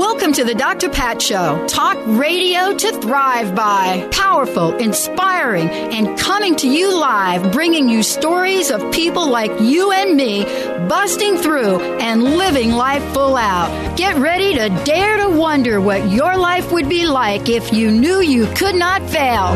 Welcome 0.00 0.32
to 0.32 0.44
the 0.44 0.54
Dr. 0.54 0.88
Pat 0.88 1.20
Show. 1.20 1.66
Talk 1.68 1.98
radio 2.06 2.74
to 2.74 3.00
thrive 3.02 3.54
by. 3.54 4.08
Powerful, 4.10 4.74
inspiring, 4.78 5.68
and 5.68 6.18
coming 6.18 6.56
to 6.56 6.66
you 6.66 6.98
live, 6.98 7.52
bringing 7.52 7.90
you 7.90 8.02
stories 8.02 8.70
of 8.70 8.80
people 8.94 9.28
like 9.28 9.50
you 9.60 9.92
and 9.92 10.16
me 10.16 10.44
busting 10.88 11.36
through 11.36 11.80
and 11.98 12.24
living 12.24 12.72
life 12.72 13.04
full 13.12 13.36
out. 13.36 13.98
Get 13.98 14.16
ready 14.16 14.54
to 14.54 14.70
dare 14.86 15.18
to 15.18 15.28
wonder 15.28 15.82
what 15.82 16.10
your 16.10 16.34
life 16.34 16.72
would 16.72 16.88
be 16.88 17.04
like 17.04 17.50
if 17.50 17.70
you 17.70 17.90
knew 17.90 18.22
you 18.22 18.46
could 18.54 18.76
not 18.76 19.02
fail. 19.10 19.48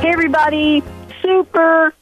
Hey, 0.00 0.10
everybody. 0.10 0.82
Super. 1.20 1.92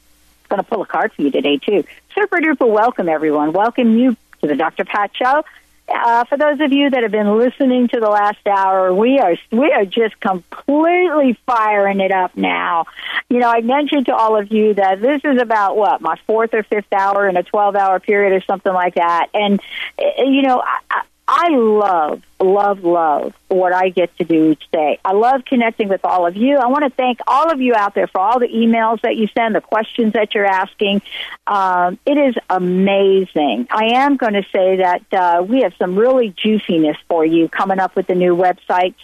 Going 0.47 0.63
to 0.63 0.69
pull 0.69 0.81
a 0.81 0.85
card 0.85 1.11
for 1.11 1.23
you 1.23 1.31
today, 1.31 1.57
too. 1.57 1.83
Super 2.15 2.37
duper 2.37 2.69
welcome, 2.69 3.09
everyone. 3.09 3.53
Welcome 3.53 3.97
you 3.97 4.15
to 4.41 4.47
the 4.47 4.55
Dr. 4.55 4.85
Pat 4.85 5.11
Show. 5.15 5.43
Uh, 5.89 6.23
for 6.25 6.37
those 6.37 6.59
of 6.61 6.71
you 6.71 6.89
that 6.89 7.03
have 7.03 7.11
been 7.11 7.37
listening 7.37 7.87
to 7.89 7.99
the 7.99 8.09
last 8.09 8.45
hour, 8.47 8.93
we 8.93 9.19
are 9.19 9.35
we 9.51 9.71
are 9.71 9.83
just 9.83 10.17
completely 10.19 11.33
firing 11.45 11.99
it 11.99 12.11
up 12.11 12.37
now. 12.37 12.85
You 13.29 13.39
know, 13.39 13.49
I 13.49 13.61
mentioned 13.61 14.05
to 14.05 14.15
all 14.15 14.39
of 14.39 14.51
you 14.51 14.75
that 14.75 15.01
this 15.01 15.21
is 15.25 15.41
about 15.41 15.75
what 15.75 16.01
my 16.01 16.17
fourth 16.25 16.53
or 16.53 16.63
fifth 16.63 16.91
hour 16.93 17.27
in 17.27 17.35
a 17.35 17.43
twelve 17.43 17.75
hour 17.75 17.99
period 17.99 18.33
or 18.33 18.41
something 18.45 18.71
like 18.71 18.95
that, 18.95 19.29
and 19.33 19.59
uh, 19.99 20.23
you 20.23 20.43
know, 20.43 20.63
I, 20.89 21.03
I 21.25 21.49
love, 21.49 22.21
love, 22.41 22.83
love 22.83 23.33
what 23.47 23.71
I 23.71 23.89
get 23.89 24.15
to 24.17 24.25
do 24.25 24.51
each 24.51 24.69
day. 24.71 24.99
I 25.05 25.13
love 25.13 25.45
connecting 25.45 25.87
with 25.87 26.03
all 26.03 26.27
of 26.27 26.35
you. 26.35 26.57
I 26.57 26.67
want 26.67 26.83
to 26.83 26.89
thank 26.89 27.19
all 27.25 27.49
of 27.49 27.61
you 27.61 27.73
out 27.75 27.95
there 27.95 28.07
for 28.07 28.19
all 28.19 28.39
the 28.39 28.47
emails 28.47 28.99
that 29.01 29.15
you 29.15 29.27
send, 29.27 29.55
the 29.55 29.61
questions 29.61 30.13
that 30.13 30.35
you're 30.35 30.45
asking. 30.45 31.01
Um, 31.47 31.97
it 32.05 32.17
is 32.17 32.35
amazing. 32.49 33.67
I 33.71 33.93
am 33.93 34.17
going 34.17 34.33
to 34.33 34.43
say 34.51 34.77
that 34.77 35.13
uh, 35.13 35.43
we 35.43 35.61
have 35.61 35.73
some 35.79 35.95
really 35.97 36.29
juiciness 36.35 36.97
for 37.07 37.25
you 37.25 37.47
coming 37.47 37.79
up 37.79 37.95
with 37.95 38.07
the 38.07 38.15
new 38.15 38.35
websites, 38.35 38.95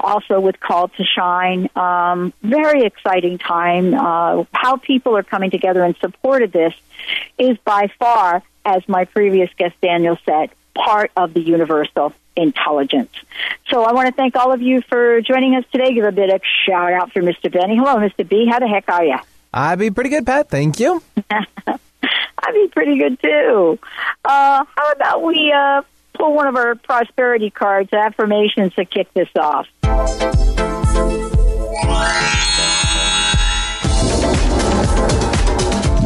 also 0.00 0.40
with 0.40 0.58
Call 0.58 0.88
to 0.88 1.04
Shine. 1.04 1.70
Um, 1.76 2.32
very 2.42 2.82
exciting 2.82 3.38
time. 3.38 3.94
Uh, 3.94 4.44
how 4.52 4.76
people 4.76 5.16
are 5.16 5.22
coming 5.22 5.52
together 5.52 5.84
in 5.84 5.94
support 5.96 6.42
of 6.42 6.50
this 6.50 6.74
is 7.38 7.56
by 7.58 7.92
far, 7.96 8.42
as 8.64 8.88
my 8.88 9.04
previous 9.04 9.50
guest 9.56 9.76
Daniel 9.80 10.18
said, 10.26 10.50
part 10.84 11.10
of 11.16 11.34
the 11.34 11.40
universal 11.40 12.12
intelligence. 12.36 13.12
So 13.68 13.84
I 13.84 13.92
want 13.92 14.08
to 14.08 14.14
thank 14.14 14.36
all 14.36 14.52
of 14.52 14.62
you 14.62 14.82
for 14.82 15.20
joining 15.20 15.54
us 15.56 15.64
today. 15.72 15.92
Give 15.92 16.04
a 16.04 16.12
bit 16.12 16.30
of 16.30 16.40
shout 16.66 16.92
out 16.92 17.12
for 17.12 17.22
Mr. 17.22 17.52
Benny. 17.52 17.76
Hello, 17.76 17.96
Mr. 17.96 18.26
B. 18.28 18.46
How 18.50 18.58
the 18.58 18.68
heck 18.68 18.88
are 18.88 19.04
you? 19.04 19.18
I'd 19.52 19.78
be 19.78 19.90
pretty 19.90 20.10
good, 20.10 20.26
Pat. 20.26 20.48
Thank 20.48 20.80
you. 20.80 21.02
I'd 21.30 22.54
be 22.54 22.68
pretty 22.68 22.98
good 22.98 23.20
too. 23.20 23.78
Uh, 24.24 24.64
how 24.64 24.92
about 24.92 25.22
we 25.22 25.52
uh, 25.54 25.82
pull 26.14 26.34
one 26.34 26.46
of 26.46 26.56
our 26.56 26.74
prosperity 26.76 27.50
cards, 27.50 27.92
affirmations, 27.92 28.74
to 28.74 28.84
kick 28.84 29.12
this 29.12 29.28
off? 29.36 29.66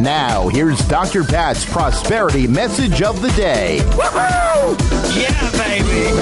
Now, 0.05 0.49
here's 0.49 0.77
Dr. 0.87 1.23
Pat's 1.23 1.65
prosperity 1.65 2.45
message 2.45 3.01
of 3.01 3.23
the 3.23 3.29
day. 3.29 3.79
Woohoo! 3.81 4.77
Yeah, 5.19 5.51
baby. 5.57 6.13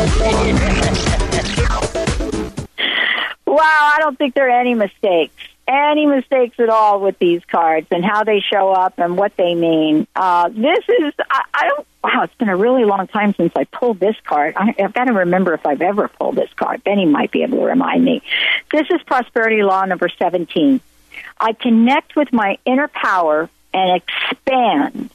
wow, 3.46 3.58
I 3.60 3.98
don't 4.00 4.18
think 4.18 4.36
there 4.36 4.48
are 4.48 4.58
any 4.58 4.74
mistakes. 4.74 5.36
Any 5.68 6.06
mistakes 6.06 6.62
at 6.62 6.70
all 6.70 7.02
with 7.02 7.20
these 7.20 7.44
cards 7.44 7.88
and 7.92 8.06
how 8.06 8.24
they 8.24 8.40
show 8.40 8.72
up 8.72 9.00
and 9.00 9.18
what 9.18 9.36
they 9.36 9.54
mean. 9.54 10.08
Uh, 10.16 10.48
this 10.48 10.86
is, 10.88 11.14
I, 11.30 11.44
I 11.54 11.68
don't, 11.68 11.88
wow, 12.06 12.24
it's 12.24 12.36
been 12.36 12.48
a 12.48 12.56
really 12.56 12.86
long 12.86 13.08
time 13.08 13.36
since 13.36 13.52
I 13.54 13.66
pulled 13.66 14.00
this 14.00 14.16
card. 14.24 14.54
I, 14.56 14.74
I've 14.82 14.94
got 14.94 15.06
to 15.06 15.14
remember 15.14 15.54
if 15.56 15.66
I've 15.66 15.82
ever 15.82 16.08
pulled 16.08 16.38
this 16.38 16.54
card. 16.56 16.86
Benny 16.86 17.06
might 17.06 17.32
be 17.32 17.44
able 17.44 17.58
to 17.58 17.66
remind 17.66 18.06
me. 18.06 18.22
This 18.72 18.88
is 18.90 19.04
Prosperity 19.04 19.62
Law 19.62 19.84
number 19.84 20.08
17. 20.08 20.80
I 21.38 21.52
connect 21.52 22.16
with 22.16 22.32
my 22.32 22.60
inner 22.66 22.88
power 22.88 23.50
and 23.74 24.02
expand. 24.02 25.10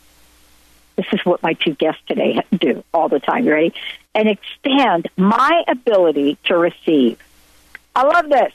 This 0.97 1.07
is 1.13 1.25
what 1.25 1.43
my 1.43 1.53
two 1.53 1.75
guests 1.75 2.03
today 2.07 2.41
do 2.53 2.83
all 2.93 3.09
the 3.09 3.21
time. 3.21 3.45
You 3.45 3.53
ready? 3.53 3.75
And 4.15 4.29
expand 4.29 5.09
my 5.17 5.63
ability 5.69 6.39
to 6.45 6.57
receive. 6.57 7.19
I 7.95 8.03
love 8.03 8.29
this. 8.29 8.53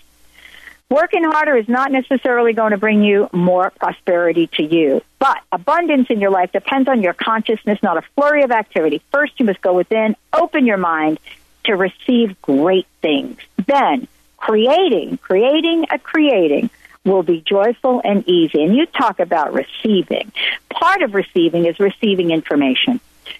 Working 0.89 1.23
harder 1.23 1.55
is 1.55 1.67
not 1.67 1.91
necessarily 1.91 2.53
going 2.53 2.71
to 2.71 2.77
bring 2.77 3.03
you 3.03 3.29
more 3.31 3.71
prosperity 3.71 4.47
to 4.57 4.63
you, 4.63 5.01
but 5.17 5.41
abundance 5.51 6.09
in 6.09 6.21
your 6.21 6.29
life 6.29 6.51
depends 6.51 6.87
on 6.87 7.01
your 7.01 7.13
consciousness, 7.13 7.81
not 7.81 7.97
a 7.97 8.03
flurry 8.13 8.43
of 8.43 8.51
activity. 8.51 9.01
First, 9.11 9.39
you 9.39 9.45
must 9.45 9.61
go 9.61 9.73
within, 9.73 10.15
open 10.33 10.67
your 10.67 10.77
mind 10.77 11.19
to 11.63 11.75
receive 11.75 12.39
great 12.41 12.85
things. 13.01 13.37
Then, 13.65 14.07
creating, 14.37 15.17
creating 15.17 15.87
a 15.89 15.97
creating 15.97 16.69
will 17.05 17.23
be 17.23 17.41
joyful 17.41 18.01
and 18.03 18.27
easy. 18.27 18.63
And 18.63 18.75
you 18.75 18.85
talk 18.85 19.19
about 19.19 19.53
receiving. 19.53 20.31
Part 20.69 21.01
of 21.01 21.13
receiving 21.13 21.65
is 21.65 21.79
receiving 21.79 22.31
information. 22.31 22.99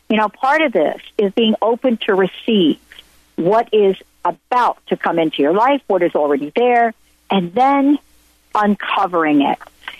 You 0.09 0.17
know, 0.17 0.29
part 0.29 0.61
of 0.61 0.73
this 0.73 1.01
is 1.17 1.31
being 1.33 1.55
open 1.61 1.97
to 2.05 2.13
receive 2.13 2.79
what 3.35 3.69
is 3.73 3.95
about 4.25 4.85
to 4.87 4.97
come 4.97 5.19
into 5.19 5.41
your 5.41 5.53
life, 5.53 5.81
what 5.87 6.03
is 6.03 6.15
already 6.15 6.51
there, 6.55 6.93
and 7.29 7.53
then 7.53 7.99
uncovering 8.55 9.41
it. 9.41 9.57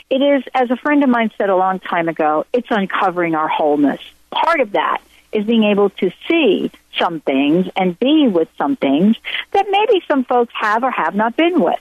It 0.10 0.22
is, 0.22 0.44
as 0.54 0.70
a 0.70 0.76
friend 0.76 1.04
of 1.04 1.10
mine 1.10 1.32
said 1.38 1.50
a 1.50 1.56
long 1.56 1.80
time 1.80 2.08
ago, 2.08 2.46
it's 2.54 2.68
uncovering 2.70 3.36
our 3.36 3.48
wholeness. 3.48 4.02
Part 4.30 4.60
of 4.60 4.74
that 4.74 5.02
is 5.32 5.46
being 5.46 5.64
able 5.64 5.90
to 5.90 6.12
see 6.28 6.72
some 6.98 7.20
things 7.20 7.68
and 7.76 7.98
be 7.98 8.28
with 8.28 8.48
some 8.58 8.76
things 8.76 9.18
that 9.52 9.66
maybe 9.70 10.04
some 10.08 10.24
folks 10.24 10.54
have 10.60 10.84
or 10.84 10.92
have 10.92 11.16
not 11.16 11.36
been 11.36 11.60
with. 11.60 11.80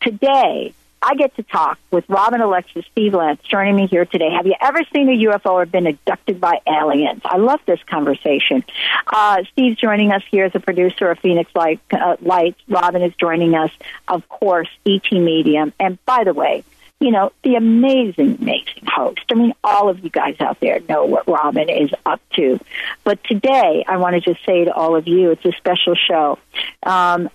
Today, 0.00 0.74
I 1.00 1.14
get 1.14 1.34
to 1.36 1.42
talk 1.42 1.78
with 1.90 2.04
Robin 2.08 2.40
Alexis 2.40 2.84
Steve 2.92 3.12
Lantz 3.12 3.42
joining 3.42 3.76
me 3.76 3.86
here 3.86 4.04
today. 4.04 4.30
Have 4.30 4.46
you 4.46 4.54
ever 4.60 4.80
seen 4.92 5.08
a 5.08 5.16
UFO 5.30 5.52
or 5.52 5.66
been 5.66 5.86
abducted 5.86 6.40
by 6.40 6.60
aliens? 6.66 7.22
I 7.24 7.36
love 7.36 7.60
this 7.66 7.80
conversation. 7.84 8.64
Uh, 9.06 9.44
Steve's 9.52 9.78
joining 9.78 10.12
us 10.12 10.22
here 10.30 10.44
as 10.44 10.54
a 10.54 10.60
producer 10.60 11.10
of 11.10 11.18
Phoenix 11.20 11.50
Light, 11.54 11.80
uh, 11.92 12.16
Lights. 12.20 12.60
Robin 12.68 13.02
is 13.02 13.14
joining 13.14 13.54
us, 13.54 13.70
of 14.08 14.28
course, 14.28 14.68
ET 14.84 15.10
Medium. 15.12 15.72
And 15.78 16.04
by 16.04 16.24
the 16.24 16.34
way, 16.34 16.64
you 17.00 17.12
know, 17.12 17.32
the 17.44 17.54
amazing, 17.54 18.38
amazing 18.40 18.82
host. 18.86 19.20
I 19.30 19.34
mean, 19.34 19.54
all 19.62 19.88
of 19.88 20.02
you 20.02 20.10
guys 20.10 20.36
out 20.40 20.58
there 20.58 20.80
know 20.88 21.04
what 21.04 21.28
Robin 21.28 21.68
is 21.68 21.90
up 22.04 22.20
to. 22.34 22.58
But 23.04 23.22
today, 23.24 23.84
I 23.86 23.98
want 23.98 24.14
to 24.14 24.20
just 24.20 24.44
say 24.44 24.64
to 24.64 24.72
all 24.72 24.96
of 24.96 25.06
you, 25.06 25.30
it's 25.30 25.44
a 25.44 25.52
special 25.52 25.94
show. 25.94 26.38
Um, 26.82 27.30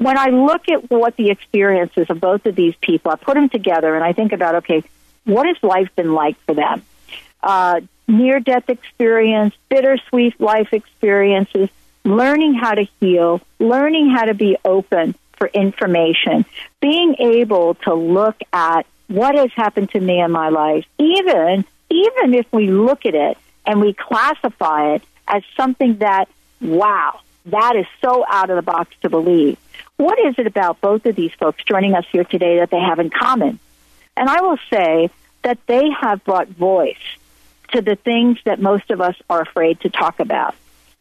when 0.00 0.16
I 0.16 0.28
look 0.28 0.66
at 0.70 0.90
what 0.90 1.16
the 1.16 1.28
experiences 1.28 2.06
of 2.08 2.20
both 2.20 2.46
of 2.46 2.54
these 2.54 2.74
people, 2.80 3.12
I 3.12 3.16
put 3.16 3.34
them 3.34 3.50
together 3.50 3.94
and 3.94 4.02
I 4.02 4.14
think 4.14 4.32
about, 4.32 4.54
okay, 4.56 4.82
what 5.24 5.46
has 5.46 5.62
life 5.62 5.94
been 5.94 6.14
like 6.14 6.38
for 6.46 6.54
them? 6.54 6.82
Uh, 7.42 7.82
near 8.08 8.40
death 8.40 8.70
experience, 8.70 9.54
bittersweet 9.68 10.40
life 10.40 10.72
experiences, 10.72 11.68
learning 12.02 12.54
how 12.54 12.72
to 12.72 12.84
heal, 12.98 13.42
learning 13.58 14.08
how 14.08 14.24
to 14.24 14.32
be 14.32 14.56
open 14.64 15.14
for 15.36 15.48
information, 15.48 16.46
being 16.80 17.16
able 17.18 17.74
to 17.74 17.92
look 17.92 18.40
at 18.54 18.86
what 19.08 19.34
has 19.34 19.52
happened 19.52 19.90
to 19.90 20.00
me 20.00 20.18
in 20.18 20.30
my 20.30 20.48
life, 20.48 20.86
even, 20.98 21.62
even 21.90 22.32
if 22.32 22.50
we 22.52 22.70
look 22.70 23.04
at 23.04 23.14
it 23.14 23.36
and 23.66 23.82
we 23.82 23.92
classify 23.92 24.94
it 24.94 25.02
as 25.28 25.42
something 25.58 25.98
that, 25.98 26.26
wow, 26.62 27.20
that 27.44 27.76
is 27.76 27.86
so 28.00 28.24
out 28.26 28.48
of 28.48 28.56
the 28.56 28.62
box 28.62 28.94
to 29.02 29.10
believe 29.10 29.58
what 30.00 30.18
is 30.18 30.34
it 30.38 30.46
about 30.46 30.80
both 30.80 31.04
of 31.04 31.14
these 31.14 31.32
folks 31.32 31.62
joining 31.64 31.94
us 31.94 32.06
here 32.10 32.24
today 32.24 32.58
that 32.60 32.70
they 32.70 32.80
have 32.80 32.98
in 32.98 33.10
common? 33.10 33.58
And 34.16 34.30
I 34.30 34.40
will 34.40 34.58
say 34.70 35.10
that 35.42 35.58
they 35.66 35.90
have 35.90 36.24
brought 36.24 36.48
voice 36.48 36.96
to 37.72 37.82
the 37.82 37.96
things 37.96 38.38
that 38.44 38.60
most 38.60 38.90
of 38.90 39.02
us 39.02 39.14
are 39.28 39.42
afraid 39.42 39.80
to 39.80 39.90
talk 39.90 40.18
about. 40.18 40.54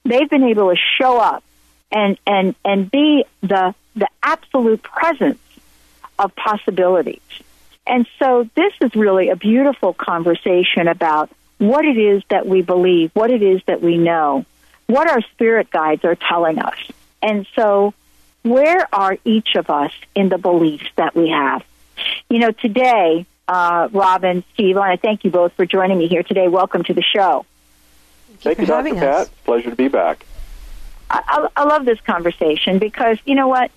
They've 0.04 0.30
been 0.30 0.44
able 0.44 0.69
to 0.69 0.78
show 0.98 1.18
up 1.18 1.44
and 1.92 2.18
and 2.28 2.56
and 2.66 2.92
be 2.92 3.24
the 3.42 3.74
the 3.96 4.07
absolute 4.22 4.84
presence 4.84 5.40
of 6.19 6.36
possibilities. 6.36 7.22
And 7.88 8.06
so 8.19 8.50
this 8.56 8.74
is 8.81 8.94
really 8.95 9.30
a 9.30 9.36
beautiful 9.38 9.94
conversation 9.94 10.90
about 10.90 11.31
what 11.57 11.86
it 11.86 11.98
is 11.98 12.22
that 12.30 12.45
we 12.45 12.62
believe, 12.62 13.12
what 13.13 13.31
it 13.31 13.42
is 13.42 13.62
that 13.66 13.81
we 13.81 13.98
know, 13.98 14.45
what 14.88 15.10
our 15.10 15.22
spirit 15.34 15.72
guides 15.72 16.04
are 16.04 16.16
telling 16.16 16.60
us. 16.60 16.78
And 17.22 17.48
so 17.56 17.94
where 18.50 18.88
are 18.94 19.18
each 19.24 19.56
of 19.56 19.69
us 19.69 19.92
in 20.16 20.30
the 20.30 20.38
beliefs 20.38 20.90
that 20.96 21.16
we 21.16 21.30
have? 21.30 21.63
You 22.30 22.40
know, 22.40 22.51
today, 22.51 23.25
uh, 23.48 23.90
Robin, 23.92 24.44
Steve, 24.54 24.78
I 24.78 24.80
want 24.80 25.01
to 25.01 25.07
thank 25.07 25.24
you 25.24 25.31
both 25.31 25.54
for 25.54 25.66
joining 25.66 25.98
me 25.98 26.07
here 26.07 26.24
today. 26.24 26.48
Welcome 26.48 26.84
to 26.86 26.94
the 26.94 27.04
show. 27.04 27.46
Thank 28.40 28.60
you, 28.60 28.66
Dr. 28.66 28.94
Pat. 28.96 29.30
Pleasure 29.44 29.69
to 29.69 29.75
be 29.75 29.88
back. 29.88 30.25
I, 31.10 31.22
I, 31.28 31.62
I 31.62 31.63
love 31.66 31.86
this 31.86 32.00
conversation 32.01 32.80
because, 32.80 33.18
you 33.25 33.36
know 33.36 33.48
what? 33.48 33.72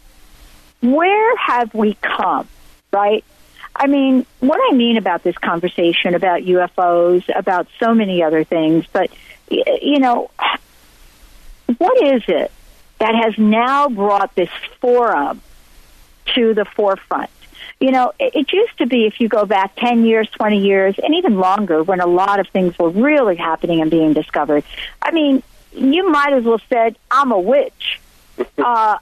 Where 0.80 1.36
have 1.36 1.74
we 1.74 1.94
come, 1.94 2.48
right? 2.92 3.24
I 3.74 3.86
mean, 3.86 4.26
what 4.40 4.60
I 4.70 4.76
mean 4.76 4.96
about 4.96 5.22
this 5.22 5.36
conversation 5.38 6.14
about 6.14 6.42
UFOs, 6.42 7.24
about 7.34 7.66
so 7.80 7.94
many 7.94 8.22
other 8.22 8.44
things, 8.44 8.84
but, 8.92 9.10
you 9.48 9.98
know, 9.98 10.30
what 11.78 12.02
is 12.02 12.22
it 12.28 12.52
that 13.02 13.16
has 13.16 13.36
now 13.36 13.88
brought 13.88 14.32
this 14.36 14.48
forum 14.80 15.42
to 16.36 16.54
the 16.54 16.64
forefront? 16.64 17.30
You 17.80 17.90
know, 17.90 18.12
it, 18.20 18.36
it 18.36 18.52
used 18.52 18.78
to 18.78 18.86
be 18.86 19.06
if 19.06 19.20
you 19.20 19.28
go 19.28 19.44
back 19.44 19.74
10 19.74 20.04
years, 20.04 20.30
20 20.30 20.60
years, 20.60 20.94
and 21.02 21.12
even 21.16 21.36
longer 21.36 21.82
when 21.82 21.98
a 21.98 22.06
lot 22.06 22.38
of 22.38 22.46
things 22.50 22.78
were 22.78 22.90
really 22.90 23.34
happening 23.34 23.82
and 23.82 23.90
being 23.90 24.12
discovered. 24.12 24.62
I 25.00 25.10
mean, 25.10 25.42
you 25.72 26.08
might 26.12 26.32
as 26.32 26.44
well 26.44 26.60
said, 26.68 26.96
I'm 27.10 27.32
a 27.32 27.40
witch. 27.40 28.00
uh, 28.58 28.98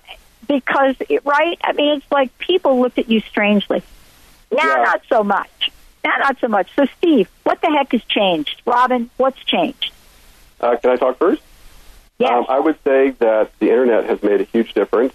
because, 0.49 0.97
right? 1.23 1.58
I 1.62 1.75
mean, 1.75 1.99
it's 1.99 2.11
like 2.11 2.37
people 2.38 2.81
looked 2.81 2.99
at 2.99 3.11
you 3.11 3.20
strangely. 3.20 3.82
Now, 4.50 4.64
yeah. 4.64 4.82
not 4.82 5.02
so 5.11 5.23
much. 5.23 5.70
Now, 6.02 6.17
not 6.20 6.41
so 6.41 6.49
much. 6.49 6.75
So, 6.75 6.87
Steve, 6.97 7.29
what 7.43 7.61
the 7.61 7.69
heck 7.69 7.93
has 7.93 8.02
changed? 8.05 8.62
Robin, 8.64 9.11
what's 9.19 9.44
changed? 9.44 9.93
Uh, 10.58 10.76
can 10.76 10.93
I 10.93 10.97
talk 10.97 11.19
first? 11.19 11.43
Yes. 12.20 12.31
Um, 12.31 12.46
I 12.49 12.61
would 12.61 12.76
say 12.84 13.11
that 13.19 13.58
the 13.58 13.70
internet 13.70 14.05
has 14.05 14.22
made 14.22 14.40
a 14.40 14.44
huge 14.44 14.75
difference. 14.75 15.14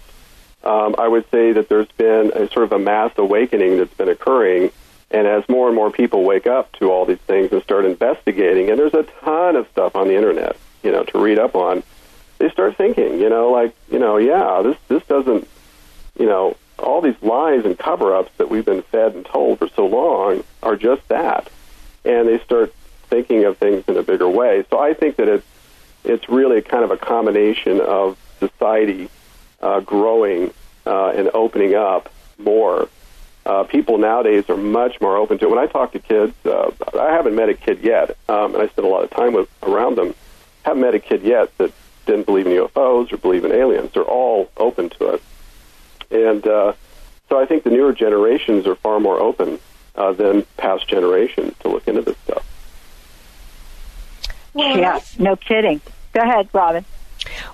Um, 0.64 0.96
I 0.98 1.06
would 1.06 1.30
say 1.30 1.52
that 1.52 1.68
there's 1.68 1.90
been 1.92 2.32
a 2.34 2.50
sort 2.50 2.64
of 2.64 2.72
a 2.72 2.78
mass 2.78 3.12
awakening 3.16 3.78
that's 3.78 3.94
been 3.94 4.08
occurring, 4.08 4.72
and 5.12 5.26
as 5.28 5.48
more 5.48 5.68
and 5.68 5.76
more 5.76 5.92
people 5.92 6.24
wake 6.24 6.48
up 6.48 6.72
to 6.72 6.90
all 6.90 7.04
these 7.06 7.18
things 7.18 7.52
and 7.52 7.62
start 7.62 7.84
investigating, 7.84 8.68
and 8.70 8.78
there's 8.78 8.94
a 8.94 9.04
ton 9.04 9.54
of 9.54 9.68
stuff 9.68 9.94
on 9.94 10.08
the 10.08 10.16
internet, 10.16 10.56
you 10.82 10.90
know, 10.90 11.04
to 11.04 11.18
read 11.20 11.38
up 11.38 11.54
on, 11.54 11.84
they 12.38 12.50
start 12.50 12.76
thinking, 12.76 13.20
you 13.20 13.30
know, 13.30 13.52
like, 13.52 13.72
you 13.88 14.00
know, 14.00 14.16
yeah, 14.16 14.60
this 14.62 14.76
this 14.88 15.04
doesn't, 15.06 15.48
you 16.18 16.26
know, 16.26 16.56
all 16.80 17.00
these 17.00 17.22
lies 17.22 17.64
and 17.64 17.78
cover-ups 17.78 18.32
that 18.38 18.50
we've 18.50 18.64
been 18.64 18.82
fed 18.82 19.14
and 19.14 19.24
told 19.24 19.60
for 19.60 19.68
so 19.68 19.86
long 19.86 20.42
are 20.64 20.74
just 20.74 21.06
that, 21.06 21.48
and 22.04 22.26
they 22.26 22.40
start 22.40 22.74
thinking 23.08 23.44
of 23.44 23.56
things 23.58 23.84
in 23.86 23.96
a 23.96 24.02
bigger 24.02 24.28
way. 24.28 24.64
So 24.70 24.80
I 24.80 24.92
think 24.92 25.14
that 25.16 25.28
it's 25.28 25.46
it's 26.06 26.28
really 26.28 26.62
kind 26.62 26.84
of 26.84 26.90
a 26.90 26.96
combination 26.96 27.80
of 27.80 28.16
society 28.38 29.10
uh, 29.60 29.80
growing 29.80 30.52
uh, 30.86 31.08
and 31.08 31.30
opening 31.34 31.74
up 31.74 32.12
more. 32.38 32.88
Uh, 33.44 33.62
people 33.64 33.98
nowadays 33.98 34.48
are 34.48 34.56
much 34.56 35.00
more 35.00 35.16
open 35.16 35.38
to 35.38 35.46
it. 35.46 35.50
When 35.50 35.58
I 35.58 35.66
talk 35.66 35.92
to 35.92 35.98
kids, 35.98 36.34
uh, 36.44 36.70
I 36.98 37.12
haven't 37.12 37.34
met 37.34 37.48
a 37.48 37.54
kid 37.54 37.80
yet, 37.80 38.16
um, 38.28 38.54
and 38.54 38.62
I 38.62 38.66
spend 38.68 38.86
a 38.86 38.90
lot 38.90 39.04
of 39.04 39.10
time 39.10 39.32
with 39.32 39.48
around 39.62 39.96
them. 39.96 40.14
Haven't 40.64 40.82
met 40.82 40.94
a 40.94 40.98
kid 40.98 41.22
yet 41.22 41.56
that 41.58 41.72
didn't 42.06 42.26
believe 42.26 42.46
in 42.46 42.52
UFOs 42.52 43.12
or 43.12 43.16
believe 43.18 43.44
in 43.44 43.52
aliens. 43.52 43.92
They're 43.92 44.02
all 44.02 44.50
open 44.56 44.90
to 44.90 45.14
it, 45.14 45.22
and 46.10 46.46
uh, 46.46 46.72
so 47.28 47.40
I 47.40 47.46
think 47.46 47.62
the 47.62 47.70
newer 47.70 47.92
generations 47.92 48.66
are 48.66 48.74
far 48.74 48.98
more 48.98 49.20
open 49.20 49.60
uh, 49.94 50.12
than 50.12 50.44
past 50.56 50.88
generations 50.88 51.54
to 51.60 51.68
look 51.68 51.86
into 51.86 52.02
this 52.02 52.16
stuff. 52.24 52.44
Yeah, 54.54 55.00
no 55.18 55.36
kidding. 55.36 55.80
Go 56.16 56.22
ahead, 56.22 56.48
Robin. 56.54 56.86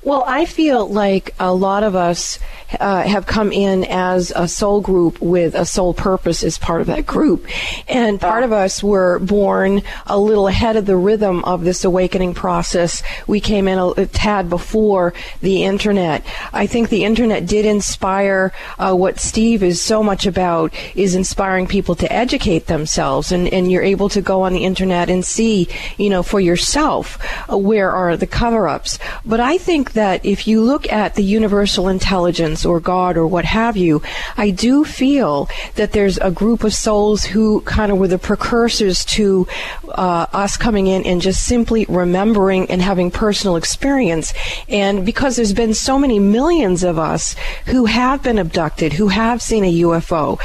Well, 0.02 0.24
I 0.26 0.44
feel 0.44 0.88
like 0.88 1.34
a 1.38 1.52
lot 1.52 1.82
of 1.82 1.94
us 1.94 2.38
uh, 2.80 3.02
have 3.02 3.26
come 3.26 3.52
in 3.52 3.84
as 3.84 4.32
a 4.34 4.48
soul 4.48 4.80
group 4.80 5.20
with 5.20 5.54
a 5.54 5.64
soul 5.64 5.94
purpose 5.94 6.42
as 6.42 6.58
part 6.58 6.80
of 6.80 6.86
that 6.86 7.06
group. 7.06 7.46
And 7.88 8.20
part 8.20 8.44
of 8.44 8.52
us 8.52 8.82
were 8.82 9.18
born 9.18 9.82
a 10.06 10.18
little 10.18 10.48
ahead 10.48 10.76
of 10.76 10.86
the 10.86 10.96
rhythm 10.96 11.44
of 11.44 11.64
this 11.64 11.84
awakening 11.84 12.34
process. 12.34 13.02
We 13.26 13.40
came 13.40 13.68
in 13.68 13.78
a, 13.78 13.88
a 13.90 14.06
tad 14.06 14.48
before 14.48 15.14
the 15.40 15.64
internet. 15.64 16.24
I 16.52 16.66
think 16.66 16.88
the 16.88 17.04
internet 17.04 17.46
did 17.46 17.66
inspire 17.66 18.52
uh, 18.78 18.94
what 18.94 19.20
Steve 19.20 19.62
is 19.62 19.80
so 19.80 20.02
much 20.02 20.26
about 20.26 20.74
is 20.94 21.14
inspiring 21.14 21.66
people 21.66 21.94
to 21.96 22.12
educate 22.12 22.66
themselves. 22.66 23.32
And, 23.32 23.48
and 23.48 23.70
you're 23.70 23.82
able 23.82 24.08
to 24.10 24.22
go 24.22 24.42
on 24.42 24.52
the 24.52 24.64
internet 24.64 25.10
and 25.10 25.24
see, 25.24 25.68
you 25.96 26.10
know, 26.10 26.22
for 26.22 26.40
yourself 26.40 27.18
uh, 27.50 27.56
where 27.56 27.90
are 27.90 28.16
the 28.16 28.26
cover 28.26 28.68
ups. 28.68 28.98
But 29.24 29.40
I 29.40 29.58
think 29.62 29.92
that 29.92 30.26
if 30.26 30.46
you 30.46 30.60
look 30.60 30.90
at 30.92 31.14
the 31.14 31.22
universal 31.22 31.88
intelligence 31.88 32.66
or 32.66 32.80
God 32.80 33.16
or 33.16 33.26
what 33.26 33.44
have 33.44 33.76
you, 33.76 34.02
I 34.36 34.50
do 34.50 34.84
feel 34.84 35.48
that 35.76 35.92
there's 35.92 36.18
a 36.18 36.30
group 36.30 36.64
of 36.64 36.74
souls 36.74 37.24
who 37.24 37.60
kind 37.62 37.92
of 37.92 37.98
were 37.98 38.08
the 38.08 38.18
precursors 38.18 39.04
to 39.16 39.46
uh, 39.88 40.26
us 40.32 40.56
coming 40.56 40.88
in 40.88 41.04
and 41.06 41.22
just 41.22 41.46
simply 41.46 41.86
remembering 41.88 42.70
and 42.70 42.82
having 42.82 43.10
personal 43.10 43.56
experience. 43.56 44.34
And 44.68 45.06
because 45.06 45.36
there's 45.36 45.52
been 45.52 45.74
so 45.74 45.98
many 45.98 46.18
millions 46.18 46.82
of 46.82 46.98
us 46.98 47.36
who 47.66 47.86
have 47.86 48.22
been 48.22 48.38
abducted, 48.38 48.92
who 48.92 49.08
have 49.08 49.40
seen 49.40 49.64
a 49.64 49.72
UFO, 49.86 50.40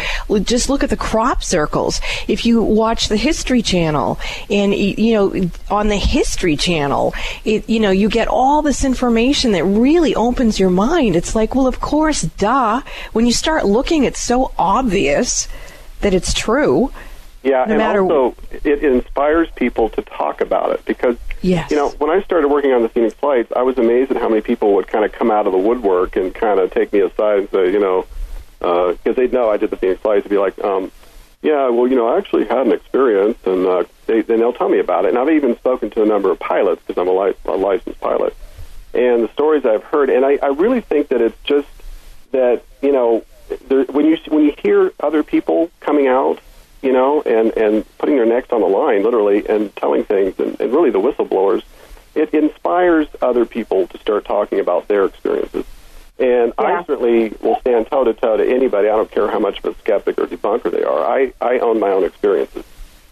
just 0.46 0.70
look 0.70 0.84
at 0.84 0.92
the 0.92 0.98
crop 0.98 1.44
circles. 1.44 2.00
If 2.28 2.46
you 2.46 2.62
watch 2.62 3.10
the 3.10 3.18
History 3.18 3.62
Channel, 3.62 4.20
and 4.50 4.74
you 4.74 5.14
know 5.14 5.50
on 5.70 5.88
the 5.88 5.98
History 5.98 6.56
Channel, 6.56 7.14
it 7.44 7.68
you 7.68 7.80
know 7.80 7.92
you 7.92 8.10
get 8.10 8.28
all 8.28 8.62
this 8.62 8.84
information 8.84 9.07
that 9.52 9.64
really 9.64 10.16
opens 10.16 10.60
your 10.60 10.70
mind. 10.70 11.16
It's 11.16 11.36
like, 11.36 11.54
well, 11.54 11.68
of 11.68 11.80
course 11.80 11.98
course, 11.98 12.22
duh. 12.22 12.82
When 13.14 13.26
you 13.26 13.32
start 13.32 13.66
looking, 13.66 14.04
it's 14.04 14.20
so 14.20 14.52
obvious 14.58 15.48
that 16.02 16.14
it's 16.14 16.34
true. 16.34 16.92
Yeah, 17.44 17.66
no 17.66 17.74
and 17.74 17.78
matter 17.78 18.04
also 18.04 18.36
it 18.52 18.84
inspires 18.84 19.50
people 19.56 19.90
to 19.90 20.02
talk 20.02 20.42
about 20.42 20.72
it 20.72 20.84
because 20.86 21.18
yes. 21.42 21.72
you 21.72 21.78
know 21.78 21.90
when 21.92 22.10
I 22.10 22.22
started 22.24 22.50
working 22.50 22.74
on 22.74 22.84
the 22.84 22.90
Phoenix 22.90 23.16
Lights, 23.24 23.52
I 23.56 23.62
was 23.62 23.78
amazed 23.78 24.12
at 24.12 24.18
how 24.18 24.28
many 24.28 24.42
people 24.42 24.76
would 24.76 24.88
kind 24.88 25.06
of 25.06 25.12
come 25.12 25.32
out 25.32 25.48
of 25.48 25.54
the 25.54 25.58
woodwork 25.58 26.16
and 26.18 26.34
kind 26.36 26.60
of 26.60 26.72
take 26.72 26.92
me 26.92 27.00
aside 27.00 27.40
and 27.40 27.50
say, 27.50 27.72
you 27.72 27.80
know, 27.80 28.06
because 28.60 28.98
uh, 29.08 29.14
they'd 29.14 29.34
know 29.34 29.50
I 29.50 29.58
did 29.58 29.70
the 29.70 29.78
Phoenix 29.78 30.04
Lights, 30.04 30.24
to 30.24 30.30
be 30.30 30.38
like, 30.38 30.62
um, 30.64 30.92
yeah, 31.42 31.70
well, 31.70 31.88
you 31.88 31.96
know, 31.96 32.08
I 32.08 32.18
actually 32.18 32.46
had 32.46 32.66
an 32.68 32.74
experience, 32.74 33.38
and 33.46 33.66
uh, 33.66 33.84
they, 34.08 34.22
then 34.22 34.40
they'll 34.40 34.54
tell 34.54 34.70
me 34.70 34.80
about 34.80 35.06
it. 35.06 35.10
And 35.10 35.18
I've 35.18 35.30
even 35.30 35.56
spoken 35.58 35.90
to 35.92 36.04
a 36.04 36.06
number 36.06 36.32
of 36.32 36.40
pilots 36.40 36.82
because 36.86 37.00
I'm 37.00 37.08
a, 37.08 37.18
li- 37.18 37.36
a 37.46 37.52
licensed 37.52 38.00
pilot, 38.02 38.36
and 38.98 39.24
the 39.24 39.32
stories 39.32 39.64
I've 39.66 39.84
heard, 39.84 40.10
and 40.10 40.26
I, 40.26 40.40
I 40.42 40.48
really 40.48 40.82
think 40.82 41.10
that 41.10 41.22
it's 41.22 41.38
just 41.44 41.68
that 42.32 42.64
you 42.82 42.92
know 42.92 43.24
there, 43.68 43.84
when 43.84 44.06
you 44.06 44.18
when 44.28 44.44
you 44.44 44.54
hear 44.58 44.92
other 45.00 45.24
people 45.24 45.70
coming 45.80 46.08
out, 46.08 46.40
you 46.82 46.92
know, 46.92 47.22
and 47.22 47.56
and 47.56 47.98
putting 48.00 48.16
their 48.16 48.26
necks 48.26 48.52
on 48.52 48.62
the 48.62 48.68
line, 48.68 49.04
literally, 49.04 49.48
and 49.48 49.74
telling 49.76 50.04
things, 50.04 50.40
and, 50.40 50.60
and 50.60 50.74
really 50.74 50.90
the 50.90 51.00
whistleblowers, 51.00 51.64
it 52.16 52.34
inspires 52.34 53.08
other 53.22 53.46
people 53.46 53.88
to 53.88 53.98
start 54.00 54.26
talking 54.26 54.60
about 54.60 54.88
their 54.88 55.06
experiences. 55.06 55.66
And 56.18 56.54
yeah. 56.60 56.66
I 56.66 56.84
certainly 56.84 57.36
will 57.42 57.60
stand 57.60 57.86
toe 57.88 58.04
to 58.04 58.16
toe 58.16 58.38
to 58.38 58.52
anybody. 58.52 58.90
I 58.90 58.96
don't 58.96 59.12
care 59.12 59.30
how 59.30 59.38
much 59.38 59.60
of 59.60 59.66
a 59.66 59.80
skeptic 59.80 60.18
or 60.18 60.26
debunker 60.26 60.72
they 60.72 60.84
are. 60.84 61.06
I 61.06 61.34
I 61.40 61.60
own 61.60 61.80
my 61.80 61.92
own 61.92 62.04
experiences, 62.04 62.66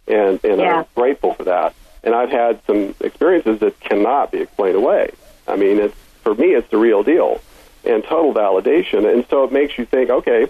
and 0.07 0.43
and 0.43 0.59
yeah. 0.59 0.79
I'm 0.79 0.85
grateful 0.95 1.35
for 1.35 1.43
that. 1.43 1.75
And 2.03 2.13
I've 2.13 2.29
had 2.29 2.59
some 2.65 2.93
experiences 2.99 3.59
that 3.59 3.79
cannot 3.79 4.31
be 4.31 4.39
explained 4.39 4.75
away. 4.75 5.11
I 5.47 5.55
mean, 5.55 5.79
it's 5.79 5.95
for 6.23 6.33
me, 6.35 6.53
it's 6.55 6.69
the 6.69 6.77
real 6.77 7.03
deal 7.03 7.41
and 7.83 8.03
total 8.03 8.33
validation. 8.33 9.11
And 9.11 9.25
so 9.29 9.43
it 9.43 9.51
makes 9.51 9.77
you 9.77 9.85
think, 9.85 10.09
okay, 10.09 10.47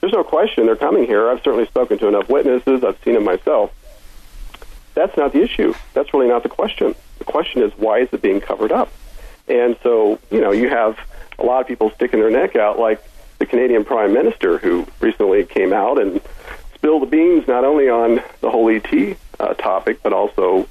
there's 0.00 0.12
no 0.12 0.22
question 0.22 0.66
they're 0.66 0.76
coming 0.76 1.06
here. 1.06 1.28
I've 1.28 1.42
certainly 1.42 1.66
spoken 1.66 1.98
to 1.98 2.08
enough 2.08 2.28
witnesses. 2.28 2.84
I've 2.84 2.98
seen 3.04 3.14
them 3.14 3.24
myself. 3.24 3.72
That's 4.94 5.16
not 5.16 5.32
the 5.32 5.42
issue. 5.42 5.74
That's 5.92 6.12
really 6.14 6.28
not 6.28 6.42
the 6.42 6.48
question. 6.48 6.94
The 7.18 7.24
question 7.24 7.62
is, 7.62 7.72
why 7.76 8.00
is 8.00 8.08
it 8.12 8.22
being 8.22 8.40
covered 8.40 8.72
up? 8.72 8.92
And 9.48 9.76
so, 9.82 10.18
you 10.30 10.40
know, 10.40 10.52
you 10.52 10.68
have 10.68 10.98
a 11.38 11.44
lot 11.44 11.60
of 11.60 11.66
people 11.66 11.90
sticking 11.90 12.20
their 12.20 12.30
neck 12.30 12.56
out, 12.56 12.78
like 12.78 13.02
the 13.38 13.46
Canadian 13.46 13.84
Prime 13.84 14.12
Minister, 14.12 14.58
who 14.58 14.86
recently 15.00 15.44
came 15.44 15.72
out 15.72 16.00
and 16.00 16.20
spilled 16.74 17.02
the 17.02 17.06
beans 17.06 17.46
not 17.48 17.64
only 17.64 17.88
on 17.88 18.22
the 18.40 18.50
whole 18.50 18.68
ET 18.68 19.16
uh, 19.40 19.54
topic, 19.54 20.00
but 20.02 20.12
also, 20.12 20.68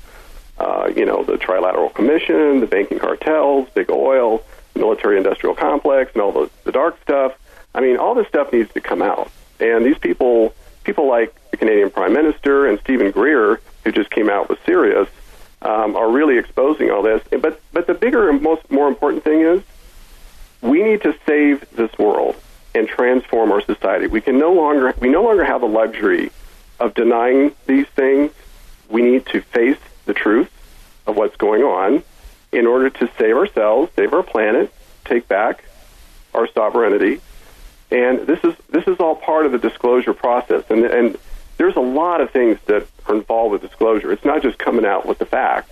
uh, 0.59 0.91
you 0.95 1.05
know, 1.05 1.23
the 1.23 1.33
Trilateral 1.33 1.93
Commission, 1.93 2.59
the 2.59 2.67
banking 2.67 2.99
cartels, 2.99 3.69
big 3.73 3.89
oil, 3.89 4.43
military 4.75 5.17
industrial 5.17 5.55
complex 5.55 6.11
and 6.13 6.21
all 6.21 6.31
the, 6.31 6.49
the 6.63 6.71
dark 6.71 7.01
stuff. 7.01 7.33
I 7.75 7.81
mean, 7.81 7.97
all 7.97 8.15
this 8.15 8.27
stuff 8.27 8.51
needs 8.51 8.71
to 8.73 8.81
come 8.81 9.01
out. 9.01 9.31
And 9.59 9.85
these 9.85 9.97
people, 9.97 10.53
people 10.83 11.07
like 11.07 11.33
the 11.51 11.57
Canadian 11.57 11.89
Prime 11.89 12.13
Minister 12.13 12.67
and 12.67 12.79
Steven 12.79 13.11
Greer, 13.11 13.59
who 13.83 13.91
just 13.91 14.09
came 14.09 14.29
out 14.29 14.49
with 14.49 14.59
Sirius, 14.65 15.09
um, 15.61 15.95
are 15.95 16.09
really 16.09 16.37
exposing 16.37 16.91
all 16.91 17.01
this. 17.01 17.21
But 17.29 17.59
but 17.71 17.87
the 17.87 17.93
bigger 17.93 18.29
and 18.29 18.41
most 18.41 18.69
more 18.71 18.87
important 18.87 19.23
thing 19.23 19.41
is 19.41 19.61
we 20.61 20.83
need 20.83 21.01
to 21.03 21.15
save 21.25 21.65
this 21.71 21.95
world 21.97 22.35
and 22.75 22.87
transform 22.87 23.51
our 23.51 23.61
society. 23.61 24.07
We 24.07 24.21
can 24.21 24.37
no 24.37 24.53
longer 24.53 24.93
we 24.99 25.09
no 25.09 25.23
longer 25.23 25.43
have 25.43 25.61
the 25.61 25.67
luxury 25.67 26.31
of 26.79 26.93
denying 26.93 27.53
these 27.65 27.87
things. 27.87 28.31
We 28.89 29.01
need 29.01 29.25
to 29.27 29.41
face 29.41 29.79
the 30.07 30.13
truth 30.13 30.49
of 31.05 31.15
what's 31.15 31.35
going 31.37 31.61
on 31.63 32.03
in 32.51 32.65
order 32.65 32.89
to 32.89 33.09
save 33.17 33.35
ourselves, 33.35 33.91
save 33.95 34.13
our 34.13 34.23
planet, 34.23 34.73
take 35.05 35.27
back 35.27 35.63
our 36.33 36.47
sovereignty. 36.47 37.21
And 37.91 38.27
this 38.27 38.43
is 38.43 38.53
this 38.69 38.87
is 38.87 38.97
all 38.99 39.15
part 39.15 39.45
of 39.45 39.51
the 39.51 39.57
disclosure 39.57 40.13
process. 40.13 40.63
And 40.69 40.85
and 40.85 41.17
there's 41.57 41.75
a 41.75 41.81
lot 41.81 42.21
of 42.21 42.31
things 42.31 42.57
that 42.65 42.85
are 43.07 43.15
involved 43.15 43.53
with 43.53 43.61
disclosure. 43.61 44.11
It's 44.11 44.25
not 44.25 44.41
just 44.41 44.57
coming 44.57 44.85
out 44.85 45.05
with 45.05 45.19
the 45.19 45.25
facts. 45.25 45.71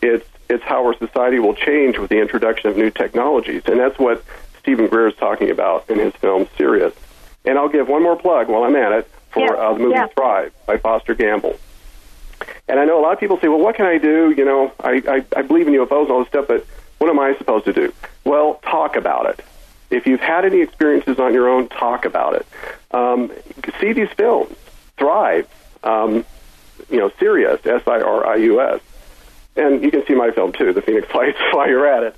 It's 0.00 0.26
it's 0.48 0.62
how 0.64 0.84
our 0.86 0.96
society 0.96 1.38
will 1.38 1.54
change 1.54 1.98
with 1.98 2.10
the 2.10 2.20
introduction 2.20 2.70
of 2.70 2.76
new 2.76 2.90
technologies, 2.90 3.62
and 3.66 3.80
that's 3.80 3.98
what 3.98 4.22
Steven 4.58 4.86
Greer 4.86 5.08
is 5.08 5.16
talking 5.16 5.50
about 5.50 5.88
in 5.88 5.98
his 5.98 6.14
film 6.14 6.46
Sirius. 6.56 6.94
And 7.44 7.58
I'll 7.58 7.68
give 7.68 7.88
one 7.88 8.02
more 8.02 8.16
plug 8.16 8.48
while 8.48 8.62
I'm 8.64 8.76
at 8.76 8.92
it 8.92 9.10
for 9.30 9.40
Yeah, 9.40 9.52
uh, 9.52 9.72
the 9.72 9.78
movie 9.80 9.94
yeah. 9.94 10.06
Thrive 10.08 10.52
by 10.66 10.76
Foster 10.76 11.14
Gamble. 11.14 11.58
And 12.68 12.78
I 12.80 12.84
know 12.84 12.98
a 12.98 13.02
lot 13.02 13.12
of 13.12 13.20
people 13.20 13.38
say, 13.38 13.48
well, 13.48 13.58
what 13.58 13.76
can 13.76 13.86
I 13.86 13.98
do? 13.98 14.34
You 14.36 14.44
know, 14.44 14.72
I, 14.80 15.02
I, 15.08 15.38
I 15.38 15.42
believe 15.42 15.68
in 15.68 15.74
UFOs 15.74 16.02
and 16.02 16.10
all 16.10 16.18
this 16.20 16.28
stuff, 16.28 16.46
but 16.48 16.66
what 16.98 17.10
am 17.10 17.18
I 17.18 17.36
supposed 17.36 17.64
to 17.64 17.72
do? 17.72 17.92
Well, 18.24 18.60
talk 18.62 18.96
about 18.96 19.26
it. 19.26 19.44
If 19.90 20.06
you've 20.06 20.20
had 20.20 20.44
any 20.44 20.60
experiences 20.60 21.18
on 21.18 21.34
your 21.34 21.48
own, 21.48 21.68
talk 21.68 22.04
about 22.04 22.34
it. 22.34 22.46
Um, 22.92 23.30
see 23.80 23.92
these 23.92 24.08
films. 24.10 24.56
Thrive. 24.96 25.46
Um, 25.82 26.24
you 26.90 26.98
know, 26.98 27.10
Sirius, 27.18 27.64
S-I-R-I-U-S. 27.66 28.80
And 29.56 29.82
you 29.82 29.90
can 29.90 30.06
see 30.06 30.14
my 30.14 30.30
film, 30.30 30.52
too, 30.52 30.72
The 30.72 30.80
Phoenix 30.80 31.12
Lights, 31.14 31.38
while 31.50 31.68
you're 31.68 31.86
at 31.86 32.02
it. 32.04 32.16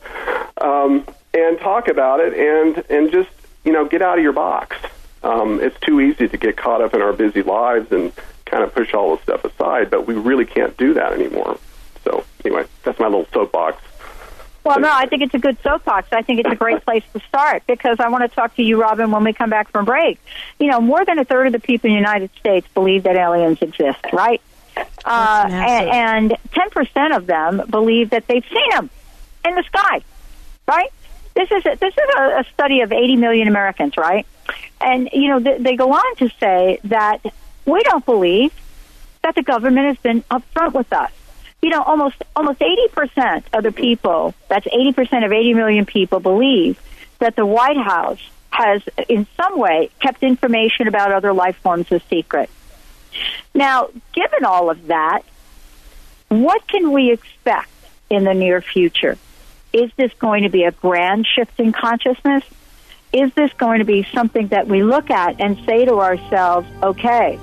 Um, 0.62 1.04
and 1.32 1.58
talk 1.58 1.88
about 1.88 2.20
it 2.20 2.32
and, 2.34 2.84
and 2.90 3.10
just, 3.10 3.30
you 3.64 3.72
know, 3.72 3.86
get 3.86 4.02
out 4.02 4.18
of 4.18 4.22
your 4.22 4.32
box. 4.32 4.76
Um, 5.24 5.60
it's 5.60 5.78
too 5.80 6.00
easy 6.00 6.28
to 6.28 6.36
get 6.36 6.56
caught 6.56 6.80
up 6.80 6.94
in 6.94 7.02
our 7.02 7.12
busy 7.12 7.42
lives 7.42 7.90
and 7.90 8.12
kind 8.54 8.62
of 8.62 8.72
push 8.72 8.94
all 8.94 9.16
this 9.16 9.24
stuff 9.24 9.44
aside, 9.44 9.90
but 9.90 10.06
we 10.06 10.14
really 10.14 10.46
can't 10.46 10.76
do 10.76 10.94
that 10.94 11.12
anymore. 11.12 11.58
So, 12.04 12.24
anyway, 12.44 12.66
that's 12.84 13.00
my 13.00 13.06
little 13.06 13.26
soapbox. 13.32 13.82
Well, 14.62 14.78
no, 14.78 14.88
I 14.92 15.06
think 15.06 15.22
it's 15.22 15.34
a 15.34 15.40
good 15.40 15.58
soapbox. 15.64 16.12
I 16.12 16.22
think 16.22 16.38
it's 16.38 16.48
a 16.48 16.54
great 16.54 16.84
place 16.86 17.02
to 17.14 17.20
start 17.26 17.64
because 17.66 17.98
I 17.98 18.08
want 18.10 18.22
to 18.22 18.28
talk 18.28 18.54
to 18.54 18.62
you, 18.62 18.80
Robin, 18.80 19.10
when 19.10 19.24
we 19.24 19.32
come 19.32 19.50
back 19.50 19.70
from 19.70 19.84
break. 19.84 20.20
You 20.60 20.68
know, 20.68 20.80
more 20.80 21.04
than 21.04 21.18
a 21.18 21.24
third 21.24 21.48
of 21.48 21.52
the 21.52 21.58
people 21.58 21.88
in 21.88 21.94
the 21.94 21.98
United 21.98 22.30
States 22.38 22.68
believe 22.74 23.02
that 23.02 23.16
aliens 23.16 23.60
exist, 23.60 24.04
right? 24.12 24.40
Uh, 25.04 25.46
and, 25.50 26.30
and 26.30 26.38
10% 26.52 27.16
of 27.16 27.26
them 27.26 27.60
believe 27.68 28.10
that 28.10 28.28
they've 28.28 28.44
seen 28.44 28.70
them 28.70 28.88
in 29.44 29.56
the 29.56 29.64
sky, 29.64 30.00
right? 30.68 30.92
This 31.34 31.50
is 31.50 31.66
a, 31.66 31.74
this 31.74 31.92
is 31.92 32.14
a, 32.16 32.20
a 32.38 32.44
study 32.52 32.82
of 32.82 32.92
80 32.92 33.16
million 33.16 33.48
Americans, 33.48 33.96
right? 33.96 34.24
And 34.80 35.08
you 35.12 35.28
know, 35.28 35.40
th- 35.40 35.60
they 35.60 35.74
go 35.74 35.92
on 35.92 36.16
to 36.16 36.28
say 36.38 36.78
that 36.84 37.24
we 37.66 37.82
don't 37.82 38.04
believe 38.04 38.52
that 39.22 39.34
the 39.34 39.42
government 39.42 39.86
has 39.86 39.96
been 39.98 40.22
upfront 40.30 40.74
with 40.74 40.92
us. 40.92 41.10
You 41.62 41.70
know, 41.70 41.82
almost 41.82 42.16
almost 42.36 42.60
80% 42.60 43.44
of 43.54 43.62
the 43.62 43.72
people, 43.72 44.34
that's 44.48 44.66
80% 44.66 45.24
of 45.24 45.32
80 45.32 45.54
million 45.54 45.86
people 45.86 46.20
believe 46.20 46.78
that 47.20 47.36
the 47.36 47.46
White 47.46 47.78
House 47.78 48.20
has 48.50 48.82
in 49.08 49.26
some 49.36 49.58
way 49.58 49.90
kept 49.98 50.22
information 50.22 50.88
about 50.88 51.10
other 51.10 51.32
life 51.32 51.56
forms 51.56 51.90
a 51.90 52.00
secret. 52.10 52.50
Now, 53.54 53.88
given 54.12 54.44
all 54.44 54.70
of 54.70 54.88
that, 54.88 55.22
what 56.28 56.66
can 56.68 56.92
we 56.92 57.12
expect 57.12 57.70
in 58.10 58.24
the 58.24 58.34
near 58.34 58.60
future? 58.60 59.16
Is 59.72 59.90
this 59.96 60.12
going 60.14 60.42
to 60.42 60.50
be 60.50 60.64
a 60.64 60.70
grand 60.70 61.26
shift 61.26 61.58
in 61.58 61.72
consciousness? 61.72 62.44
Is 63.12 63.32
this 63.34 63.52
going 63.54 63.78
to 63.78 63.84
be 63.84 64.06
something 64.12 64.48
that 64.48 64.66
we 64.66 64.82
look 64.82 65.10
at 65.10 65.40
and 65.40 65.56
say 65.64 65.84
to 65.84 66.00
ourselves, 66.00 66.68
okay, 66.82 67.38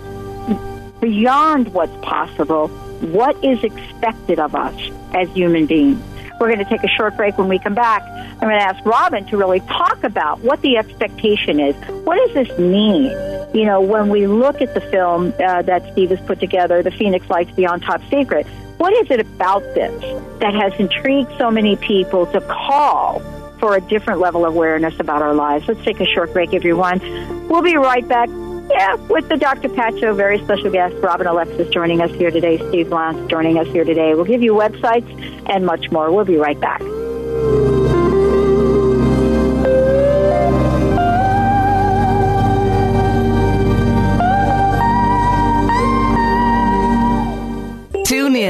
beyond 1.01 1.74
what's 1.74 1.96
possible, 2.05 2.70
what 3.01 3.43
is 3.43 3.63
expected 3.63 4.39
of 4.39 4.55
us 4.55 4.79
as 5.13 5.29
human 5.31 5.65
beings? 5.65 6.01
We're 6.39 6.48
going 6.48 6.60
to 6.60 6.65
take 6.65 6.84
a 6.84 6.88
short 6.88 7.17
break. 7.17 7.38
When 7.38 7.50
we 7.50 7.60
come 7.60 7.75
back, 7.75 8.01
I'm 8.03 8.39
going 8.39 8.58
to 8.58 8.65
ask 8.65 8.84
Robin 8.86 9.25
to 9.25 9.38
really 9.38 9.60
talk 9.60 10.03
about 10.03 10.39
what 10.39 10.62
the 10.62 10.77
expectation 10.77 11.60
is. 11.60 11.75
What 12.03 12.17
does 12.17 12.34
this 12.34 12.58
mean? 12.58 13.05
You 13.53 13.65
know, 13.65 13.81
when 13.81 14.10
we 14.10 14.25
look 14.25 14.62
at 14.62 14.74
the 14.74 14.81
film 14.81 15.34
uh, 15.39 15.62
that 15.63 15.91
Steve 15.91 16.10
has 16.10 16.20
put 16.22 16.39
together, 16.39 16.81
The 16.81 16.91
Phoenix 16.91 17.29
Lights 17.29 17.51
Beyond 17.51 17.84
Top 17.84 18.01
Secret, 18.10 18.48
what 18.77 18.93
is 18.93 19.12
it 19.12 19.20
about 19.20 19.62
this 19.75 20.01
that 20.39 20.55
has 20.55 20.74
intrigued 20.79 21.31
so 21.38 21.51
many 21.51 21.75
people 21.75 22.25
to 22.27 22.41
call 22.41 23.20
for 23.60 23.75
a 23.75 23.81
different 23.81 24.20
level 24.20 24.43
of 24.43 24.55
awareness 24.55 25.00
about 25.00 25.22
our 25.22 25.36
lives? 25.36 25.67
Let's 25.67 25.84
take 25.84 26.00
a 26.00 26.05
short 26.05 26.34
break, 26.34 26.55
everyone. 26.55 27.00
We'll 27.48 27.62
be 27.62 27.75
right 27.75 28.08
back. 28.08 28.29
Yeah, 28.73 28.95
with 29.09 29.27
the 29.27 29.37
Dr. 29.37 29.69
Pat 29.69 29.99
Show, 29.99 30.13
very 30.13 30.41
special 30.43 30.71
guest, 30.71 30.95
Robin 31.03 31.27
Alexis 31.27 31.67
joining 31.69 32.01
us 32.01 32.11
here 32.11 32.31
today, 32.31 32.57
Steve 32.69 32.87
Lantz 32.87 33.29
joining 33.29 33.59
us 33.59 33.67
here 33.67 33.83
today. 33.83 34.15
We'll 34.15 34.25
give 34.25 34.41
you 34.41 34.53
websites 34.53 35.09
and 35.49 35.65
much 35.65 35.91
more. 35.91 36.11
We'll 36.11 36.25
be 36.25 36.37
right 36.37 36.59
back. 36.59 36.81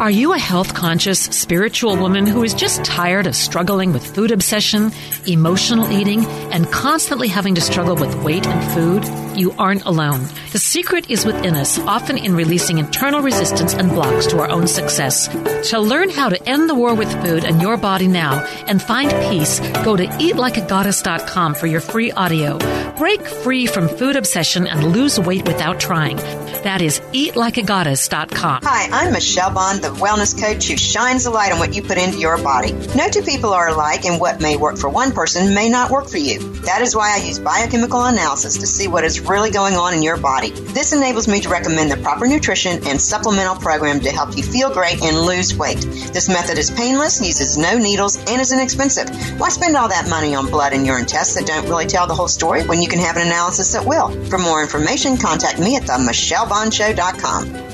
Are 0.00 0.10
you 0.10 0.32
a 0.32 0.38
health 0.38 0.74
conscious, 0.74 1.20
spiritual 1.20 1.96
woman 1.96 2.26
who 2.26 2.42
is 2.42 2.52
just 2.52 2.84
tired 2.84 3.28
of 3.28 3.36
struggling 3.36 3.92
with 3.92 4.04
food 4.04 4.32
obsession, 4.32 4.90
emotional 5.24 5.88
eating, 5.92 6.24
and 6.26 6.70
constantly 6.70 7.28
having 7.28 7.54
to 7.54 7.60
struggle 7.60 7.94
with 7.94 8.12
weight 8.16 8.44
and 8.44 8.74
food? 8.74 9.23
You 9.36 9.52
aren't 9.52 9.84
alone. 9.84 10.26
The 10.52 10.58
secret 10.58 11.10
is 11.10 11.24
within 11.24 11.54
us, 11.54 11.78
often 11.80 12.18
in 12.18 12.34
releasing 12.34 12.78
internal 12.78 13.20
resistance 13.20 13.74
and 13.74 13.90
blocks 13.90 14.26
to 14.28 14.38
our 14.40 14.48
own 14.48 14.66
success. 14.66 15.28
To 15.70 15.80
learn 15.80 16.10
how 16.10 16.28
to 16.28 16.48
end 16.48 16.68
the 16.68 16.74
war 16.74 16.94
with 16.94 17.12
food 17.24 17.44
and 17.44 17.60
your 17.60 17.76
body 17.76 18.06
now 18.06 18.44
and 18.66 18.80
find 18.80 19.10
peace, 19.30 19.60
go 19.84 19.96
to 19.96 20.06
eatlikeagoddess.com 20.06 21.54
for 21.54 21.66
your 21.66 21.80
free 21.80 22.12
audio. 22.12 22.58
Break 22.96 23.26
free 23.26 23.66
from 23.66 23.88
food 23.88 24.16
obsession 24.16 24.66
and 24.66 24.92
lose 24.92 25.18
weight 25.18 25.46
without 25.46 25.80
trying. 25.80 26.16
That 26.64 26.80
is 26.80 27.00
eatlikeagoddess.com. 27.12 28.60
Hi, 28.62 28.88
I'm 28.90 29.12
Michelle 29.12 29.52
Bond, 29.52 29.82
the 29.82 29.88
wellness 29.88 30.40
coach 30.40 30.68
who 30.68 30.76
shines 30.76 31.26
a 31.26 31.30
light 31.30 31.52
on 31.52 31.58
what 31.58 31.74
you 31.74 31.82
put 31.82 31.98
into 31.98 32.18
your 32.18 32.38
body. 32.38 32.72
No 32.96 33.08
two 33.10 33.22
people 33.22 33.52
are 33.52 33.68
alike, 33.68 34.04
and 34.04 34.20
what 34.20 34.40
may 34.40 34.56
work 34.56 34.78
for 34.78 34.88
one 34.88 35.12
person 35.12 35.54
may 35.54 35.68
not 35.68 35.90
work 35.90 36.08
for 36.08 36.18
you. 36.18 36.38
That 36.62 36.80
is 36.82 36.96
why 36.96 37.14
I 37.14 37.24
use 37.26 37.38
biochemical 37.38 38.02
analysis 38.04 38.58
to 38.58 38.66
see 38.66 38.88
what 38.88 39.04
is 39.04 39.20
really 39.26 39.50
going 39.50 39.74
on 39.74 39.94
in 39.94 40.02
your 40.02 40.16
body. 40.16 40.50
This 40.50 40.92
enables 40.92 41.28
me 41.28 41.40
to 41.40 41.48
recommend 41.48 41.90
the 41.90 41.96
proper 41.96 42.26
nutrition 42.26 42.86
and 42.86 43.00
supplemental 43.00 43.56
program 43.56 44.00
to 44.00 44.10
help 44.10 44.36
you 44.36 44.42
feel 44.42 44.72
great 44.72 45.02
and 45.02 45.20
lose 45.20 45.54
weight. 45.56 45.80
This 46.12 46.28
method 46.28 46.58
is 46.58 46.70
painless, 46.70 47.20
uses 47.20 47.58
no 47.58 47.78
needles, 47.78 48.16
and 48.16 48.40
is 48.40 48.52
inexpensive. 48.52 49.08
Why 49.38 49.48
spend 49.48 49.76
all 49.76 49.88
that 49.88 50.08
money 50.08 50.34
on 50.34 50.50
blood 50.50 50.72
and 50.72 50.86
urine 50.86 51.06
tests 51.06 51.34
that 51.34 51.46
don't 51.46 51.68
really 51.68 51.86
tell 51.86 52.06
the 52.06 52.14
whole 52.14 52.28
story 52.28 52.64
when 52.66 52.80
you 52.80 52.88
can 52.88 53.00
have 53.00 53.16
an 53.16 53.26
analysis 53.26 53.72
that 53.72 53.84
will? 53.84 54.10
For 54.26 54.38
more 54.38 54.62
information, 54.62 55.16
contact 55.16 55.58
me 55.58 55.76
at 55.76 55.86
the 55.86 55.94
michellebondshow.com. 55.94 57.73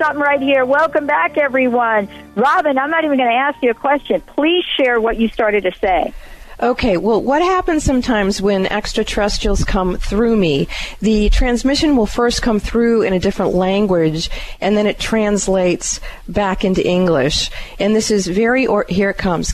Something 0.00 0.20
right 0.20 0.40
here. 0.40 0.64
Welcome 0.64 1.06
back, 1.06 1.36
everyone. 1.36 2.08
Robin, 2.34 2.78
I'm 2.78 2.90
not 2.90 3.04
even 3.04 3.18
going 3.18 3.28
to 3.28 3.34
ask 3.34 3.62
you 3.62 3.70
a 3.70 3.74
question. 3.74 4.20
Please 4.22 4.64
share 4.76 4.98
what 4.98 5.18
you 5.18 5.28
started 5.28 5.64
to 5.64 5.72
say. 5.72 6.14
Okay, 6.62 6.98
well, 6.98 7.22
what 7.22 7.40
happens 7.40 7.84
sometimes 7.84 8.42
when 8.42 8.66
extraterrestrials 8.66 9.64
come 9.64 9.96
through 9.96 10.36
me? 10.36 10.68
The 11.00 11.30
transmission 11.30 11.96
will 11.96 12.04
first 12.04 12.42
come 12.42 12.60
through 12.60 13.00
in 13.00 13.14
a 13.14 13.18
different 13.18 13.54
language, 13.54 14.28
and 14.60 14.76
then 14.76 14.86
it 14.86 14.98
translates 14.98 16.00
back 16.28 16.62
into 16.62 16.86
English. 16.86 17.50
And 17.78 17.96
this 17.96 18.10
is 18.10 18.26
very, 18.26 18.66
or- 18.66 18.84
here 18.90 19.08
it 19.08 19.16
comes. 19.16 19.52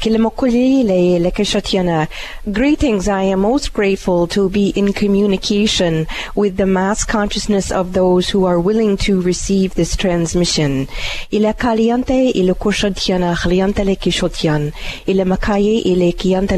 Greetings, 2.53 3.09
I 3.09 3.23
am 3.23 3.39
most 3.39 3.73
grateful 3.73 4.27
to 4.27 4.49
be 4.49 4.71
in 4.71 4.93
communication 4.93 6.09
with 6.35 6.57
the 6.57 6.67
mass 6.67 7.05
consciousness 7.05 7.71
of 7.71 7.93
those 7.93 8.31
who 8.31 8.45
are 8.47 8.59
willing 8.59 8.97
to 8.97 9.21
receive 9.21 9.77
this 9.77 9.95
transmission. 9.95 10.89
Ile 11.33 11.55
caliente, 11.55 12.33
kiante 16.13 16.57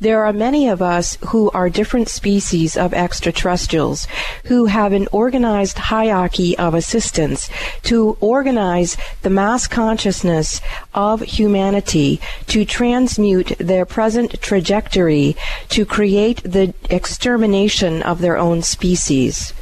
There 0.00 0.24
are 0.24 0.32
many 0.32 0.68
of 0.68 0.80
us 0.80 1.18
who 1.28 1.50
are 1.50 1.68
different 1.68 2.08
species 2.08 2.78
of 2.78 2.94
extraterrestrials 2.94 4.06
who 4.44 4.66
have 4.66 4.94
an 4.94 5.06
organized 5.12 5.78
hierarchy 5.78 6.56
of 6.56 6.72
assistance 6.72 7.50
to 7.82 8.16
organize 8.20 8.96
the 9.20 9.30
mass 9.30 9.66
consciousness 9.66 10.62
of 10.94 11.20
humanity 11.20 12.20
to 12.46 12.64
transmute 12.64 13.52
their 13.58 13.84
present 13.84 14.40
trajectory 14.40 15.36
to 15.68 15.84
create 15.84 16.42
the 16.42 16.72
extermination 16.88 18.02
of 18.02 18.20
their 18.20 18.38
own 18.38 18.62
species. 18.62 19.52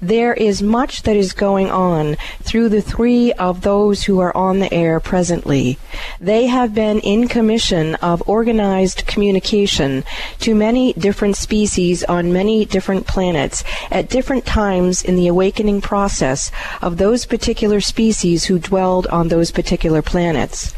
There 0.00 0.34
is 0.34 0.62
much 0.62 1.02
that 1.02 1.16
is 1.16 1.32
going 1.32 1.70
on 1.70 2.16
through 2.42 2.68
the 2.68 2.82
three 2.82 3.32
of 3.32 3.62
those 3.62 4.04
who 4.04 4.20
are 4.20 4.36
on 4.36 4.58
the 4.58 4.72
air 4.72 5.00
presently. 5.00 5.78
They 6.20 6.46
have 6.46 6.74
been 6.74 7.00
in 7.00 7.28
commission 7.28 7.94
of 7.96 8.22
organized 8.26 9.06
communication 9.06 10.04
to 10.40 10.54
many 10.54 10.92
different 10.92 11.36
species 11.36 12.04
on 12.04 12.32
many 12.32 12.64
different 12.64 13.06
planets 13.06 13.64
at 13.90 14.08
different 14.08 14.46
times 14.46 15.02
in 15.02 15.16
the 15.16 15.28
awakening 15.28 15.80
process 15.80 16.50
of 16.82 16.96
those 16.96 17.26
particular 17.26 17.80
species 17.80 18.44
who 18.44 18.58
dwelled 18.58 19.06
on 19.08 19.28
those 19.28 19.50
particular 19.50 20.02
planets. 20.02 20.74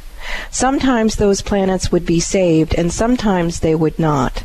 Sometimes 0.50 1.16
those 1.16 1.42
planets 1.42 1.90
would 1.90 2.04
be 2.04 2.20
saved 2.20 2.74
and 2.74 2.92
sometimes 2.92 3.60
they 3.60 3.74
would 3.74 3.98
not. 3.98 4.42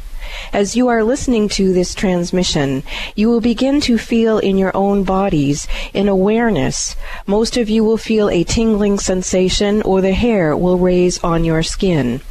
As 0.52 0.76
you 0.76 0.88
are 0.88 1.04
listening 1.04 1.50
to 1.50 1.74
this 1.74 1.96
transmission, 1.96 2.84
you 3.16 3.30
will 3.30 3.42
begin 3.42 3.82
to 3.82 3.98
feel 3.98 4.38
in 4.38 4.58
your 4.58 4.76
own 4.76 5.04
bodies 5.04 5.68
an 5.94 6.08
awareness. 6.08 6.96
Most 7.26 7.58
of 7.58 7.70
you 7.70 7.84
will 7.84 7.98
feel 7.98 8.30
a 8.30 8.44
tingling 8.44 9.00
sensation 9.00 9.82
or 9.82 10.02
the 10.02 10.14
hair 10.14 10.56
will 10.56 10.78
raise 10.78 11.24
on 11.24 11.44
your 11.44 11.64
skin. 11.64 12.22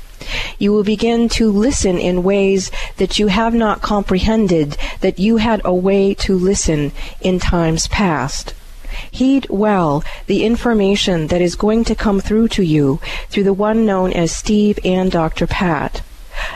You 0.59 0.73
will 0.73 0.85
begin 0.85 1.29
to 1.31 1.51
listen 1.51 1.99
in 1.99 2.23
ways 2.23 2.71
that 2.97 3.19
you 3.19 3.27
have 3.27 3.55
not 3.55 3.83
comprehended 3.83 4.77
that 5.01 5.19
you 5.19 5.39
had 5.39 5.61
a 5.65 5.75
way 5.75 6.15
to 6.15 6.35
listen 6.37 6.93
in 7.21 7.39
times 7.39 7.89
past. 7.89 8.55
Heed 9.11 9.47
well 9.51 10.05
the 10.27 10.45
information 10.45 11.27
that 11.29 11.41
is 11.41 11.57
going 11.57 11.85
to 11.85 11.95
come 11.95 12.21
through 12.21 12.49
to 12.49 12.63
you 12.63 13.01
through 13.29 13.45
the 13.45 13.53
one 13.53 13.85
known 13.85 14.13
as 14.13 14.31
Steve 14.31 14.79
and 14.85 15.11
Dr. 15.11 15.47
Pat. 15.47 16.03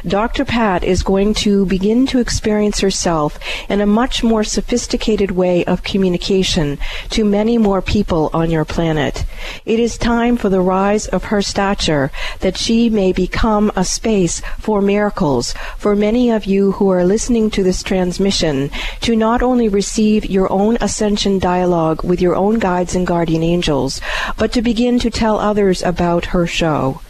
Dr. 0.06 0.44
Pat 0.44 0.84
is 0.84 1.02
going 1.02 1.34
to 1.34 1.66
begin 1.66 2.06
to 2.06 2.18
experience 2.18 2.80
herself 2.80 3.38
in 3.68 3.80
a 3.80 3.86
much 3.86 4.22
more 4.22 4.44
sophisticated 4.44 5.30
way 5.32 5.64
of 5.64 5.82
communication 5.82 6.78
to 7.10 7.24
many 7.24 7.58
more 7.58 7.82
people 7.82 8.30
on 8.32 8.50
your 8.50 8.64
planet. 8.64 9.24
It 9.64 9.80
is 9.80 9.98
time 9.98 10.36
for 10.36 10.48
the 10.48 10.60
rise 10.60 11.06
of 11.06 11.24
her 11.24 11.42
stature 11.42 12.10
that 12.40 12.56
she 12.56 12.90
may 12.90 13.12
become 13.12 13.72
a 13.74 13.84
space 13.84 14.40
for 14.58 14.80
miracles 14.80 15.54
for 15.76 15.96
many 15.96 16.30
of 16.30 16.44
you 16.46 16.72
who 16.72 16.90
are 16.90 17.04
listening 17.04 17.50
to 17.50 17.62
this 17.62 17.82
transmission 17.82 18.70
to 19.00 19.16
not 19.16 19.42
only 19.42 19.68
receive 19.68 20.26
your 20.26 20.50
own 20.52 20.76
ascension 20.80 21.38
dialogue 21.38 22.02
with 22.04 22.20
your 22.20 22.36
own 22.36 22.58
guides 22.58 22.94
and 22.94 23.06
guardian 23.06 23.42
angels, 23.42 24.00
but 24.36 24.52
to 24.52 24.62
begin 24.62 24.98
to 24.98 25.10
tell 25.10 25.38
others 25.38 25.82
about 25.82 26.26
her 26.26 26.46
show. 26.46 27.00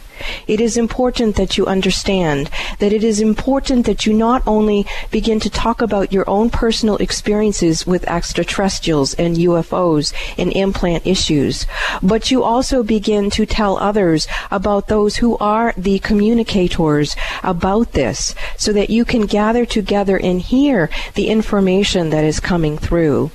It 0.47 0.61
is 0.61 0.77
important 0.77 1.37
that 1.37 1.57
you 1.57 1.67
understand 1.67 2.51
that 2.79 2.93
it 2.93 3.05
is 3.05 3.21
important 3.21 3.87
that 3.87 4.07
you 4.07 4.13
not 4.13 4.43
only 4.47 4.87
begin 5.11 5.41
to 5.41 5.51
talk 5.51 5.83
about 5.83 6.13
your 6.13 6.29
own 6.29 6.51
personal 6.51 6.97
experiences 6.97 7.87
with 7.87 8.09
extraterrestrials 8.09 9.15
and 9.15 9.37
UFOs 9.37 10.13
and 10.39 10.53
implant 10.53 11.07
issues, 11.07 11.67
but 12.03 12.31
you 12.31 12.43
also 12.43 12.83
begin 12.83 13.31
to 13.31 13.47
tell 13.47 13.79
others 13.79 14.27
about 14.51 14.89
those 14.89 15.17
who 15.17 15.37
are 15.39 15.73
the 15.77 15.99
communicators 16.01 17.17
about 17.43 17.93
this 17.93 18.35
so 18.57 18.73
that 18.73 18.91
you 18.91 19.05
can 19.05 19.27
gather 19.27 19.65
together 19.65 20.17
and 20.19 20.41
hear 20.41 20.91
the 21.15 21.29
information 21.29 22.11
that 22.11 22.25
is 22.25 22.41
coming 22.41 22.79
through. 22.79 23.31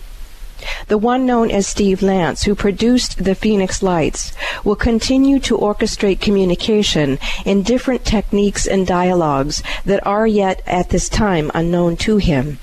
The 0.87 0.97
one 0.97 1.25
known 1.25 1.51
as 1.51 1.67
Steve 1.67 2.01
Lantz, 2.01 2.43
who 2.43 2.55
produced 2.55 3.23
the 3.23 3.35
Phoenix 3.35 3.81
Lights, 3.81 4.33
will 4.63 4.75
continue 4.75 5.39
to 5.39 5.57
orchestrate 5.57 6.21
communication 6.21 7.19
in 7.45 7.63
different 7.63 8.05
techniques 8.05 8.67
and 8.67 8.85
dialogues 8.85 9.63
that 9.85 10.05
are 10.05 10.27
yet 10.27 10.61
at 10.65 10.89
this 10.89 11.09
time 11.09 11.51
unknown 11.53 11.97
to 11.97 12.17
him. 12.17 12.59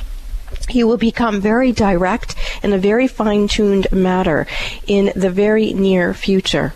He 0.69 0.85
will 0.85 0.97
become 0.97 1.41
very 1.41 1.73
direct 1.73 2.35
in 2.63 2.73
a 2.73 2.79
very 2.79 3.09
fine 3.09 3.49
tuned 3.49 3.87
matter 3.91 4.47
in 4.87 5.13
the 5.15 5.31
very 5.31 5.73
near 5.73 6.15
future. 6.15 6.75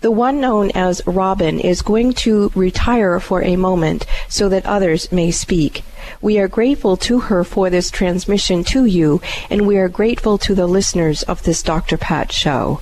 The 0.00 0.10
one 0.10 0.40
known 0.40 0.70
as 0.74 1.06
Robin 1.06 1.58
is 1.58 1.82
going 1.82 2.12
to 2.24 2.52
retire 2.54 3.18
for 3.20 3.42
a 3.42 3.56
moment 3.56 4.06
so 4.28 4.48
that 4.48 4.66
others 4.66 5.10
may 5.10 5.30
speak. 5.30 5.82
We 6.20 6.38
are 6.38 6.48
grateful 6.48 6.96
to 6.98 7.20
her 7.20 7.44
for 7.44 7.70
this 7.70 7.90
transmission 7.90 8.64
to 8.64 8.84
you, 8.84 9.20
and 9.50 9.66
we 9.66 9.78
are 9.78 9.88
grateful 9.88 10.38
to 10.38 10.54
the 10.54 10.66
listeners 10.66 11.22
of 11.22 11.42
this 11.42 11.62
Dr. 11.62 11.96
Pat 11.96 12.32
show. 12.32 12.80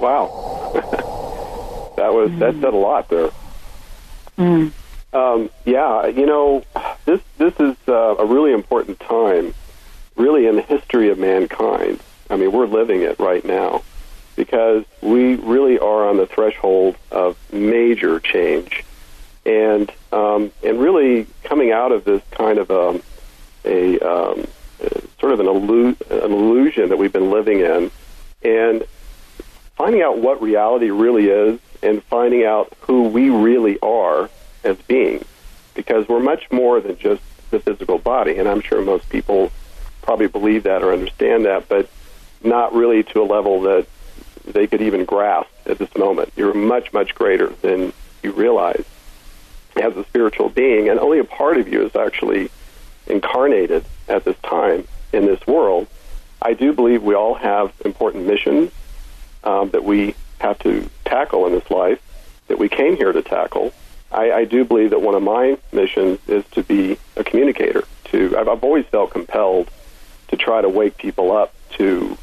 Wow. 0.00 0.70
that 1.96 2.12
was 2.12 2.30
that 2.38 2.54
said 2.54 2.74
a 2.74 2.76
lot 2.76 3.08
there. 3.08 3.30
Mm. 4.38 4.72
Um, 5.12 5.50
yeah, 5.64 6.06
you 6.06 6.26
know, 6.26 6.64
this 7.04 7.20
this 7.38 7.54
is 7.58 7.76
uh, 7.88 8.16
a 8.16 8.24
really 8.24 8.52
important 8.52 9.00
time, 9.00 9.54
really 10.16 10.46
in 10.46 10.56
the 10.56 10.62
history 10.62 11.10
of 11.10 11.18
mankind. 11.18 12.00
I 12.30 12.36
mean, 12.36 12.52
we're 12.52 12.66
living 12.66 13.02
it 13.02 13.18
right 13.18 13.44
now 13.44 13.82
because 14.36 14.84
we 15.02 15.34
really 15.34 15.78
are 15.78 16.08
on 16.08 16.16
the 16.16 16.26
threshold 16.26 16.96
of 17.10 17.36
major 17.52 18.20
change, 18.20 18.84
and 19.50 19.92
um, 20.12 20.52
and 20.62 20.80
really 20.80 21.26
coming 21.42 21.72
out 21.72 21.92
of 21.92 22.04
this 22.04 22.22
kind 22.30 22.58
of 22.58 22.70
um, 22.70 23.02
a 23.64 23.98
um, 23.98 24.46
sort 25.18 25.32
of 25.32 25.40
an, 25.40 25.46
illu- 25.46 26.24
an 26.24 26.32
illusion 26.32 26.88
that 26.88 26.96
we've 26.96 27.12
been 27.12 27.30
living 27.30 27.60
in, 27.60 27.90
and 28.42 28.84
finding 29.74 30.02
out 30.02 30.18
what 30.18 30.40
reality 30.40 30.90
really 30.90 31.28
is, 31.28 31.60
and 31.82 32.02
finding 32.04 32.44
out 32.44 32.72
who 32.82 33.08
we 33.08 33.28
really 33.30 33.78
are 33.80 34.30
as 34.62 34.76
beings, 34.82 35.26
because 35.74 36.08
we're 36.08 36.20
much 36.20 36.50
more 36.50 36.80
than 36.80 36.96
just 36.96 37.22
the 37.50 37.58
physical 37.58 37.98
body, 37.98 38.38
and 38.38 38.48
I'm 38.48 38.60
sure 38.60 38.80
most 38.82 39.08
people 39.08 39.50
probably 40.02 40.28
believe 40.28 40.62
that 40.62 40.82
or 40.82 40.92
understand 40.92 41.44
that, 41.44 41.68
but 41.68 41.90
not 42.42 42.72
really 42.72 43.02
to 43.02 43.22
a 43.22 43.24
level 43.24 43.62
that 43.62 43.86
they 44.46 44.66
could 44.66 44.80
even 44.80 45.04
grasp 45.04 45.50
at 45.66 45.78
this 45.78 45.94
moment. 45.96 46.32
You're 46.36 46.54
much, 46.54 46.92
much 46.92 47.14
greater 47.14 47.48
than 47.60 47.92
you 48.22 48.32
realize 48.32 48.84
as 49.76 49.96
a 49.96 50.04
spiritual 50.04 50.48
being, 50.48 50.88
and 50.88 50.98
only 50.98 51.18
a 51.18 51.24
part 51.24 51.56
of 51.56 51.68
you 51.68 51.84
is 51.84 51.94
actually 51.96 52.50
incarnated 53.06 53.84
at 54.08 54.24
this 54.24 54.36
time 54.42 54.86
in 55.12 55.26
this 55.26 55.46
world. 55.46 55.86
I 56.42 56.54
do 56.54 56.72
believe 56.72 57.02
we 57.02 57.14
all 57.14 57.34
have 57.34 57.72
important 57.84 58.26
missions 58.26 58.72
um, 59.44 59.70
that 59.70 59.84
we 59.84 60.14
have 60.38 60.58
to 60.60 60.88
tackle 61.04 61.46
in 61.46 61.52
this 61.52 61.70
life, 61.70 62.00
that 62.48 62.58
we 62.58 62.68
came 62.68 62.96
here 62.96 63.12
to 63.12 63.22
tackle. 63.22 63.72
I, 64.10 64.32
I 64.32 64.44
do 64.44 64.64
believe 64.64 64.90
that 64.90 65.02
one 65.02 65.14
of 65.14 65.22
my 65.22 65.58
missions 65.72 66.18
is 66.26 66.44
to 66.52 66.62
be 66.62 66.98
a 67.16 67.24
communicator. 67.24 67.84
To 68.04 68.36
I've, 68.36 68.48
I've 68.48 68.64
always 68.64 68.86
felt 68.86 69.10
compelled 69.10 69.70
to 70.28 70.36
try 70.36 70.60
to 70.60 70.68
wake 70.68 70.96
people 70.96 71.36
up 71.36 71.54
to 71.72 72.16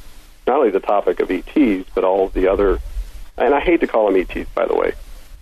not 0.45 0.57
only 0.57 0.71
the 0.71 0.79
topic 0.79 1.19
of 1.19 1.29
ETs, 1.29 1.89
but 1.93 2.03
all 2.03 2.25
of 2.25 2.33
the 2.33 2.47
other, 2.47 2.79
and 3.37 3.53
I 3.53 3.59
hate 3.59 3.81
to 3.81 3.87
call 3.87 4.11
them 4.11 4.19
ETs, 4.19 4.49
by 4.51 4.65
the 4.65 4.75
way. 4.75 4.93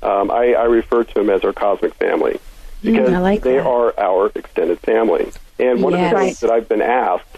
Um, 0.05 0.29
I, 0.29 0.53
I 0.53 0.65
refer 0.65 1.03
to 1.03 1.13
them 1.15 1.29
as 1.31 1.43
our 1.43 1.53
cosmic 1.53 1.95
family 1.95 2.39
because 2.83 3.09
Mm, 3.09 3.21
like 3.23 3.41
they 3.41 3.55
that. 3.57 3.65
are 3.65 3.99
our 3.99 4.31
extended 4.35 4.79
family. 4.79 5.31
And 5.57 5.81
one 5.81 5.93
of 5.95 5.99
the 5.99 6.09
things 6.19 6.39
that 6.41 6.51
I've 6.51 6.69
been 6.69 6.81
asked 6.83 7.37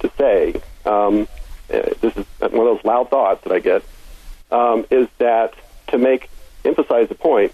to 0.00 0.10
say, 0.16 0.54
um, 0.86 1.26
uh, 1.72 1.80
this 2.00 2.16
is 2.16 2.24
one 2.38 2.66
of 2.68 2.76
those 2.76 2.84
loud 2.84 3.10
thoughts 3.10 3.42
that 3.44 3.52
I 3.52 3.58
get, 3.58 3.82
um, 4.52 4.86
is 4.90 5.08
that 5.18 5.54
to 5.88 5.98
make 5.98 6.30
emphasize 6.64 7.08
the 7.08 7.14
point 7.16 7.52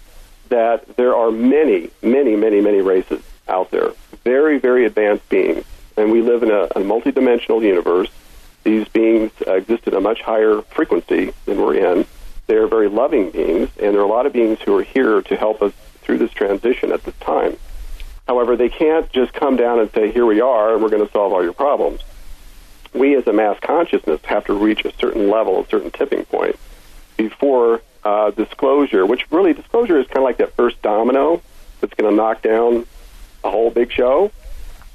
that 0.49 0.95
there 0.95 1.15
are 1.15 1.31
many, 1.31 1.89
many, 2.03 2.35
many, 2.35 2.61
many 2.61 2.81
races 2.81 3.23
out 3.47 3.71
there, 3.71 3.91
very, 4.23 4.59
very 4.59 4.85
advanced 4.85 5.27
beings, 5.29 5.65
and 5.97 6.11
we 6.11 6.21
live 6.21 6.43
in 6.43 6.51
a, 6.51 6.63
a 6.75 6.81
multidimensional 6.81 7.61
universe. 7.63 8.09
These 8.63 8.87
beings 8.89 9.31
uh, 9.47 9.53
exist 9.53 9.87
at 9.87 9.93
a 9.95 10.01
much 10.01 10.21
higher 10.21 10.61
frequency 10.61 11.33
than 11.45 11.59
we're 11.59 11.75
in. 11.75 12.05
They 12.51 12.57
are 12.57 12.67
very 12.67 12.89
loving 12.89 13.31
beings, 13.31 13.69
and 13.81 13.93
there 13.95 14.01
are 14.01 14.03
a 14.03 14.07
lot 14.07 14.25
of 14.25 14.33
beings 14.33 14.59
who 14.59 14.77
are 14.77 14.83
here 14.83 15.21
to 15.21 15.35
help 15.37 15.61
us 15.61 15.71
through 16.01 16.17
this 16.17 16.31
transition 16.31 16.91
at 16.91 17.01
this 17.05 17.15
time. 17.21 17.55
However, 18.27 18.57
they 18.57 18.67
can't 18.67 19.09
just 19.09 19.31
come 19.31 19.55
down 19.55 19.79
and 19.79 19.89
say, 19.93 20.11
"Here 20.11 20.25
we 20.25 20.41
are, 20.41 20.73
and 20.73 20.83
we're 20.83 20.89
going 20.89 21.05
to 21.05 21.11
solve 21.13 21.31
all 21.31 21.41
your 21.41 21.53
problems." 21.53 22.01
We, 22.93 23.15
as 23.15 23.25
a 23.25 23.31
mass 23.31 23.57
consciousness, 23.61 24.19
have 24.25 24.43
to 24.47 24.53
reach 24.53 24.83
a 24.83 24.91
certain 24.97 25.29
level, 25.29 25.61
a 25.61 25.67
certain 25.69 25.91
tipping 25.91 26.25
point, 26.25 26.57
before 27.15 27.83
uh, 28.03 28.31
disclosure. 28.31 29.05
Which 29.05 29.31
really, 29.31 29.53
disclosure 29.53 29.97
is 29.97 30.07
kind 30.07 30.17
of 30.17 30.23
like 30.23 30.39
that 30.39 30.53
first 30.57 30.81
domino 30.81 31.41
that's 31.79 31.93
going 31.93 32.11
to 32.11 32.17
knock 32.17 32.41
down 32.41 32.85
a 33.45 33.49
whole 33.49 33.69
big 33.69 33.93
show. 33.93 34.29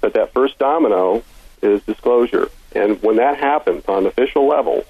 But 0.03 0.13
that 0.13 0.35
first 0.35 0.59
domino 0.59 1.23
is 1.63 1.83
disclosure, 1.85 2.51
and 2.75 3.03
when 3.03 3.17
that 3.17 3.39
happens 3.39 3.87
on 3.89 4.05
official 4.05 4.47
level, 4.47 4.85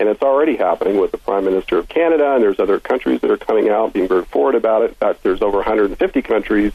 and 0.00 0.08
it's 0.08 0.22
already 0.22 0.56
happening 0.56 0.98
with 0.98 1.12
the 1.12 1.18
Prime 1.18 1.44
Minister 1.44 1.76
of 1.76 1.88
Canada, 1.88 2.34
and 2.34 2.42
there's 2.42 2.58
other 2.58 2.80
countries 2.80 3.20
that 3.20 3.30
are 3.30 3.36
coming 3.36 3.68
out 3.68 3.92
being 3.92 4.08
very 4.08 4.24
forward 4.24 4.54
about 4.54 4.80
it. 4.82 4.88
In 4.88 4.94
fact, 4.94 5.22
there's 5.22 5.42
over 5.42 5.58
150 5.58 6.22
countries 6.22 6.72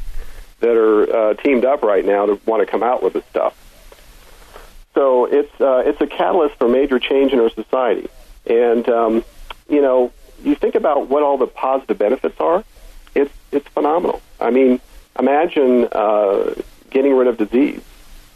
that 0.59 0.77
are 0.77 1.31
uh, 1.31 1.33
teamed 1.33 1.65
up 1.65 1.81
right 1.81 2.05
now 2.05 2.27
to 2.27 2.39
want 2.45 2.61
to 2.61 2.67
come 2.67 2.83
out 2.83 3.01
with 3.01 3.13
this 3.13 3.25
stuff. 3.25 3.57
So 4.93 5.25
it's 5.25 5.51
uh, 5.59 5.83
it's 5.85 5.99
a 5.99 6.07
catalyst 6.07 6.55
for 6.55 6.69
major 6.69 6.99
change 6.99 7.33
in 7.33 7.39
our 7.39 7.49
society, 7.49 8.07
and 8.45 8.87
um, 8.87 9.25
you 9.67 9.81
know, 9.81 10.13
you 10.43 10.55
think 10.55 10.75
about 10.75 11.09
what 11.09 11.23
all 11.23 11.37
the 11.37 11.47
positive 11.47 11.97
benefits 11.97 12.39
are. 12.39 12.63
It's 13.15 13.33
it's 13.51 13.67
phenomenal. 13.69 14.21
I 14.39 14.51
mean, 14.51 14.79
imagine 15.19 15.89
uh, 15.91 16.53
getting 16.91 17.13
rid 17.13 17.27
of 17.27 17.37
disease. 17.37 17.81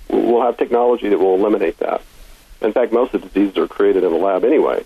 We'll 0.09 0.41
have 0.41 0.57
technology 0.57 1.07
that 1.09 1.19
will 1.19 1.35
eliminate 1.35 1.77
that. 1.77 2.01
In 2.61 2.73
fact, 2.73 2.91
most 2.91 3.13
of 3.13 3.21
the 3.21 3.27
diseases 3.29 3.57
are 3.57 3.67
created 3.67 4.03
in 4.03 4.11
the 4.11 4.17
lab 4.17 4.43
anyway. 4.43 4.83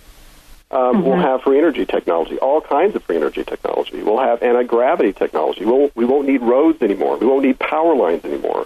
Um, 0.71 1.03
We'll 1.03 1.17
have 1.17 1.43
free 1.43 1.59
energy 1.59 1.85
technology, 1.85 2.37
all 2.39 2.59
kinds 2.59 2.95
of 2.95 3.03
free 3.03 3.15
energy 3.15 3.43
technology. 3.43 4.01
We'll 4.01 4.19
have 4.19 4.41
anti 4.41 4.63
gravity 4.63 5.13
technology. 5.13 5.65
We'll, 5.65 5.91
we 5.93 6.05
won't 6.05 6.27
need 6.27 6.41
roads 6.41 6.81
anymore. 6.81 7.17
We 7.17 7.27
won't 7.27 7.43
need 7.45 7.59
power 7.59 7.95
lines 7.95 8.25
anymore. 8.25 8.65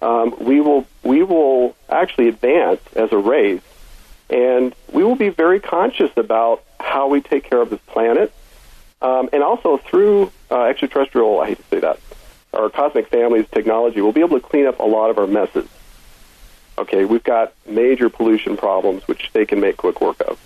Um, 0.00 0.34
we 0.38 0.60
will 0.60 0.86
we 1.02 1.22
will 1.22 1.74
actually 1.88 2.28
advance 2.28 2.80
as 2.94 3.12
a 3.12 3.18
race, 3.18 3.62
and 4.30 4.74
we 4.92 5.02
will 5.02 5.16
be 5.16 5.28
very 5.28 5.60
conscious 5.60 6.10
about 6.16 6.62
how 6.78 7.08
we 7.08 7.20
take 7.20 7.44
care 7.44 7.60
of 7.60 7.68
this 7.68 7.80
planet, 7.86 8.32
um, 9.02 9.28
and 9.32 9.42
also 9.42 9.76
through 9.76 10.32
uh, 10.50 10.64
extraterrestrial. 10.64 11.40
I 11.40 11.48
hate 11.48 11.58
to 11.58 11.64
say 11.64 11.80
that, 11.80 11.98
our 12.54 12.70
cosmic 12.70 13.08
families 13.08 13.46
technology, 13.52 14.00
we'll 14.00 14.12
be 14.12 14.20
able 14.20 14.40
to 14.40 14.46
clean 14.46 14.66
up 14.66 14.78
a 14.78 14.84
lot 14.84 15.10
of 15.10 15.18
our 15.18 15.26
messes. 15.26 15.68
Okay, 16.80 17.04
we've 17.04 17.22
got 17.22 17.52
major 17.66 18.08
pollution 18.08 18.56
problems, 18.56 19.06
which 19.06 19.30
they 19.34 19.44
can 19.44 19.60
make 19.60 19.76
quick 19.76 20.00
work 20.00 20.20
of. 20.20 20.38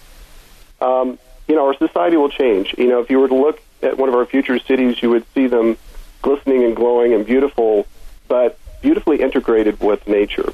Um, 0.81 1.19
you 1.47 1.55
know, 1.55 1.67
our 1.67 1.77
society 1.77 2.17
will 2.17 2.29
change. 2.29 2.75
You 2.77 2.89
know, 2.89 3.01
if 3.01 3.09
you 3.09 3.21
were 3.21 3.29
to 3.29 3.35
look 3.35 3.63
at 3.83 3.97
one 3.97 4.09
of 4.09 4.17
our 4.17 4.27
future 4.27 4.59
cities, 4.59 5.01
you 5.01 5.11
would 5.11 5.25
see 5.33 5.47
them 5.47 5.79
glistening 6.23 6.65
and 6.65 6.75
glowing 6.75 7.13
and 7.13 7.25
beautiful, 7.25 7.87
but 8.27 8.59
beautifully 8.83 9.21
integrated 9.21 9.79
with 9.79 10.09
nature. 10.09 10.53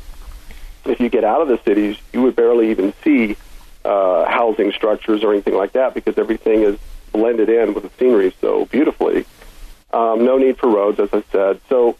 If 0.84 1.00
you 1.00 1.08
get 1.08 1.24
out 1.24 1.40
of 1.40 1.48
the 1.48 1.58
cities, 1.64 1.96
you 2.12 2.22
would 2.22 2.36
barely 2.36 2.70
even 2.70 2.92
see 3.02 3.36
uh, 3.82 4.26
housing 4.26 4.72
structures 4.72 5.24
or 5.24 5.32
anything 5.32 5.54
like 5.54 5.72
that 5.72 5.94
because 5.94 6.18
everything 6.18 6.62
is 6.62 6.78
blended 7.12 7.48
in 7.48 7.72
with 7.72 7.84
the 7.84 7.90
scenery 7.98 8.34
so 8.42 8.66
beautifully. 8.66 9.24
Um, 9.92 10.26
no 10.26 10.36
need 10.36 10.58
for 10.58 10.68
roads, 10.68 11.00
as 11.00 11.08
I 11.12 11.22
said. 11.32 11.60
So 11.70 11.96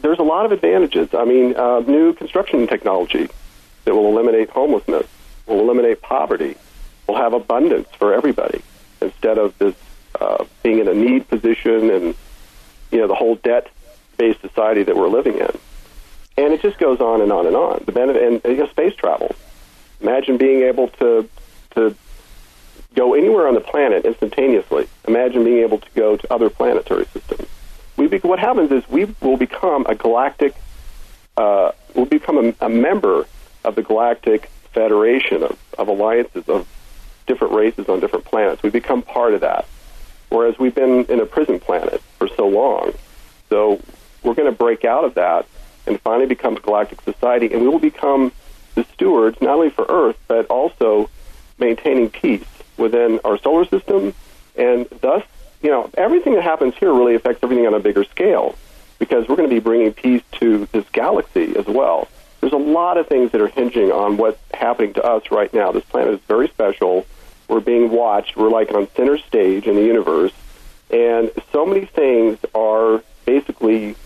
there's 0.00 0.18
a 0.18 0.24
lot 0.24 0.46
of 0.46 0.52
advantages. 0.52 1.14
I 1.14 1.24
mean, 1.24 1.56
uh, 1.56 1.80
new 1.80 2.12
construction 2.12 2.66
technology 2.66 3.28
that 3.84 3.94
will 3.94 4.06
eliminate 4.06 4.50
homelessness, 4.50 5.06
will 5.46 5.60
eliminate 5.60 6.02
poverty, 6.02 6.56
will 7.06 7.16
have 7.16 7.32
abundance 7.32 7.88
for 7.98 8.14
everybody 8.14 8.62
instead 9.00 9.38
of 9.38 9.56
this 9.58 9.74
uh, 10.20 10.44
being 10.62 10.78
in 10.78 10.88
a 10.88 10.94
need 10.94 11.28
position 11.28 11.90
and 11.90 12.14
you 12.90 12.98
know 12.98 13.06
the 13.06 13.14
whole 13.14 13.36
debt-based 13.36 14.40
society 14.40 14.82
that 14.82 14.96
we're 14.96 15.08
living 15.08 15.38
in. 15.38 15.58
And 16.36 16.52
it 16.52 16.62
just 16.62 16.78
goes 16.78 17.00
on 17.00 17.20
and 17.20 17.32
on 17.32 17.46
and 17.46 17.56
on. 17.56 17.82
The 17.84 17.92
benefit 17.92 18.22
and 18.22 18.40
you 18.44 18.62
know, 18.62 18.68
space 18.68 18.94
travel. 18.94 19.34
Imagine 20.00 20.36
being 20.36 20.62
able 20.62 20.88
to 20.88 21.28
to 21.74 21.94
go 22.94 23.14
anywhere 23.14 23.46
on 23.46 23.54
the 23.54 23.60
planet 23.60 24.04
instantaneously. 24.04 24.88
Imagine 25.06 25.44
being 25.44 25.58
able 25.58 25.78
to 25.78 25.88
go 25.94 26.16
to 26.16 26.32
other 26.32 26.50
planetary 26.50 27.06
systems. 27.06 27.48
We 27.98 28.06
be, 28.06 28.18
what 28.18 28.38
happens 28.38 28.70
is 28.70 28.88
we 28.88 29.04
will 29.20 29.36
become 29.36 29.84
a 29.86 29.94
galactic. 29.94 30.54
Uh, 31.36 31.72
we'll 31.94 32.06
become 32.06 32.38
a, 32.38 32.54
a 32.64 32.68
member 32.68 33.26
of 33.64 33.74
the 33.74 33.82
galactic 33.82 34.50
federation 34.72 35.42
of, 35.42 35.58
of 35.76 35.88
alliances 35.88 36.48
of 36.48 36.66
different 37.26 37.54
races 37.54 37.88
on 37.88 38.00
different 38.00 38.24
planets. 38.24 38.62
We 38.62 38.70
become 38.70 39.02
part 39.02 39.34
of 39.34 39.40
that. 39.42 39.66
Whereas 40.30 40.58
we've 40.58 40.74
been 40.74 41.04
in 41.06 41.20
a 41.20 41.26
prison 41.26 41.58
planet 41.58 42.00
for 42.18 42.28
so 42.28 42.48
long. 42.48 42.92
So 43.48 43.80
we're 44.22 44.34
going 44.34 44.50
to 44.50 44.56
break 44.56 44.84
out 44.84 45.04
of 45.04 45.14
that 45.14 45.46
and 45.86 46.00
finally 46.00 46.26
become 46.26 46.56
a 46.56 46.60
galactic 46.60 47.00
society, 47.02 47.52
and 47.52 47.62
we 47.62 47.68
will 47.68 47.78
become 47.78 48.32
the 48.74 48.84
stewards 48.94 49.40
not 49.40 49.56
only 49.56 49.70
for 49.70 49.86
Earth 49.88 50.16
but 50.28 50.46
also 50.46 51.10
maintaining 51.58 52.10
peace 52.10 52.44
within 52.76 53.18
our 53.24 53.38
solar 53.38 53.64
system, 53.64 54.14
and 54.56 54.86
thus, 55.00 55.24
you 55.62 55.70
know, 55.70 55.90
everything 55.94 56.34
that 56.34 56.42
happens 56.42 56.74
here 56.76 56.92
really 56.92 57.14
affects 57.14 57.42
everything 57.42 57.66
on 57.66 57.74
a 57.74 57.80
bigger 57.80 58.04
scale 58.04 58.56
because 58.98 59.28
we're 59.28 59.36
going 59.36 59.48
to 59.48 59.54
be 59.54 59.60
bringing 59.60 59.92
peace 59.92 60.22
to 60.32 60.66
this 60.72 60.84
galaxy 60.92 61.56
as 61.56 61.66
well. 61.66 62.08
There's 62.40 62.52
a 62.52 62.56
lot 62.56 62.98
of 62.98 63.08
things 63.08 63.32
that 63.32 63.40
are 63.40 63.48
hinging 63.48 63.90
on 63.90 64.16
what's 64.16 64.40
happening 64.54 64.94
to 64.94 65.02
us 65.02 65.30
right 65.30 65.52
now. 65.52 65.72
This 65.72 65.84
planet 65.84 66.14
is 66.14 66.20
very 66.28 66.48
special. 66.48 67.06
We're 67.48 67.60
being 67.60 67.90
watched. 67.90 68.36
We're 68.36 68.50
like 68.50 68.70
on 68.72 68.88
center 68.94 69.18
stage 69.18 69.66
in 69.66 69.74
the 69.74 69.82
universe, 69.82 70.32
and 70.90 71.30
so 71.52 71.66
many 71.66 71.86
things 71.86 72.38
are 72.54 73.02
basically 73.24 73.96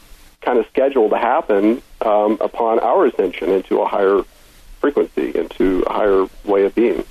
kind 0.41 0.59
of 0.59 0.67
scheduled 0.69 1.11
to 1.11 1.19
happen 1.19 1.83
um, 2.01 2.38
upon 2.41 2.81
our 2.81 3.07
ascension 3.07 3.51
into 3.51 3.81
a 3.81 3.87
higher 3.87 4.23
frequency, 4.81 5.37
into 5.37 5.83
a 5.83 5.93
higher 5.93 6.27
way 6.45 6.65
of 6.65 6.75
being. 6.75 7.05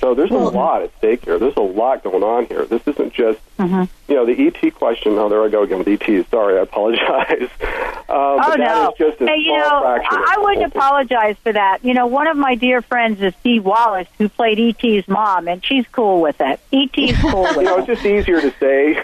So 0.00 0.14
there's 0.14 0.30
Well- 0.30 0.48
a 0.48 0.50
lot 0.50 0.82
at 0.82 0.96
stake 0.98 1.24
here. 1.24 1.38
There's 1.38 1.56
a 1.56 1.60
lot 1.62 2.02
going 2.04 2.22
on 2.22 2.46
here. 2.46 2.64
This 2.64 2.82
isn't 2.86 3.12
just, 3.12 3.38
Mm-hmm. 3.58 3.84
you 4.08 4.14
know, 4.16 4.26
the 4.26 4.46
ET 4.46 4.70
question. 4.74 5.16
Oh, 5.18 5.28
there 5.30 5.42
I 5.42 5.48
go 5.48 5.62
again 5.62 5.78
with 5.78 5.88
ET. 5.88 6.26
Sorry, 6.30 6.58
I 6.58 6.62
apologize. 6.62 7.48
Um, 8.08 8.38
oh 8.40 8.54
no! 8.56 8.94
just 8.96 9.20
a 9.20 9.26
hey, 9.26 9.38
you 9.38 9.52
know, 9.52 9.82
I, 9.84 9.98
I 10.36 10.38
wouldn't 10.40 10.64
apologize 10.72 11.34
for 11.42 11.52
that. 11.52 11.84
You 11.84 11.92
know, 11.92 12.06
one 12.06 12.28
of 12.28 12.36
my 12.36 12.54
dear 12.54 12.80
friends 12.80 13.20
is 13.20 13.34
Dee 13.42 13.58
Wallace, 13.58 14.06
who 14.16 14.28
played 14.28 14.60
E.T.'s 14.60 15.08
mom, 15.08 15.48
and 15.48 15.62
she's 15.64 15.84
cool 15.90 16.20
with 16.20 16.36
it. 16.40 16.60
E.T.'s 16.70 17.16
cool 17.20 17.42
with 17.42 17.56
you 17.56 17.62
know, 17.64 17.78
it. 17.78 17.88
it's 17.88 18.00
just 18.00 18.06
easier 18.06 18.40
to 18.40 18.52
say. 18.60 19.02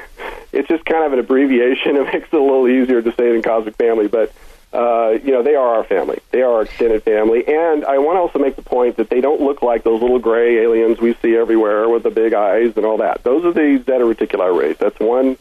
It's 0.52 0.68
just 0.68 0.84
kind 0.84 1.04
of 1.04 1.12
an 1.14 1.18
abbreviation. 1.18 1.96
It 2.02 2.04
makes 2.12 2.28
it 2.32 2.36
a 2.36 2.40
little 2.40 2.68
easier 2.68 3.02
to 3.02 3.10
say 3.16 3.32
than 3.32 3.42
Cosmic 3.42 3.74
Family, 3.74 4.06
but 4.06 4.32
uh, 4.72 5.18
you 5.22 5.32
know, 5.32 5.42
they 5.42 5.54
are 5.54 5.76
our 5.76 5.84
family. 5.84 6.18
They 6.30 6.40
are 6.42 6.54
our 6.54 6.62
extended 6.62 7.02
family, 7.02 7.46
and 7.46 7.84
I 7.84 7.98
want 7.98 8.16
to 8.16 8.20
also 8.20 8.38
make 8.38 8.56
the 8.56 8.62
point 8.62 8.96
that 8.96 9.10
they 9.10 9.20
don't 9.20 9.40
look 9.40 9.62
like 9.62 9.84
those 9.84 10.00
little 10.00 10.18
gray 10.18 10.58
aliens 10.58 10.98
we 10.98 11.14
see 11.14 11.36
everywhere 11.36 11.88
with 11.88 12.04
the 12.04 12.10
big 12.10 12.32
eyes 12.32 12.72
and 12.76 12.86
all 12.86 12.98
that. 12.98 13.22
Those 13.22 13.44
are 13.44 13.52
the 13.52 13.78
Zeta 13.78 14.04
Reticuli 14.04 14.58
race. 14.58 14.78
That's 14.78 14.98
one 14.98 15.36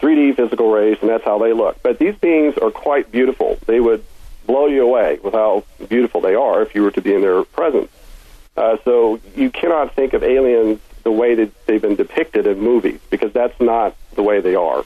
3D 0.00 0.36
physical 0.36 0.72
race, 0.72 0.98
and 1.00 1.08
that's 1.08 1.24
how 1.24 1.38
they 1.38 1.52
look. 1.52 1.82
But 1.82 1.98
these 1.98 2.16
beings 2.16 2.58
are 2.58 2.70
quite 2.70 3.12
beautiful. 3.12 3.58
They 3.66 3.78
would 3.78 4.04
blow 4.46 4.66
you 4.66 4.82
away 4.82 5.18
with 5.22 5.34
how 5.34 5.64
beautiful 5.88 6.20
they 6.20 6.34
are 6.34 6.62
if 6.62 6.74
you 6.74 6.82
were 6.82 6.90
to 6.90 7.00
be 7.00 7.14
in 7.14 7.20
their 7.20 7.44
presence. 7.44 7.90
Uh, 8.56 8.76
so 8.84 9.20
you 9.36 9.50
cannot 9.50 9.94
think 9.94 10.14
of 10.14 10.22
aliens 10.22 10.80
the 11.04 11.12
way 11.12 11.34
that 11.34 11.66
they've 11.66 11.82
been 11.82 11.96
depicted 11.96 12.46
in 12.46 12.60
movies 12.60 13.00
because 13.10 13.32
that's 13.32 13.58
not 13.60 13.96
the 14.14 14.22
way 14.22 14.40
they 14.40 14.54
are. 14.54 14.84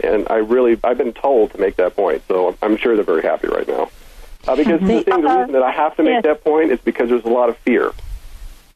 And 0.00 0.26
I 0.30 0.36
really, 0.36 0.78
I've 0.84 0.98
been 0.98 1.12
told 1.12 1.52
to 1.52 1.58
make 1.58 1.76
that 1.76 1.96
point, 1.96 2.22
so 2.28 2.56
I'm 2.62 2.76
sure 2.76 2.94
they're 2.94 3.04
very 3.04 3.22
happy 3.22 3.48
right 3.48 3.66
now. 3.66 3.90
Uh, 4.46 4.56
because 4.56 4.80
the 4.80 5.02
thing, 5.02 5.20
the 5.22 5.28
reason 5.28 5.52
that 5.52 5.62
I 5.62 5.72
have 5.72 5.96
to 5.96 6.02
make 6.02 6.14
Yes. 6.14 6.22
that 6.24 6.44
point 6.44 6.70
is 6.70 6.78
because 6.80 7.08
there's 7.08 7.24
a 7.24 7.28
lot 7.28 7.48
of 7.48 7.56
fear. 7.58 7.92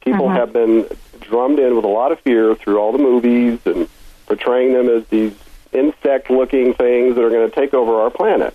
People 0.05 0.27
Mhm. 0.29 0.37
have 0.37 0.53
been 0.53 0.87
drummed 1.21 1.59
in 1.61 1.77
with 1.77 1.85
a 1.85 1.89
lot 1.89 2.11
of 2.13 2.19
fear 2.21 2.55
through 2.57 2.79
all 2.79 2.91
the 2.93 2.99
movies 2.99 3.61
and 3.65 3.89
portraying 4.27 4.73
them 4.73 4.89
as 4.89 5.07
these 5.07 5.33
insect-looking 5.73 6.75
things 6.75 7.15
that 7.15 7.25
are 7.25 7.31
going 7.31 7.49
to 7.49 7.55
take 7.55 7.73
over 7.73 8.01
our 8.01 8.11
planet. 8.11 8.55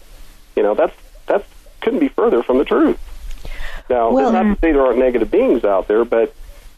You 0.55 0.63
know, 0.63 0.73
that's 0.73 0.93
that's 1.25 1.47
couldn't 1.81 1.99
be 1.99 2.09
further 2.09 2.43
from 2.43 2.57
the 2.57 2.65
truth. 2.65 2.97
Now, 3.89 4.11
Well, 4.11 4.31
not 4.31 4.43
to 4.43 4.57
say 4.59 4.71
there 4.73 4.85
aren't 4.85 4.99
negative 4.99 5.31
beings 5.31 5.63
out 5.63 5.87
there, 5.87 6.03
but 6.03 6.33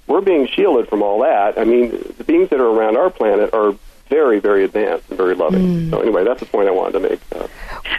we're 0.08 0.21
being 0.21 0.47
shielded 0.47 0.88
from 0.88 1.02
all 1.02 1.19
that. 1.21 1.58
I 1.58 1.63
mean, 1.63 1.91
the 2.17 2.23
beings 2.23 2.49
that 2.49 2.60
are 2.60 2.67
around 2.67 2.97
our 2.97 3.10
planet 3.10 3.54
are 3.54 3.73
very, 4.09 4.39
very 4.39 4.63
advanced 4.63 5.09
and 5.09 5.17
very 5.17 5.35
loving. 5.35 5.89
So, 5.89 6.01
anyway, 6.01 6.23
that's 6.23 6.39
the 6.39 6.45
point 6.45 6.67
I 6.67 6.71
wanted 6.71 6.93
to 6.93 7.09
make. 7.09 7.19
Uh, 7.33 7.47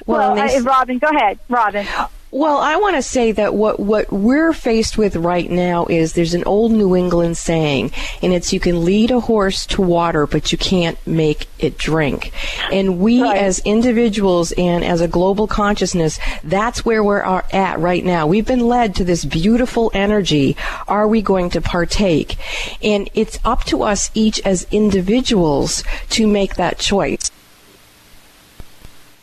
Well, 0.06 0.36
and 0.36 0.48
they 0.48 0.56
uh, 0.56 0.62
Robin, 0.62 0.98
go 0.98 1.08
ahead, 1.08 1.38
Robin. 1.48 1.86
Well, 2.32 2.58
I 2.58 2.76
want 2.76 2.94
to 2.94 3.02
say 3.02 3.32
that 3.32 3.54
what, 3.54 3.80
what 3.80 4.12
we're 4.12 4.52
faced 4.52 4.96
with 4.96 5.16
right 5.16 5.50
now 5.50 5.86
is 5.86 6.12
there's 6.12 6.32
an 6.34 6.44
old 6.44 6.70
New 6.70 6.94
England 6.94 7.36
saying, 7.36 7.90
and 8.22 8.32
it's 8.32 8.52
you 8.52 8.60
can 8.60 8.84
lead 8.84 9.10
a 9.10 9.18
horse 9.18 9.66
to 9.66 9.82
water, 9.82 10.28
but 10.28 10.52
you 10.52 10.58
can't 10.58 10.96
make 11.04 11.48
it 11.58 11.76
drink. 11.76 12.30
And 12.70 13.00
we 13.00 13.20
as 13.20 13.58
individuals 13.60 14.52
and 14.52 14.84
as 14.84 15.00
a 15.00 15.08
global 15.08 15.48
consciousness, 15.48 16.20
that's 16.44 16.84
where 16.84 17.02
we're 17.02 17.20
at 17.22 17.80
right 17.80 18.04
now. 18.04 18.28
We've 18.28 18.46
been 18.46 18.60
led 18.68 18.94
to 18.96 19.04
this 19.04 19.24
beautiful 19.24 19.90
energy. 19.92 20.56
Are 20.86 21.08
we 21.08 21.22
going 21.22 21.50
to 21.50 21.60
partake? 21.60 22.36
And 22.80 23.10
it's 23.12 23.40
up 23.44 23.64
to 23.64 23.82
us 23.82 24.08
each 24.14 24.40
as 24.46 24.68
individuals 24.70 25.82
to 26.10 26.28
make 26.28 26.54
that 26.54 26.78
choice. 26.78 27.28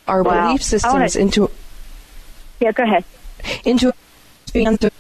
Our 0.10 0.24
Wow. 0.24 0.48
belief 0.48 0.64
systems 0.64 1.16
wanna- 1.16 1.26
into 1.26 1.50
Yeah, 2.60 2.72
go 2.72 2.84
ahead. 2.84 3.04
into 4.54 4.92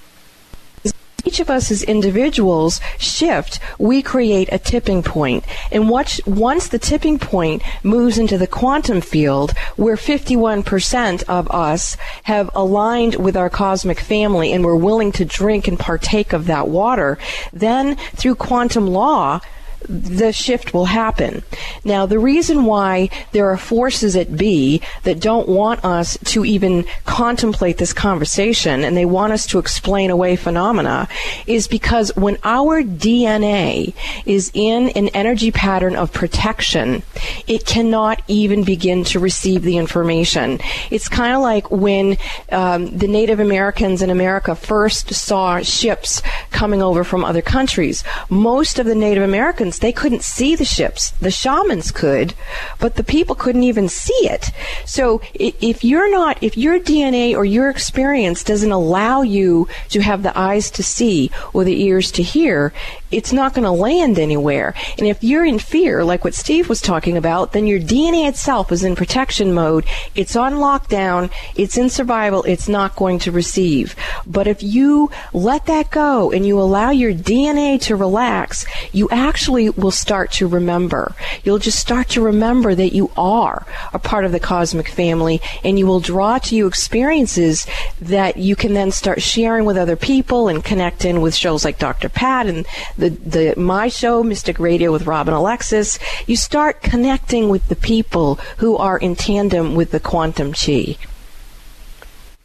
each 1.27 1.39
of 1.41 1.49
us 1.49 1.71
as 1.71 1.83
individuals 1.83 2.79
shift, 2.97 3.59
we 3.77 4.01
create 4.01 4.47
a 4.51 4.57
tipping 4.57 5.03
point. 5.03 5.43
And 5.71 5.89
watch, 5.89 6.21
once 6.25 6.69
the 6.69 6.79
tipping 6.79 7.19
point 7.19 7.61
moves 7.83 8.17
into 8.17 8.37
the 8.37 8.47
quantum 8.47 9.01
field, 9.01 9.51
where 9.75 9.97
51% 9.97 11.23
of 11.27 11.51
us 11.51 11.97
have 12.23 12.49
aligned 12.55 13.15
with 13.15 13.35
our 13.35 13.49
cosmic 13.49 13.99
family 13.99 14.53
and 14.53 14.63
we're 14.63 14.75
willing 14.75 15.11
to 15.13 15.25
drink 15.25 15.67
and 15.67 15.77
partake 15.77 16.31
of 16.31 16.45
that 16.45 16.69
water, 16.69 17.17
then 17.51 17.97
through 18.15 18.35
quantum 18.35 18.87
law, 18.87 19.41
the 19.81 20.31
shift 20.31 20.73
will 20.73 20.85
happen. 20.85 21.43
Now, 21.83 22.05
the 22.05 22.19
reason 22.19 22.65
why 22.65 23.09
there 23.31 23.49
are 23.49 23.57
forces 23.57 24.15
at 24.15 24.37
B 24.37 24.81
that 25.03 25.19
don't 25.19 25.47
want 25.47 25.83
us 25.83 26.17
to 26.25 26.45
even 26.45 26.85
contemplate 27.05 27.77
this 27.77 27.93
conversation 27.93 28.83
and 28.83 28.95
they 28.95 29.05
want 29.05 29.33
us 29.33 29.45
to 29.47 29.59
explain 29.59 30.09
away 30.09 30.35
phenomena 30.35 31.07
is 31.45 31.67
because 31.67 32.15
when 32.15 32.37
our 32.43 32.83
DNA 32.83 33.93
is 34.25 34.51
in 34.53 34.89
an 34.89 35.09
energy 35.09 35.51
pattern 35.51 35.95
of 35.95 36.13
protection, 36.13 37.03
it 37.47 37.65
cannot 37.65 38.21
even 38.27 38.63
begin 38.63 39.03
to 39.05 39.19
receive 39.19 39.63
the 39.63 39.77
information. 39.77 40.59
It's 40.91 41.07
kind 41.07 41.33
of 41.33 41.41
like 41.41 41.69
when 41.71 42.17
um, 42.51 42.97
the 42.97 43.07
Native 43.07 43.39
Americans 43.39 44.01
in 44.01 44.09
America 44.09 44.55
first 44.55 45.13
saw 45.13 45.61
ships 45.61 46.21
coming 46.51 46.81
over 46.81 47.03
from 47.03 47.23
other 47.23 47.41
countries. 47.41 48.03
Most 48.29 48.79
of 48.79 48.85
the 48.85 48.95
Native 48.95 49.23
Americans, 49.23 49.66
they 49.71 49.91
couldn't 49.91 50.23
see 50.23 50.55
the 50.55 50.65
ships. 50.65 51.11
The 51.11 51.31
shamans 51.31 51.91
could, 51.91 52.33
but 52.79 52.95
the 52.95 53.03
people 53.03 53.35
couldn't 53.35 53.63
even 53.63 53.89
see 53.89 54.27
it. 54.27 54.51
So 54.85 55.21
if 55.33 55.83
you're 55.83 56.11
not, 56.11 56.41
if 56.41 56.57
your 56.57 56.79
DNA 56.79 57.35
or 57.35 57.45
your 57.45 57.69
experience 57.69 58.43
doesn't 58.43 58.71
allow 58.71 59.21
you 59.21 59.67
to 59.89 60.01
have 60.01 60.23
the 60.23 60.37
eyes 60.37 60.71
to 60.71 60.83
see 60.83 61.31
or 61.53 61.63
the 61.63 61.81
ears 61.83 62.11
to 62.13 62.23
hear, 62.23 62.73
it's 63.11 63.31
not 63.31 63.53
going 63.53 63.63
to 63.63 63.71
land 63.71 64.19
anywhere. 64.19 64.73
And 64.97 65.07
if 65.07 65.23
you're 65.23 65.45
in 65.45 65.59
fear, 65.59 66.03
like 66.03 66.23
what 66.23 66.33
Steve 66.33 66.69
was 66.69 66.81
talking 66.81 67.17
about, 67.17 67.53
then 67.53 67.67
your 67.67 67.79
DNA 67.79 68.27
itself 68.27 68.71
is 68.71 68.83
in 68.83 68.95
protection 68.95 69.53
mode. 69.53 69.85
It's 70.15 70.35
on 70.35 70.55
lockdown. 70.55 71.31
It's 71.55 71.77
in 71.77 71.89
survival. 71.89 72.43
It's 72.43 72.67
not 72.67 72.95
going 72.95 73.19
to 73.19 73.31
receive. 73.31 73.95
But 74.25 74.47
if 74.47 74.61
you 74.61 75.09
let 75.33 75.65
that 75.67 75.91
go 75.91 76.31
and 76.31 76.45
you 76.45 76.59
allow 76.59 76.89
your 76.91 77.13
DNA 77.13 77.79
to 77.81 77.95
relax, 77.95 78.65
you 78.91 79.07
actually 79.09 79.69
will 79.69 79.91
start 79.91 80.31
to 80.33 80.47
remember. 80.47 81.15
You'll 81.43 81.59
just 81.59 81.79
start 81.79 82.09
to 82.09 82.21
remember 82.21 82.75
that 82.75 82.93
you 82.93 83.11
are 83.15 83.65
a 83.93 83.99
part 83.99 84.25
of 84.25 84.31
the 84.31 84.39
cosmic 84.39 84.89
family 84.89 85.41
and 85.63 85.79
you 85.79 85.87
will 85.87 85.99
draw 85.99 86.37
to 86.39 86.55
you 86.55 86.67
experiences 86.67 87.65
that 88.01 88.37
you 88.37 88.55
can 88.55 88.73
then 88.73 88.91
start 88.91 89.21
sharing 89.21 89.65
with 89.65 89.77
other 89.77 89.95
people 89.95 90.47
and 90.47 90.63
connect 90.63 91.05
in 91.05 91.21
with 91.21 91.35
shows 91.35 91.63
like 91.63 91.79
Dr. 91.79 92.09
Pat 92.09 92.47
and 92.47 92.65
the, 92.97 93.09
the 93.09 93.53
my 93.57 93.87
show, 93.87 94.23
Mystic 94.23 94.59
Radio 94.59 94.91
with 94.91 95.05
Robin 95.05 95.33
Alexis. 95.33 95.99
You 96.25 96.35
start 96.35 96.81
connecting 96.81 97.49
with 97.49 97.67
the 97.67 97.75
people 97.75 98.35
who 98.57 98.77
are 98.77 98.97
in 98.97 99.15
tandem 99.15 99.75
with 99.75 99.91
the 99.91 99.99
quantum 99.99 100.53
chi. 100.53 100.97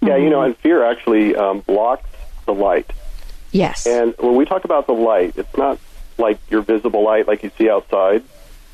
Yeah, 0.01 0.17
you 0.17 0.31
know, 0.31 0.43
and 0.43 0.57
fear 0.59 0.85
actually 0.85 1.37
um, 1.37 1.61
blocks 1.61 2.09
the 2.45 2.55
light. 2.55 2.91
Yes. 3.53 3.87
And 3.87 4.15
when 4.19 4.35
we 4.35 4.45
talk 4.45 4.65
about 4.65 4.87
the 4.87 4.95
light, 4.95 5.35
it's 5.37 5.57
not 5.57 5.79
like 6.19 6.38
your 6.51 6.62
visible 6.62 7.05
light 7.05 7.29
like 7.29 7.43
you 7.43 7.51
see 7.57 7.71
outside. 7.71 8.25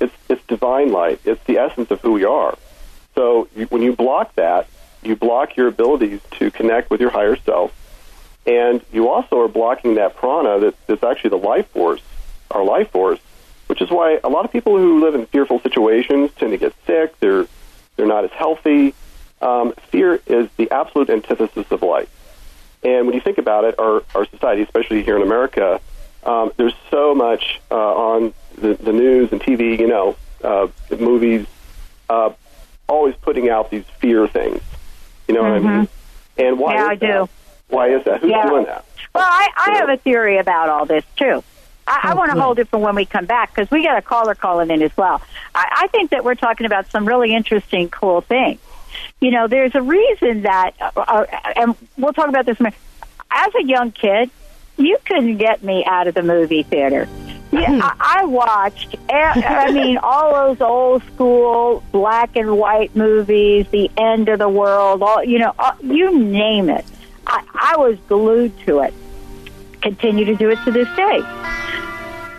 It's 0.00 0.14
it's 0.28 0.44
divine 0.46 0.92
light. 0.92 1.20
It's 1.24 1.42
the 1.44 1.58
essence 1.58 1.90
of 1.90 2.00
who 2.00 2.12
we 2.12 2.24
are. 2.24 2.56
So 3.14 3.48
you, 3.56 3.66
when 3.66 3.82
you 3.82 3.94
block 3.94 4.34
that, 4.36 4.68
you 5.02 5.16
block 5.16 5.56
your 5.56 5.68
abilities 5.68 6.20
to 6.32 6.50
connect 6.50 6.90
with 6.90 7.00
your 7.00 7.10
higher 7.10 7.36
self, 7.36 7.72
and 8.48 8.80
you 8.92 9.10
also 9.10 9.40
are 9.42 9.48
blocking 9.48 9.96
that 9.96 10.16
prana 10.16 10.58
that, 10.60 10.74
that's 10.86 11.02
actually 11.02 11.30
the 11.30 11.36
life 11.36 11.68
force, 11.68 12.00
our 12.50 12.64
life 12.64 12.90
force, 12.90 13.20
which 13.66 13.82
is 13.82 13.90
why 13.90 14.18
a 14.24 14.28
lot 14.28 14.46
of 14.46 14.50
people 14.50 14.78
who 14.78 15.00
live 15.04 15.14
in 15.14 15.26
fearful 15.26 15.60
situations 15.60 16.30
tend 16.36 16.52
to 16.52 16.56
get 16.56 16.72
sick. 16.86 17.18
They're 17.20 17.46
they're 17.96 18.06
not 18.06 18.24
as 18.24 18.30
healthy. 18.30 18.94
Um, 19.42 19.74
fear 19.90 20.20
is 20.26 20.48
the 20.56 20.70
absolute 20.70 21.10
antithesis 21.10 21.70
of 21.70 21.82
life. 21.82 22.08
And 22.82 23.06
when 23.06 23.14
you 23.14 23.20
think 23.20 23.38
about 23.38 23.64
it, 23.64 23.78
our, 23.78 24.02
our 24.14 24.24
society, 24.26 24.62
especially 24.62 25.02
here 25.02 25.16
in 25.16 25.22
America, 25.22 25.80
um, 26.24 26.52
there's 26.56 26.74
so 26.90 27.14
much 27.14 27.60
uh, 27.70 27.74
on 27.74 28.34
the, 28.56 28.74
the 28.74 28.92
news 28.92 29.30
and 29.32 29.40
TV, 29.40 29.78
you 29.78 29.88
know, 29.88 30.16
uh, 30.42 30.68
movies, 30.96 31.46
uh, 32.08 32.30
always 32.88 33.14
putting 33.16 33.50
out 33.50 33.70
these 33.70 33.84
fear 33.98 34.26
things. 34.26 34.62
You 35.26 35.34
know 35.34 35.42
what 35.42 35.52
I 35.52 35.58
mean? 35.58 35.88
And 36.38 36.58
why 36.58 36.74
Yeah, 36.76 36.86
I 36.86 36.94
that? 36.94 37.30
Why 37.68 37.88
is 37.90 38.04
that? 38.04 38.20
Who's 38.20 38.30
Yeah. 38.30 38.48
doing 38.48 38.64
that? 38.66 38.84
Well, 39.14 39.24
I, 39.26 39.48
I 39.56 39.70
have 39.78 39.88
a 39.88 39.96
theory 39.96 40.38
about 40.38 40.68
all 40.68 40.86
this 40.86 41.04
too. 41.16 41.42
I, 41.86 42.10
I 42.10 42.14
want 42.14 42.30
to 42.32 42.40
hold 42.40 42.58
it 42.58 42.68
for 42.68 42.78
when 42.78 42.94
we 42.94 43.06
come 43.06 43.24
back 43.24 43.54
because 43.54 43.70
we 43.70 43.82
got 43.82 43.96
a 43.96 44.02
caller 44.02 44.34
calling 44.34 44.70
in 44.70 44.82
as 44.82 44.94
well. 44.96 45.22
I, 45.54 45.84
I 45.84 45.86
think 45.88 46.10
that 46.10 46.24
we're 46.24 46.34
talking 46.34 46.66
about 46.66 46.90
some 46.90 47.06
really 47.06 47.34
interesting, 47.34 47.88
cool 47.88 48.20
things. 48.20 48.60
You 49.20 49.30
know, 49.30 49.48
there's 49.48 49.74
a 49.74 49.82
reason 49.82 50.42
that, 50.42 50.72
uh, 50.80 50.90
uh, 50.96 51.24
and 51.56 51.74
we'll 51.96 52.12
talk 52.12 52.28
about 52.28 52.46
this. 52.46 52.58
in 52.60 52.66
a 52.66 52.70
minute. 52.70 52.78
As 53.30 53.54
a 53.54 53.64
young 53.64 53.92
kid, 53.92 54.30
you 54.76 54.98
couldn't 55.04 55.38
get 55.38 55.62
me 55.62 55.84
out 55.84 56.06
of 56.06 56.14
the 56.14 56.22
movie 56.22 56.62
theater. 56.62 57.08
Yeah, 57.50 57.80
I, 57.82 58.20
I 58.20 58.24
watched. 58.26 58.96
I 59.08 59.72
mean, 59.72 59.96
all 60.02 60.32
those 60.48 60.60
old 60.60 61.02
school 61.14 61.82
black 61.92 62.36
and 62.36 62.58
white 62.58 62.94
movies, 62.94 63.66
The 63.70 63.90
End 63.96 64.28
of 64.28 64.38
the 64.38 64.48
World, 64.48 65.02
all 65.02 65.24
you 65.24 65.38
know, 65.38 65.54
all, 65.58 65.74
you 65.82 66.18
name 66.18 66.68
it. 66.68 66.84
I, 67.28 67.44
I 67.54 67.76
was 67.76 67.98
glued 68.08 68.58
to 68.60 68.80
it. 68.80 68.94
Continue 69.82 70.24
to 70.24 70.34
do 70.34 70.50
it 70.50 70.58
to 70.64 70.72
this 70.72 70.88
day. 70.96 71.20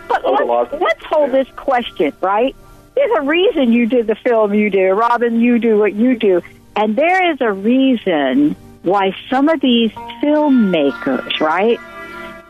But 0.08 0.26
let's, 0.26 0.74
let's 0.74 1.06
hold 1.06 1.32
this 1.32 1.48
question, 1.56 2.12
right? 2.22 2.56
There's 2.96 3.12
a 3.18 3.22
reason 3.22 3.72
you 3.72 3.86
did 3.86 4.08
the 4.08 4.16
film 4.16 4.54
you 4.54 4.70
do, 4.70 4.90
Robin. 4.90 5.40
You 5.40 5.60
do 5.60 5.78
what 5.78 5.94
you 5.94 6.18
do, 6.18 6.42
and 6.76 6.96
there 6.96 7.32
is 7.32 7.40
a 7.40 7.52
reason 7.52 8.56
why 8.82 9.16
some 9.30 9.48
of 9.48 9.62
these 9.62 9.92
filmmakers, 10.22 11.40
right, 11.40 11.80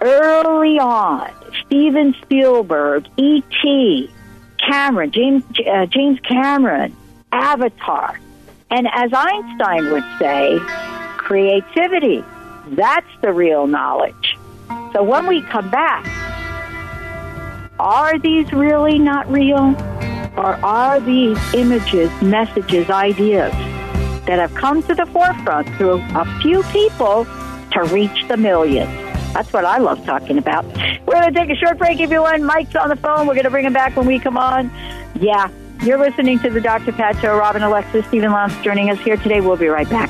early 0.02 0.80
on, 0.80 1.32
Steven 1.66 2.16
Spielberg, 2.22 3.08
E.T., 3.18 4.10
Cameron, 4.58 5.12
James, 5.12 5.44
uh, 5.68 5.86
James 5.88 6.20
Cameron, 6.22 6.96
Avatar, 7.32 8.20
and 8.72 8.88
as 8.94 9.12
Einstein 9.14 9.92
would 9.92 10.04
say, 10.20 10.60
creativity. 11.30 12.24
That's 12.70 13.06
the 13.22 13.32
real 13.32 13.68
knowledge. 13.68 14.36
So 14.94 15.04
when 15.04 15.28
we 15.28 15.44
come 15.44 15.70
back, 15.70 16.04
are 17.80 18.18
these 18.18 18.52
really 18.52 18.98
not 18.98 19.32
real? 19.32 19.76
Or 20.36 20.56
are 20.66 21.00
these 21.00 21.38
images, 21.54 22.10
messages, 22.24 22.90
ideas 22.90 23.54
that 24.26 24.40
have 24.40 24.56
come 24.56 24.82
to 24.84 24.96
the 24.96 25.06
forefront 25.06 25.68
through 25.78 26.02
a 26.16 26.40
few 26.42 26.64
people 26.64 27.28
to 27.74 27.84
reach 27.94 28.28
the 28.28 28.36
millions? 28.36 28.90
That's 29.34 29.54
what 29.54 29.66
I 29.66 29.78
love 29.78 30.04
talking 30.06 30.40
about. 30.40 30.66
We're 31.06 31.14
going 31.14 31.32
to 31.32 31.40
take 31.40 31.52
a 31.52 31.56
short 31.56 31.78
break, 31.78 32.00
everyone. 32.00 32.44
Mike's 32.44 32.76
on 32.76 32.90
the 32.90 32.96
phone. 32.96 33.28
We're 33.28 33.36
going 33.36 33.44
to 33.44 33.52
bring 33.52 33.66
him 33.66 33.74
back 33.74 33.96
when 33.96 34.08
we 34.08 34.18
come 34.18 34.36
on. 34.36 34.72
Yeah, 35.14 35.52
you're 35.84 36.00
listening 36.00 36.40
to 36.40 36.50
the 36.50 36.60
Dr. 36.60 36.92
Pat 36.92 37.22
Show. 37.22 37.38
Robin 37.38 37.62
Alexis, 37.62 38.04
Stephen 38.08 38.32
Lantz 38.32 38.64
joining 38.64 38.90
us 38.90 39.00
here 39.02 39.18
today. 39.18 39.42
We'll 39.42 39.58
be 39.58 39.68
right 39.68 39.90
back. 39.92 40.10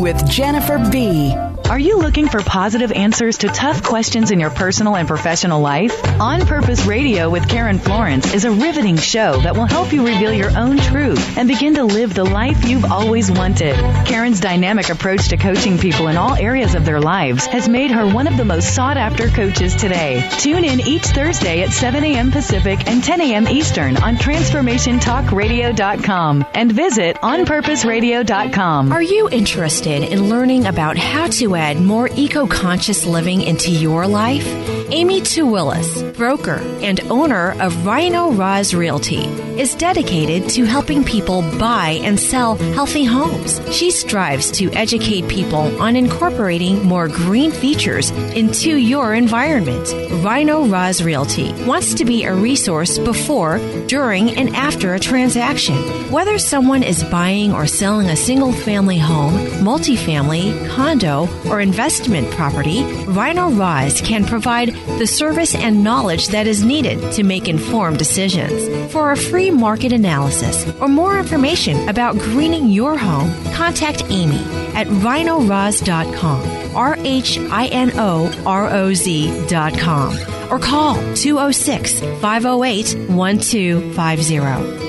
with 0.00 0.24
Jennifer 0.28 0.78
B. 0.90 1.34
Are 1.68 1.78
you 1.78 1.98
looking 1.98 2.28
for 2.28 2.40
positive 2.40 2.92
answers 2.92 3.36
to 3.38 3.48
tough 3.48 3.82
questions 3.82 4.30
in 4.30 4.38
your 4.40 4.48
personal 4.48 4.96
and 4.96 5.06
professional 5.06 5.60
life? 5.60 6.02
On 6.18 6.46
Purpose 6.46 6.86
Radio 6.86 7.28
with 7.28 7.46
Karen 7.46 7.78
Florence 7.78 8.32
is 8.32 8.46
a 8.46 8.50
riveting 8.50 8.96
show 8.96 9.38
that 9.42 9.54
will 9.54 9.66
help 9.66 9.92
you 9.92 10.06
reveal 10.06 10.32
your 10.32 10.56
own 10.56 10.78
truth 10.78 11.36
and 11.36 11.46
begin 11.46 11.74
to 11.74 11.84
live 11.84 12.14
the 12.14 12.24
life 12.24 12.66
you've 12.66 12.86
always 12.86 13.30
wanted. 13.30 13.74
Karen's 14.06 14.40
dynamic 14.40 14.88
approach 14.88 15.28
to 15.28 15.36
coaching 15.36 15.76
people 15.76 16.08
in 16.08 16.16
all 16.16 16.34
areas 16.36 16.74
of 16.74 16.86
their 16.86 17.02
lives 17.02 17.44
has 17.44 17.68
made 17.68 17.90
her 17.90 18.10
one 18.10 18.26
of 18.26 18.38
the 18.38 18.46
most 18.46 18.74
sought 18.74 18.96
after 18.96 19.28
coaches 19.28 19.76
today. 19.76 20.26
Tune 20.38 20.64
in 20.64 20.80
each 20.80 21.04
Thursday 21.04 21.60
at 21.62 21.70
7 21.70 22.02
a.m. 22.02 22.30
Pacific 22.30 22.88
and 22.88 23.04
10 23.04 23.20
a.m. 23.20 23.46
Eastern 23.46 23.98
on 23.98 24.16
TransformationTalkRadio.com 24.16 26.46
and 26.54 26.72
visit 26.72 27.16
OnPurposeRadio.com. 27.16 28.90
Are 28.90 29.02
you 29.02 29.28
interested 29.28 30.04
in 30.04 30.30
learning 30.30 30.64
about 30.64 30.96
how 30.96 31.26
to 31.26 31.57
more 31.80 32.08
eco 32.14 32.46
conscious 32.46 33.04
living 33.04 33.42
into 33.42 33.72
your 33.72 34.06
life? 34.06 34.77
Amy 34.90 35.22
Willis, 35.36 36.02
broker 36.16 36.60
and 36.80 37.00
owner 37.10 37.54
of 37.60 37.84
Rhino 37.84 38.32
Roz 38.32 38.72
Realty, 38.72 39.24
is 39.60 39.74
dedicated 39.74 40.48
to 40.50 40.64
helping 40.64 41.04
people 41.04 41.42
buy 41.58 42.00
and 42.02 42.18
sell 42.18 42.54
healthy 42.56 43.04
homes. 43.04 43.60
She 43.70 43.90
strives 43.90 44.50
to 44.52 44.70
educate 44.72 45.28
people 45.28 45.82
on 45.82 45.96
incorporating 45.96 46.82
more 46.84 47.08
green 47.08 47.50
features 47.50 48.10
into 48.10 48.76
your 48.76 49.12
environment. 49.14 49.92
Rhino 50.24 50.66
Roz 50.66 51.02
Realty 51.02 51.52
wants 51.64 51.94
to 51.94 52.04
be 52.04 52.24
a 52.24 52.34
resource 52.34 52.98
before, 52.98 53.58
during, 53.86 54.30
and 54.36 54.54
after 54.56 54.94
a 54.94 55.00
transaction. 55.00 55.76
Whether 56.10 56.38
someone 56.38 56.82
is 56.82 57.04
buying 57.04 57.52
or 57.52 57.66
selling 57.66 58.08
a 58.08 58.16
single 58.16 58.52
family 58.52 58.98
home, 58.98 59.34
multifamily, 59.62 60.70
condo, 60.70 61.28
or 61.48 61.60
investment 61.60 62.30
property, 62.30 62.82
Rhino 63.04 63.50
Roz 63.50 64.00
can 64.00 64.24
provide 64.24 64.77
the 64.98 65.06
service 65.06 65.54
and 65.54 65.84
knowledge 65.84 66.28
that 66.28 66.46
is 66.46 66.64
needed 66.64 67.12
to 67.12 67.22
make 67.22 67.48
informed 67.48 67.98
decisions. 67.98 68.92
For 68.92 69.12
a 69.12 69.16
free 69.16 69.50
market 69.50 69.92
analysis 69.92 70.68
or 70.80 70.88
more 70.88 71.18
information 71.18 71.88
about 71.88 72.18
greening 72.18 72.68
your 72.68 72.96
home, 72.96 73.32
contact 73.54 74.04
Amy 74.08 74.40
at 74.74 74.86
rhinoroz.com, 74.86 76.76
R 76.76 76.96
H 76.98 77.38
I 77.38 77.66
N 77.66 77.92
O 77.94 78.32
R 78.46 78.68
O 78.70 78.94
Z.com, 78.94 80.18
or 80.50 80.58
call 80.58 80.94
206 81.14 82.00
508 82.20 83.10
1250. 83.10 84.38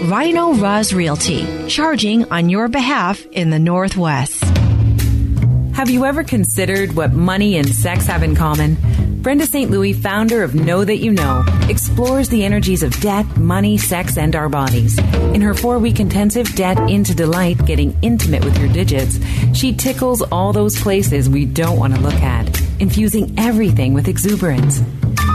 Rhino 0.10 0.54
Roz 0.54 0.94
Realty, 0.94 1.68
charging 1.68 2.32
on 2.32 2.50
your 2.50 2.68
behalf 2.68 3.26
in 3.32 3.50
the 3.50 3.60
Northwest. 3.60 4.44
Have 5.80 5.90
you 5.90 6.04
ever 6.04 6.26
considered 6.26 6.94
what 6.94 7.14
money 7.14 7.58
and 7.58 7.68
sex 7.68 8.06
have 8.08 8.22
in 8.22 8.36
common? 8.36 8.76
Brenda 9.20 9.46
St. 9.46 9.70
Louis, 9.70 9.92
founder 9.92 10.44
of 10.44 10.56
Know 10.56 10.86
That 10.86 11.00
You 11.00 11.12
Know, 11.12 11.44
explores 11.68 12.30
the 12.30 12.46
energies 12.46 12.84
of 12.84 12.98
debt, 13.02 13.26
money, 13.36 13.78
sex, 13.78 14.18
and 14.18 14.34
our 14.34 14.48
bodies. 14.48 14.98
In 15.34 15.42
her 15.42 15.54
four 15.54 15.78
week 15.78 16.00
intensive 16.00 16.56
Debt 16.56 16.80
into 16.90 17.14
Delight, 17.14 17.66
Getting 17.66 17.98
Intimate 18.02 18.46
with 18.46 18.58
Your 18.58 18.70
Digits, 18.70 19.20
she 19.54 19.74
tickles 19.76 20.22
all 20.22 20.54
those 20.54 20.80
places 20.82 21.30
we 21.30 21.44
don't 21.44 21.78
want 21.78 21.96
to 21.96 22.00
look 22.00 22.14
at, 22.14 22.48
infusing 22.80 23.38
everything 23.38 23.94
with 23.94 24.08
exuberance. 24.08 24.82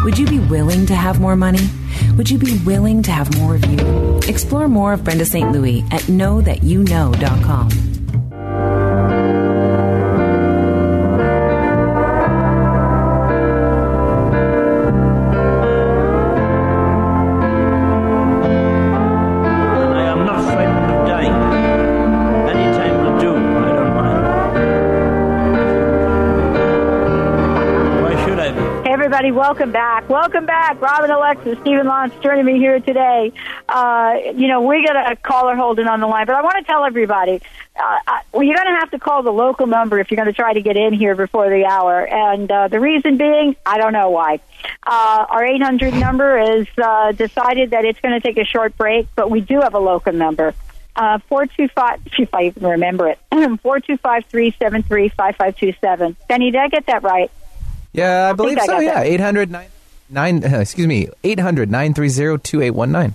Would 0.03 0.19
you 0.19 0.27
be 0.27 0.39
willing 0.39 0.87
to 0.87 0.95
have 0.95 1.21
more 1.21 1.37
money? 1.37 1.69
Would 2.17 2.31
you 2.31 2.39
be 2.39 2.59
willing 2.65 3.03
to 3.03 3.11
have 3.11 3.37
more 3.39 3.55
of 3.57 3.67
you? 3.67 4.19
Explore 4.27 4.69
more 4.69 4.95
of 4.95 5.05
Brenda 5.05 5.27
St. 5.27 5.53
Louis 5.53 5.83
at 5.91 6.03
knowthatyouknow.com. 6.03 7.94
Welcome 29.35 29.73
back. 29.73 30.09
Welcome 30.09 30.47
back. 30.47 30.81
Robin 30.81 31.11
Alexis, 31.11 31.59
Stephen 31.63 31.89
Lantz 31.89 32.23
joining 32.23 32.45
me 32.45 32.57
here 32.57 32.79
today. 32.79 33.33
Uh, 33.69 34.15
you 34.33 34.47
know, 34.47 34.63
we 34.63 34.87
got 34.87 35.11
a 35.11 35.17
caller 35.17 35.57
holding 35.57 35.89
on 35.89 35.99
the 35.99 36.07
line, 36.07 36.27
but 36.27 36.37
I 36.37 36.43
want 36.43 36.57
to 36.59 36.63
tell 36.63 36.85
everybody, 36.85 37.43
uh, 37.75 37.99
I, 38.07 38.23
well, 38.31 38.45
you're 38.45 38.55
going 38.55 38.73
to 38.73 38.79
have 38.79 38.93
to 38.93 39.01
call 39.01 39.25
the 39.25 39.33
local 39.33 39.67
number 39.67 39.99
if 39.99 40.13
you're 40.13 40.17
going 40.17 40.33
to 40.33 40.33
try 40.33 40.53
to 40.53 40.63
get 40.63 40.77
in 40.77 40.93
here 40.93 41.17
before 41.17 41.51
the 41.51 41.65
hour. 41.65 42.07
And 42.07 42.49
uh, 42.49 42.69
the 42.69 42.79
reason 42.79 43.17
being, 43.17 43.57
I 43.67 43.77
don't 43.77 43.93
know 43.93 44.11
why. 44.11 44.39
Uh, 44.87 45.27
our 45.29 45.45
800 45.45 45.95
number 45.95 46.39
is 46.39 46.69
uh, 46.79 47.11
decided 47.11 47.71
that 47.71 47.85
it's 47.85 47.99
going 47.99 48.15
to 48.15 48.21
take 48.21 48.39
a 48.39 48.45
short 48.45 48.77
break, 48.77 49.09
but 49.17 49.33
we 49.33 49.41
do 49.41 49.63
have 49.63 49.75
a 49.75 49.81
local 49.81 50.13
number. 50.13 50.55
Uh, 50.95 51.19
425, 51.29 52.01
if 52.21 52.33
I 52.33 52.45
even 52.45 52.63
remember 52.63 53.09
it, 53.09 53.19
425 53.33 54.27
373 54.27 55.09
5527. 55.09 56.17
Benny, 56.29 56.53
did 56.53 56.61
I 56.61 56.69
get 56.69 56.87
that 56.87 57.03
right? 57.03 57.33
Yeah, 57.95 58.29
I 58.29 58.33
believe 58.35 58.59
so. 58.61 58.67
got 58.67 58.83
Yeah, 58.83 58.95
that. 58.95 59.07
800 59.07 59.51
nine, 59.51 59.69
nine 60.11 60.45
uh, 60.45 60.59
excuse 60.59 60.87
me, 60.87 61.09
800 61.23 61.71
930 61.71 62.39
2819. 62.43 63.15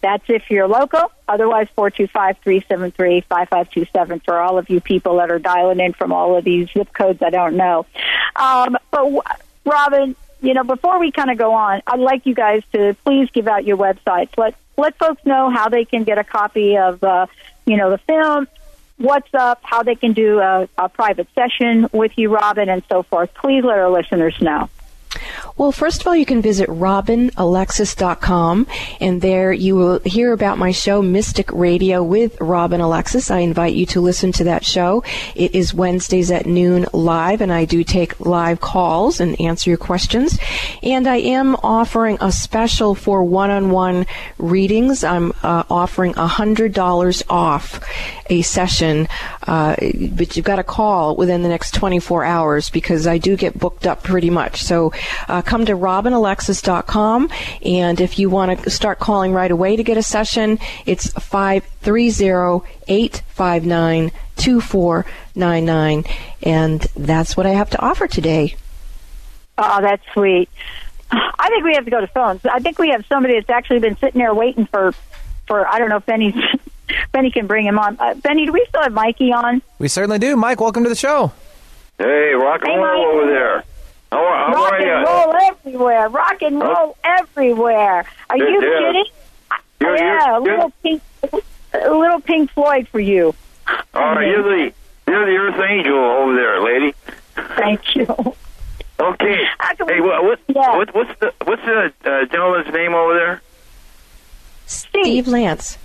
That's 0.00 0.24
if 0.28 0.50
you're 0.50 0.66
local. 0.66 1.12
Otherwise, 1.28 1.68
425 1.76 2.38
373 2.38 3.20
5527 3.22 4.20
for 4.20 4.38
all 4.40 4.58
of 4.58 4.68
you 4.70 4.80
people 4.80 5.16
that 5.18 5.30
are 5.30 5.38
dialing 5.38 5.78
in 5.80 5.92
from 5.92 6.12
all 6.12 6.36
of 6.36 6.44
these 6.44 6.68
zip 6.72 6.92
codes 6.92 7.22
I 7.22 7.30
don't 7.30 7.56
know. 7.56 7.86
Um, 8.34 8.76
but, 8.90 9.02
w- 9.02 9.22
Robin, 9.64 10.16
you 10.40 10.54
know, 10.54 10.64
before 10.64 10.98
we 10.98 11.12
kind 11.12 11.30
of 11.30 11.38
go 11.38 11.52
on, 11.54 11.82
I'd 11.86 12.00
like 12.00 12.26
you 12.26 12.34
guys 12.34 12.62
to 12.72 12.96
please 13.04 13.30
give 13.30 13.46
out 13.46 13.64
your 13.64 13.76
websites. 13.76 14.30
Let, 14.36 14.54
let 14.76 14.96
folks 14.98 15.24
know 15.24 15.50
how 15.50 15.68
they 15.68 15.84
can 15.84 16.02
get 16.02 16.18
a 16.18 16.24
copy 16.24 16.76
of, 16.76 17.02
uh, 17.04 17.26
you 17.64 17.76
know, 17.76 17.90
the 17.90 17.98
film, 17.98 18.48
what's 18.96 19.32
up, 19.34 19.60
how 19.62 19.82
they 19.82 19.94
can 19.94 20.12
do 20.12 20.38
a, 20.40 20.68
a 20.78 20.88
private 20.88 21.28
session 21.34 21.88
with 21.92 22.12
you, 22.16 22.32
Robin, 22.32 22.68
and 22.68 22.82
so 22.88 23.02
forth. 23.02 23.32
Please 23.34 23.64
let 23.64 23.78
our 23.78 23.90
listeners 23.90 24.34
know. 24.40 24.68
Well, 25.56 25.72
first 25.72 26.00
of 26.00 26.06
all, 26.06 26.16
you 26.16 26.26
can 26.26 26.42
visit 26.42 26.68
robinalexis.com, 26.68 28.66
and 29.00 29.20
there 29.20 29.52
you 29.52 29.76
will 29.76 30.00
hear 30.04 30.32
about 30.32 30.58
my 30.58 30.72
show, 30.72 31.02
Mystic 31.02 31.52
Radio 31.52 32.02
with 32.02 32.40
Robin 32.40 32.80
Alexis. 32.80 33.30
I 33.30 33.38
invite 33.40 33.74
you 33.74 33.86
to 33.86 34.00
listen 34.00 34.32
to 34.32 34.44
that 34.44 34.64
show. 34.64 35.04
It 35.34 35.54
is 35.54 35.74
Wednesdays 35.74 36.30
at 36.30 36.46
noon 36.46 36.86
live, 36.92 37.40
and 37.40 37.52
I 37.52 37.64
do 37.64 37.84
take 37.84 38.18
live 38.20 38.60
calls 38.60 39.20
and 39.20 39.40
answer 39.40 39.70
your 39.70 39.76
questions. 39.76 40.38
And 40.82 41.06
I 41.06 41.16
am 41.16 41.54
offering 41.56 42.18
a 42.20 42.32
special 42.32 42.94
for 42.94 43.22
one-on-one 43.22 44.06
readings. 44.38 45.04
I'm 45.04 45.32
uh, 45.42 45.64
offering 45.68 46.14
$100 46.14 47.22
off 47.28 47.80
a 48.26 48.42
session, 48.42 49.08
uh, 49.46 49.76
but 50.10 50.36
you've 50.36 50.44
got 50.44 50.56
to 50.56 50.64
call 50.64 51.16
within 51.16 51.42
the 51.42 51.48
next 51.48 51.74
24 51.74 52.24
hours 52.24 52.70
because 52.70 53.06
I 53.06 53.18
do 53.18 53.36
get 53.36 53.58
booked 53.58 53.86
up 53.86 54.02
pretty 54.02 54.30
much. 54.30 54.62
So 54.62 54.92
uh, 55.28 55.42
come 55.42 55.66
to 55.66 55.72
robinalexis.com, 55.72 57.30
and 57.64 58.00
if 58.00 58.18
you 58.18 58.30
want 58.30 58.62
to 58.62 58.70
start 58.70 58.98
calling 58.98 59.32
right 59.32 59.50
away 59.50 59.76
to 59.76 59.82
get 59.82 59.96
a 59.96 60.02
session, 60.02 60.58
it's 60.86 61.08
530-859-2499, 64.94 66.10
and 66.42 66.80
that's 66.96 67.36
what 67.36 67.46
I 67.46 67.50
have 67.50 67.70
to 67.70 67.80
offer 67.80 68.06
today. 68.06 68.56
Oh, 69.58 69.80
that's 69.80 70.02
sweet. 70.12 70.48
I 71.10 71.48
think 71.50 71.64
we 71.64 71.74
have 71.74 71.84
to 71.84 71.90
go 71.90 72.00
to 72.00 72.06
phones. 72.06 72.40
I 72.46 72.58
think 72.60 72.78
we 72.78 72.88
have 72.90 73.04
somebody 73.06 73.34
that's 73.34 73.50
actually 73.50 73.80
been 73.80 73.96
sitting 73.98 74.18
there 74.20 74.34
waiting 74.34 74.64
for, 74.66 74.94
for 75.46 75.66
I 75.66 75.78
don't 75.78 75.90
know 75.90 75.96
if 75.96 76.06
Benny's, 76.06 76.34
Benny 77.12 77.30
can 77.30 77.46
bring 77.46 77.66
him 77.66 77.78
on. 77.78 77.96
Uh, 78.00 78.14
Benny, 78.14 78.46
do 78.46 78.52
we 78.52 78.64
still 78.68 78.82
have 78.82 78.92
Mikey 78.92 79.30
on? 79.32 79.60
We 79.78 79.88
certainly 79.88 80.18
do. 80.18 80.36
Mike, 80.36 80.60
welcome 80.60 80.84
to 80.84 80.88
the 80.88 80.96
show. 80.96 81.32
Hey, 81.98 82.32
rock 82.34 82.62
and 82.62 82.70
Hey, 82.72 82.78
roll 82.78 83.04
Mike. 83.06 83.14
over 83.22 83.26
there. 83.30 83.64
How, 84.12 84.18
how 84.46 84.52
rock 84.52 84.72
are 84.72 84.76
and 84.76 84.86
you? 84.86 85.06
roll 85.10 85.34
everywhere. 85.48 86.08
Rock 86.10 86.42
and 86.42 86.60
roll 86.60 86.96
everywhere. 87.02 88.04
Are 88.30 88.36
Yeah, 88.36 88.44
you 88.44 88.60
yeah. 88.62 88.78
kidding? 88.78 89.04
You're- 89.80 89.98
yeah, 89.98 90.26
you're- 90.26 90.36
a 90.36 90.40
little 90.40 90.72
pink, 90.82 91.02
a 91.72 91.90
little 91.90 92.20
Pink 92.20 92.50
Floyd 92.52 92.88
for 92.88 93.00
you. 93.00 93.34
Oh, 93.94 94.18
you're 94.20 94.42
the 94.42 94.72
you're 95.06 95.26
the 95.26 95.36
Earth 95.36 95.60
Angel 95.68 95.98
over 95.98 96.34
there, 96.34 96.60
lady. 96.60 96.94
Thank 97.56 97.96
you. 97.96 98.06
Okay. 99.00 99.44
Hey, 99.88 100.00
what, 100.00 100.22
what, 100.24 100.40
what 100.48 100.94
what's 100.94 101.18
the 101.20 101.32
what's 101.44 101.62
the 101.64 101.92
uh, 102.04 102.24
gentleman's 102.26 102.72
name 102.72 102.94
over 102.94 103.14
there? 103.14 103.42
Steve 104.66 105.24
Lantz. 105.26 105.76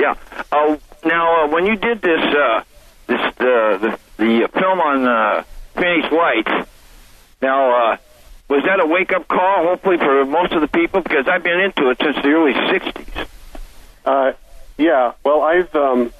Yeah. 0.00 0.14
Oh, 0.52 0.78
now 1.04 1.44
uh, 1.44 1.48
when 1.48 1.66
you 1.66 1.76
did 1.76 2.00
this 2.00 2.20
uh, 2.20 2.62
this 3.08 3.20
the 3.36 3.98
the, 4.18 4.24
the 4.24 4.48
film 4.58 4.80
on 4.80 5.06
uh, 5.06 5.42
Phoenix 5.74 6.10
Lights, 6.12 6.68
now 7.46 7.92
uh, 7.92 7.96
was 8.48 8.64
that 8.64 8.80
a 8.80 8.86
wake 8.86 9.12
up 9.12 9.28
call? 9.28 9.64
Hopefully 9.64 9.98
for 9.98 10.24
most 10.26 10.52
of 10.52 10.60
the 10.60 10.68
people, 10.68 11.00
because 11.00 11.28
I've 11.28 11.42
been 11.42 11.60
into 11.60 11.90
it 11.90 11.98
since 12.02 12.16
the 12.16 12.28
early 12.28 12.52
'60s. 12.52 13.28
Uh, 14.04 14.32
yeah, 14.76 15.12
well, 15.24 15.42
I've, 15.42 15.74
um, 15.74 16.12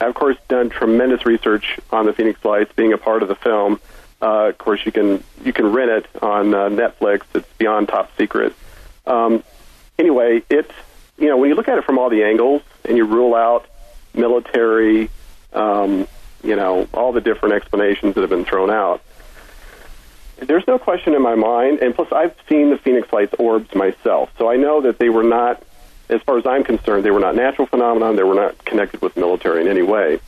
I've, 0.00 0.08
of 0.08 0.14
course, 0.14 0.36
done 0.48 0.70
tremendous 0.70 1.26
research 1.26 1.78
on 1.90 2.06
the 2.06 2.12
Phoenix 2.12 2.44
Lights, 2.44 2.72
being 2.74 2.92
a 2.92 2.98
part 2.98 3.22
of 3.22 3.28
the 3.28 3.34
film. 3.34 3.80
Uh, 4.22 4.48
of 4.48 4.58
course, 4.58 4.86
you 4.86 4.92
can 4.92 5.22
you 5.44 5.52
can 5.52 5.72
rent 5.72 5.90
it 5.90 6.22
on 6.22 6.54
uh, 6.54 6.68
Netflix. 6.68 7.22
It's 7.34 7.48
beyond 7.58 7.88
top 7.88 8.16
secret. 8.16 8.54
Um, 9.04 9.42
anyway, 9.98 10.42
it's 10.48 10.72
you 11.18 11.28
know 11.28 11.36
when 11.36 11.48
you 11.48 11.56
look 11.56 11.68
at 11.68 11.78
it 11.78 11.84
from 11.84 11.98
all 11.98 12.08
the 12.08 12.22
angles 12.22 12.62
and 12.84 12.96
you 12.96 13.04
rule 13.04 13.34
out 13.34 13.66
military, 14.14 15.10
um, 15.52 16.06
you 16.42 16.56
know 16.56 16.88
all 16.94 17.12
the 17.12 17.20
different 17.20 17.54
explanations 17.54 18.14
that 18.14 18.20
have 18.20 18.30
been 18.30 18.44
thrown 18.44 18.70
out. 18.70 19.02
There's 20.38 20.66
no 20.66 20.78
question 20.78 21.14
in 21.14 21.22
my 21.22 21.34
mind, 21.34 21.80
and 21.80 21.94
plus 21.94 22.12
I've 22.12 22.34
seen 22.48 22.70
the 22.70 22.76
Phoenix 22.76 23.12
Lights 23.12 23.34
orbs 23.38 23.74
myself, 23.74 24.30
so 24.38 24.50
I 24.50 24.56
know 24.56 24.82
that 24.82 24.98
they 24.98 25.08
were 25.08 25.22
not, 25.22 25.62
as 26.08 26.20
far 26.22 26.38
as 26.38 26.46
I'm 26.46 26.62
concerned, 26.62 27.04
they 27.04 27.10
were 27.10 27.20
not 27.20 27.34
natural 27.34 27.66
phenomenon. 27.66 28.16
They 28.16 28.22
were 28.22 28.34
not 28.34 28.62
connected 28.64 29.00
with 29.00 29.16
military 29.16 29.62
in 29.62 29.68
any 29.68 29.82
way. 29.82 30.20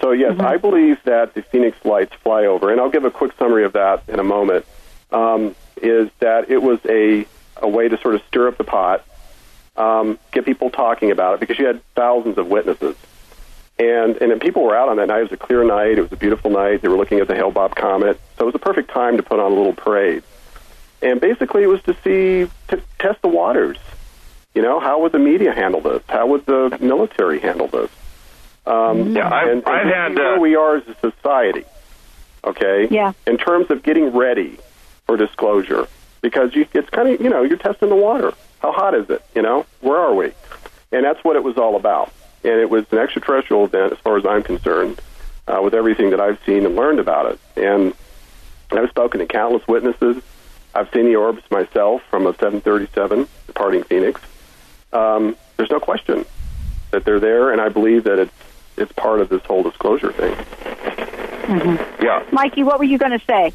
So 0.00 0.12
yes, 0.12 0.38
I 0.38 0.58
believe 0.58 1.02
that 1.04 1.32
the 1.34 1.42
Phoenix 1.42 1.82
Lights 1.84 2.12
flyover, 2.24 2.70
and 2.70 2.80
I'll 2.80 2.90
give 2.90 3.04
a 3.04 3.10
quick 3.10 3.32
summary 3.38 3.64
of 3.64 3.72
that 3.72 4.02
in 4.08 4.18
a 4.18 4.24
moment, 4.24 4.66
um, 5.10 5.56
is 5.80 6.10
that 6.20 6.50
it 6.50 6.62
was 6.62 6.78
a 6.86 7.26
a 7.58 7.68
way 7.68 7.88
to 7.88 7.98
sort 8.02 8.14
of 8.14 8.22
stir 8.28 8.48
up 8.48 8.58
the 8.58 8.64
pot, 8.64 9.04
um, 9.76 10.18
get 10.32 10.44
people 10.44 10.70
talking 10.70 11.10
about 11.10 11.34
it 11.34 11.40
because 11.40 11.58
you 11.58 11.66
had 11.66 11.80
thousands 11.94 12.38
of 12.38 12.48
witnesses, 12.48 12.96
and 13.78 14.16
and 14.16 14.30
then 14.30 14.38
people 14.40 14.62
were 14.64 14.76
out 14.76 14.88
on 14.88 14.96
that 14.96 15.08
night. 15.08 15.18
It 15.20 15.22
was 15.30 15.32
a 15.32 15.36
clear 15.36 15.64
night. 15.64 15.98
It 15.98 16.02
was 16.02 16.12
a 16.12 16.16
beautiful 16.16 16.50
night. 16.50 16.82
They 16.82 16.88
were 16.88 16.96
looking 16.96 17.20
at 17.20 17.28
the 17.28 17.34
Hale-Bopp 17.34 17.74
comet, 17.74 18.18
so 18.38 18.44
it 18.44 18.46
was 18.46 18.54
a 18.54 18.58
perfect 18.58 18.90
time 18.90 19.16
to 19.16 19.22
put 19.22 19.38
on 19.38 19.52
a 19.52 19.54
little 19.54 19.74
parade. 19.74 20.22
And 21.02 21.20
basically, 21.20 21.62
it 21.62 21.66
was 21.68 21.82
to 21.82 21.94
see 22.02 22.50
to 22.68 22.82
test 22.98 23.20
the 23.22 23.28
waters. 23.28 23.78
You 24.54 24.62
know, 24.62 24.80
how 24.80 25.00
would 25.02 25.12
the 25.12 25.18
media 25.18 25.52
handle 25.52 25.82
this? 25.82 26.02
How 26.08 26.26
would 26.28 26.46
the 26.46 26.78
military 26.80 27.40
handle 27.40 27.68
this? 27.68 27.90
Um, 28.66 29.14
Yeah, 29.14 29.28
I've- 29.32 29.50
and, 29.50 29.62
and 29.66 29.68
I've 29.68 29.86
had, 29.94 30.08
see 30.12 30.14
where 30.22 30.36
uh, 30.36 30.40
we 30.40 30.56
are 30.56 30.76
as 30.76 30.88
a 30.88 30.94
society. 31.10 31.64
Okay. 32.42 32.88
Yeah. 32.90 33.12
In 33.26 33.36
terms 33.36 33.70
of 33.70 33.82
getting 33.82 34.16
ready 34.16 34.58
for 35.06 35.16
disclosure, 35.18 35.86
because 36.22 36.54
you, 36.54 36.66
it's 36.72 36.88
kind 36.90 37.08
of 37.08 37.20
you 37.20 37.28
know 37.28 37.42
you're 37.42 37.58
testing 37.58 37.90
the 37.90 37.94
water. 37.96 38.32
How 38.60 38.72
hot 38.72 38.94
is 38.94 39.10
it? 39.10 39.22
You 39.34 39.42
know, 39.42 39.66
where 39.82 39.98
are 39.98 40.14
we? 40.14 40.32
And 40.92 41.04
that's 41.04 41.22
what 41.22 41.36
it 41.36 41.42
was 41.44 41.58
all 41.58 41.76
about. 41.76 42.10
And 42.46 42.60
it 42.60 42.70
was 42.70 42.84
an 42.92 42.98
extraterrestrial 42.98 43.64
event, 43.64 43.92
as 43.92 43.98
far 43.98 44.16
as 44.16 44.24
I'm 44.24 44.44
concerned, 44.44 45.00
uh, 45.48 45.60
with 45.62 45.74
everything 45.74 46.10
that 46.10 46.20
I've 46.20 46.38
seen 46.46 46.64
and 46.64 46.76
learned 46.76 47.00
about 47.00 47.32
it. 47.32 47.40
And 47.56 47.92
I've 48.70 48.88
spoken 48.88 49.18
to 49.18 49.26
countless 49.26 49.66
witnesses. 49.66 50.22
I've 50.72 50.88
seen 50.92 51.06
the 51.06 51.16
orbs 51.16 51.42
myself 51.50 52.02
from 52.08 52.26
a 52.26 52.32
737 52.34 53.26
departing 53.48 53.82
Phoenix. 53.82 54.20
Um, 54.92 55.36
there's 55.56 55.70
no 55.70 55.80
question 55.80 56.24
that 56.92 57.04
they're 57.04 57.20
there, 57.20 57.50
and 57.50 57.60
I 57.60 57.68
believe 57.68 58.04
that 58.04 58.18
it's 58.18 58.32
it's 58.76 58.92
part 58.92 59.20
of 59.20 59.28
this 59.28 59.42
whole 59.42 59.62
disclosure 59.62 60.12
thing. 60.12 60.36
Yeah. 62.00 62.24
Mikey, 62.30 62.62
what 62.62 62.78
were 62.78 62.84
you 62.84 62.98
going 62.98 63.18
to 63.18 63.24
say? 63.24 63.52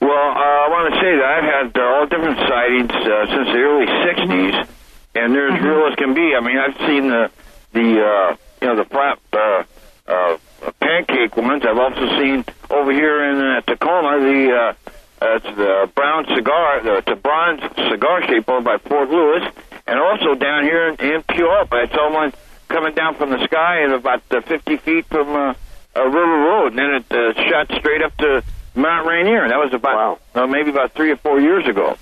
Well, 0.00 0.10
uh, 0.10 0.66
I 0.66 0.68
want 0.68 0.94
to 0.94 1.00
say 1.00 1.14
that 1.14 1.24
I've 1.24 1.44
had 1.44 1.78
uh, 1.78 1.84
all 1.84 2.06
different 2.06 2.38
sightings 2.38 2.90
uh, 2.90 3.26
since 3.26 3.48
the 3.48 3.60
early 3.60 3.86
'60s, 3.86 4.68
and 5.14 5.34
they're 5.34 5.54
as 5.54 5.62
real 5.62 5.86
as 5.86 5.94
can 5.96 6.14
be. 6.14 6.34
I 6.34 6.40
mean, 6.40 6.58
I've 6.58 6.76
seen 6.88 7.08
the 7.08 7.30
the 7.72 8.04
uh, 8.04 8.36
you 8.60 8.68
know 8.68 8.76
the 8.76 8.84
flat 8.84 9.18
uh, 9.32 9.64
uh, 10.06 10.38
pancake 10.80 11.36
ones. 11.36 11.64
I've 11.66 11.78
also 11.78 12.06
seen 12.18 12.44
over 12.70 12.92
here 12.92 13.24
in 13.30 13.40
uh, 13.40 13.60
Tacoma 13.62 14.20
the 14.20 14.52
uh, 14.52 14.92
uh, 15.22 15.38
the 15.54 15.90
brown 15.94 16.26
cigar, 16.34 16.82
the, 16.82 17.12
a 17.12 17.16
bronze 17.16 17.60
cigar 17.90 18.26
shape 18.26 18.48
over 18.48 18.60
by 18.60 18.78
Fort 18.78 19.08
Lewis, 19.08 19.44
and 19.86 19.98
also 19.98 20.34
down 20.34 20.64
here 20.64 20.88
in, 20.88 20.94
in 20.96 21.22
Puyallup. 21.22 21.72
I 21.72 21.86
saw 21.88 22.12
one 22.12 22.32
coming 22.68 22.94
down 22.94 23.14
from 23.14 23.30
the 23.30 23.44
sky 23.44 23.84
at 23.84 23.92
about 23.92 24.22
uh, 24.30 24.40
50 24.40 24.76
feet 24.78 25.06
from 25.06 25.28
uh, 25.28 25.54
uh, 25.94 26.04
River 26.04 26.38
Road, 26.38 26.68
and 26.68 26.78
then 26.78 26.94
it 26.94 27.12
uh, 27.12 27.34
shot 27.48 27.70
straight 27.78 28.02
up 28.02 28.16
to 28.16 28.42
Mount 28.74 29.06
Rainier. 29.06 29.42
And 29.42 29.52
that 29.52 29.58
was 29.58 29.72
about 29.74 30.20
uh, 30.34 30.46
maybe 30.46 30.70
about 30.70 30.92
three 30.92 31.10
or 31.10 31.16
four 31.16 31.40
years 31.40 31.66
ago. 31.68 31.96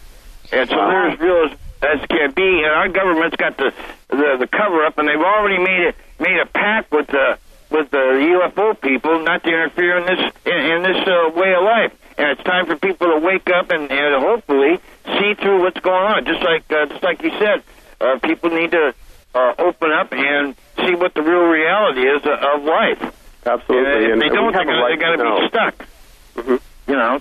And 0.53 0.69
so 0.69 0.77
they're 0.77 1.11
as 1.11 1.21
real 1.21 1.51
as, 1.83 2.01
can 2.09 2.33
be. 2.33 2.63
And 2.63 2.73
our 2.73 2.89
government's 2.89 3.37
got 3.37 3.57
the 3.57 3.73
the, 4.09 4.37
the 4.41 4.47
cover 4.47 4.85
up, 4.85 4.99
and 4.99 5.09
they've 5.09 5.17
already 5.17 5.59
made 5.59 5.89
it 5.89 5.97
made 6.19 6.39
a 6.39 6.47
pact 6.47 6.93
with 6.93 7.07
the 7.09 7.39
with 7.71 7.91
the 7.91 7.97
UFO 7.97 8.81
people 8.81 9.23
not 9.23 9.45
to 9.45 9.49
interfere 9.49 9.99
in 9.99 10.07
this 10.07 10.33
in, 10.47 10.53
in 10.53 10.83
this 10.83 11.07
uh, 11.07 11.31
way 11.35 11.55
of 11.55 11.65
life. 11.65 11.93
And 12.19 12.31
it's 12.31 12.43
time 12.43 12.67
for 12.67 12.77
people 12.77 13.07
to 13.09 13.19
wake 13.25 13.49
up 13.49 13.71
and, 13.71 13.91
and 13.91 14.23
hopefully 14.23 14.79
see 15.07 15.35
through 15.35 15.63
what's 15.63 15.81
going 15.81 16.05
on. 16.05 16.25
Just 16.27 16.43
like 16.43 16.71
uh, 16.71 16.87
just 16.87 17.03
like 17.03 17.23
you 17.23 17.31
said, 17.39 17.63
uh, 18.01 18.19
people 18.19 18.51
need 18.51 18.73
to 18.73 18.95
uh, 19.35 19.55
open 19.59 19.91
up 19.93 20.13
and 20.13 20.55
see 20.77 20.95
what 20.95 21.15
the 21.15 21.23
real 21.23 21.47
reality 21.47 22.03
is 22.03 22.23
of, 22.25 22.39
of 22.39 22.65
life. 22.65 23.17
Absolutely. 23.47 24.13
And 24.13 24.13
if 24.15 24.21
they 24.21 24.27
and 24.27 24.35
don't, 24.35 24.53
they're 24.53 24.67
right 24.67 24.99
to 24.99 25.41
be 25.41 25.49
stuck. 25.49 25.89
Mm-hmm. 26.37 26.91
You 26.91 26.97
know. 26.97 27.21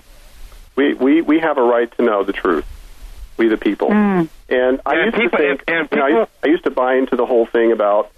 We, 0.76 0.94
we 0.94 1.20
we 1.20 1.40
have 1.40 1.58
a 1.58 1.62
right 1.62 1.90
to 1.96 2.02
know 2.02 2.24
the 2.24 2.32
truth. 2.32 2.64
We 3.40 3.48
the 3.48 3.56
people. 3.56 3.90
And 3.90 4.28
I 4.50 4.94
And 4.96 5.04
used 5.06 5.16
people- 5.16 5.38
to 5.38 5.44
think, 5.48 5.64
and- 5.66 5.78
and 5.78 5.88
you 5.90 5.96
know, 5.96 6.04
I, 6.04 6.08
people- 6.10 6.28
I 6.44 6.46
used 6.48 6.64
to 6.64 6.70
buy 6.70 6.94
into 6.96 7.16
the 7.16 7.24
whole 7.24 7.46
thing 7.46 7.72
about 7.72 8.10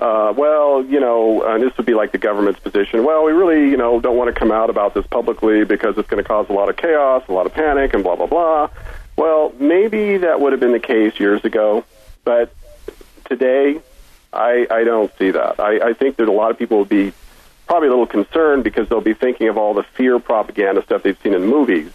uh, 0.00 0.32
well, 0.36 0.84
you 0.84 1.00
know, 1.00 1.42
and 1.42 1.60
this 1.60 1.76
would 1.76 1.84
be 1.84 1.92
like 1.94 2.12
the 2.12 2.18
government's 2.18 2.60
position. 2.60 3.02
Well, 3.04 3.24
we 3.24 3.32
really, 3.32 3.68
you 3.68 3.76
know, 3.76 3.98
don't 3.98 4.16
want 4.16 4.32
to 4.32 4.38
come 4.38 4.52
out 4.52 4.70
about 4.70 4.94
this 4.94 5.04
publicly 5.08 5.64
because 5.64 5.98
it's 5.98 6.08
going 6.08 6.22
to 6.22 6.28
cause 6.28 6.48
a 6.48 6.52
lot 6.52 6.68
of 6.68 6.76
chaos, 6.76 7.24
a 7.28 7.32
lot 7.32 7.46
of 7.46 7.52
panic, 7.52 7.94
and 7.94 8.04
blah 8.04 8.14
blah 8.14 8.26
blah. 8.26 8.68
Well, 9.16 9.52
maybe 9.58 10.18
that 10.18 10.40
would 10.40 10.52
have 10.52 10.60
been 10.60 10.70
the 10.70 10.78
case 10.78 11.18
years 11.18 11.44
ago, 11.44 11.82
but 12.22 12.54
today, 13.24 13.80
I, 14.32 14.68
I 14.70 14.84
don't 14.84 15.10
see 15.18 15.32
that. 15.32 15.58
I, 15.58 15.88
I 15.88 15.92
think 15.94 16.14
that 16.18 16.28
a 16.28 16.32
lot 16.32 16.52
of 16.52 16.58
people 16.58 16.78
will 16.78 16.84
be 16.84 17.12
probably 17.66 17.88
a 17.88 17.90
little 17.90 18.06
concerned 18.06 18.62
because 18.62 18.88
they'll 18.88 19.00
be 19.00 19.14
thinking 19.14 19.48
of 19.48 19.58
all 19.58 19.74
the 19.74 19.82
fear 19.82 20.20
propaganda 20.20 20.84
stuff 20.84 21.02
they've 21.02 21.18
seen 21.24 21.34
in 21.34 21.44
movies. 21.44 21.90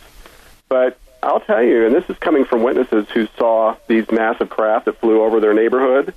But 0.67 0.97
I'll 1.23 1.39
tell 1.39 1.63
you, 1.63 1.85
and 1.85 1.95
this 1.95 2.09
is 2.09 2.17
coming 2.17 2.45
from 2.45 2.63
witnesses 2.63 3.07
who 3.09 3.27
saw 3.37 3.75
these 3.87 4.11
massive 4.11 4.49
craft 4.49 4.85
that 4.85 4.99
flew 4.99 5.23
over 5.23 5.39
their 5.39 5.53
neighborhood 5.53 6.13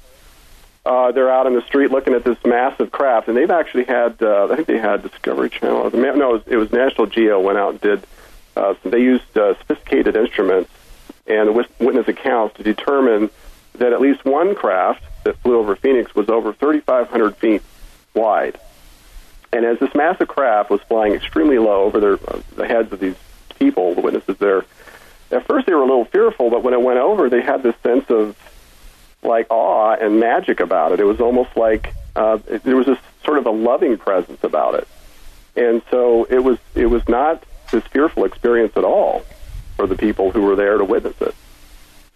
uh, 0.86 1.10
they're 1.10 1.30
out 1.30 1.48
in 1.48 1.54
the 1.54 1.62
street 1.62 1.90
looking 1.90 2.14
at 2.14 2.22
this 2.22 2.38
massive 2.44 2.92
craft, 2.92 3.26
and 3.26 3.36
they've 3.36 3.50
actually 3.50 3.84
had, 3.84 4.22
uh, 4.22 4.46
I 4.48 4.54
think 4.54 4.68
they 4.68 4.78
had 4.78 5.02
Discovery 5.02 5.50
Channel. 5.50 5.90
No, 5.90 6.10
it 6.10 6.16
was, 6.16 6.42
it 6.46 6.56
was 6.56 6.70
National 6.70 7.08
Geo 7.08 7.40
went 7.40 7.58
out 7.58 7.70
and 7.72 7.80
did. 7.80 8.06
Uh, 8.54 8.74
they 8.84 9.00
used 9.00 9.36
uh, 9.36 9.58
sophisticated 9.58 10.14
instruments 10.14 10.70
and 11.26 11.56
witness 11.56 12.06
accounts 12.06 12.56
to 12.56 12.62
determine 12.62 13.30
that 13.74 13.92
at 13.92 14.00
least 14.00 14.24
one 14.24 14.54
craft 14.54 15.02
that 15.24 15.36
flew 15.38 15.58
over 15.58 15.74
Phoenix 15.74 16.14
was 16.14 16.28
over 16.28 16.52
3,500 16.52 17.36
feet 17.36 17.62
wide. 18.14 18.58
And 19.52 19.64
as 19.64 19.80
this 19.80 19.92
massive 19.94 20.28
craft 20.28 20.70
was 20.70 20.80
flying 20.82 21.14
extremely 21.14 21.58
low 21.58 21.82
over 21.82 21.98
their, 21.98 22.12
uh, 22.14 22.40
the 22.54 22.66
heads 22.66 22.92
of 22.92 23.00
these 23.00 23.16
people, 23.58 23.94
the 23.96 24.00
witnesses 24.00 24.38
there, 24.38 24.64
at 25.36 25.46
first 25.46 25.66
they 25.66 25.74
were 25.74 25.82
a 25.82 25.86
little 25.86 26.04
fearful, 26.04 26.50
but 26.50 26.62
when 26.62 26.74
it 26.74 26.80
went 26.80 26.98
over, 26.98 27.28
they 27.28 27.42
had 27.42 27.62
this 27.62 27.74
sense 27.82 28.08
of 28.10 28.36
like 29.22 29.46
awe 29.50 29.94
and 29.94 30.20
magic 30.20 30.60
about 30.60 30.92
it. 30.92 31.00
It 31.00 31.04
was 31.04 31.20
almost 31.20 31.56
like 31.56 31.92
uh, 32.14 32.38
it, 32.48 32.62
there 32.64 32.76
was 32.76 32.88
a 32.88 32.98
sort 33.24 33.38
of 33.38 33.46
a 33.46 33.50
loving 33.50 33.98
presence 33.98 34.42
about 34.42 34.74
it, 34.74 34.88
and 35.56 35.82
so 35.90 36.24
it 36.24 36.38
was 36.38 36.58
it 36.74 36.86
was 36.86 37.06
not 37.08 37.42
this 37.70 37.84
fearful 37.84 38.24
experience 38.24 38.72
at 38.76 38.84
all 38.84 39.24
for 39.76 39.86
the 39.86 39.96
people 39.96 40.30
who 40.30 40.42
were 40.42 40.56
there 40.56 40.78
to 40.78 40.84
witness 40.84 41.20
it. 41.20 41.34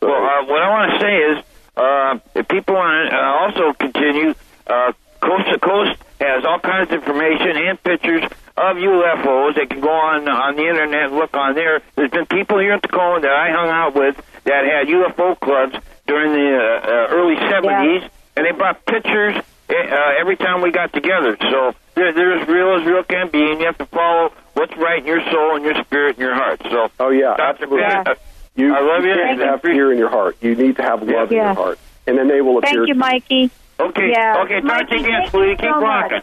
So, 0.01 0.09
well, 0.09 0.17
uh, 0.17 0.45
what 0.47 0.63
I 0.63 0.71
want 0.71 0.93
to 0.93 1.01
say 1.01 1.17
is, 1.17 1.45
uh, 1.77 2.41
if 2.41 2.49
people 2.49 2.75
want 2.75 3.11
to 3.11 3.17
uh, 3.17 3.63
also 3.63 3.73
continue, 3.75 4.35
uh, 4.67 4.93
Coast 5.21 5.51
to 5.53 5.59
Coast 5.59 6.01
has 6.21 6.45
all 6.45 6.59
kinds 6.59 6.91
of 6.91 7.03
information 7.03 7.57
and 7.57 7.83
pictures 7.83 8.25
of 8.61 8.77
UFOs. 8.77 9.57
They 9.57 9.67
can 9.67 9.81
go 9.81 9.91
on 9.91 10.29
on 10.29 10.57
the 10.57 10.69
internet 10.69 11.09
and 11.09 11.17
look 11.17 11.35
on 11.35 11.55
there. 11.55 11.81
There's 11.97 12.11
been 12.11 12.27
people 12.27 12.59
here 12.59 12.75
in 12.75 12.81
Tacoma 12.81 13.21
that 13.23 13.33
I 13.33 13.51
hung 13.51 13.69
out 13.69 13.95
with 13.95 14.17
that 14.45 14.65
had 14.65 14.89
UFO 14.89 15.39
clubs 15.41 15.77
during 16.07 16.33
the 16.33 16.49
uh, 16.57 16.87
uh, 16.87 17.15
early 17.17 17.37
70s, 17.37 18.03
yeah. 18.03 18.09
and 18.37 18.47
they 18.47 18.53
brought 18.53 18.85
pictures 18.85 19.37
uh, 19.37 20.21
every 20.21 20.37
time 20.37 20.61
we 20.61 20.71
got 20.73 20.93
together. 20.93 21.37
So 21.41 21.75
they're, 21.95 22.13
they're 22.13 22.41
as 22.41 22.49
real 22.49 22.81
as 22.81 22.87
real 22.87 23.05
can 23.05 23.31
be, 23.31 23.51
and 23.51 23.61
you 23.61 23.67
have 23.67 23.79
to 23.79 23.87
follow 23.87 24.33
what's 24.55 24.77
right 24.77 25.01
in 25.01 25.07
your 25.07 25.23
soul 25.31 25.57
and 25.57 25.65
your 25.65 25.83
spirit 25.85 26.17
and 26.17 26.19
your 26.19 26.35
heart. 26.35 26.61
So, 26.65 26.91
oh 27.01 27.11
yeah, 27.11 27.37
Dr. 27.37 27.43
absolutely. 27.43 27.83
Pat, 27.83 28.09
uh, 28.09 28.15
you, 28.57 28.75
I 28.75 28.81
love 28.81 29.05
you. 29.05 29.11
You 29.11 29.17
can't 29.17 29.41
have 29.41 29.63
fear 29.63 29.93
in 29.93 29.99
your 29.99 30.11
heart. 30.11 30.37
You 30.41 30.55
need 30.55 30.77
to 30.77 30.83
have 30.83 31.03
love 31.03 31.11
yeah. 31.11 31.23
in 31.23 31.33
your 31.33 31.55
heart, 31.55 31.79
and 32.07 32.19
then 32.19 32.29
they 32.29 32.41
will 32.41 32.59
appear. 32.59 32.73
Thank 32.75 32.89
you, 32.89 32.95
Mikey. 32.95 33.51
Okay. 33.79 34.11
Yeah. 34.11 34.43
Okay. 34.45 34.61
Mikey, 34.61 34.69
talk 34.69 34.89
to 34.89 34.97
you 34.97 35.05
again, 35.05 35.31
sweetie. 35.31 35.57
Keep 35.57 35.71
so 35.71 35.81
rocking. 35.81 36.23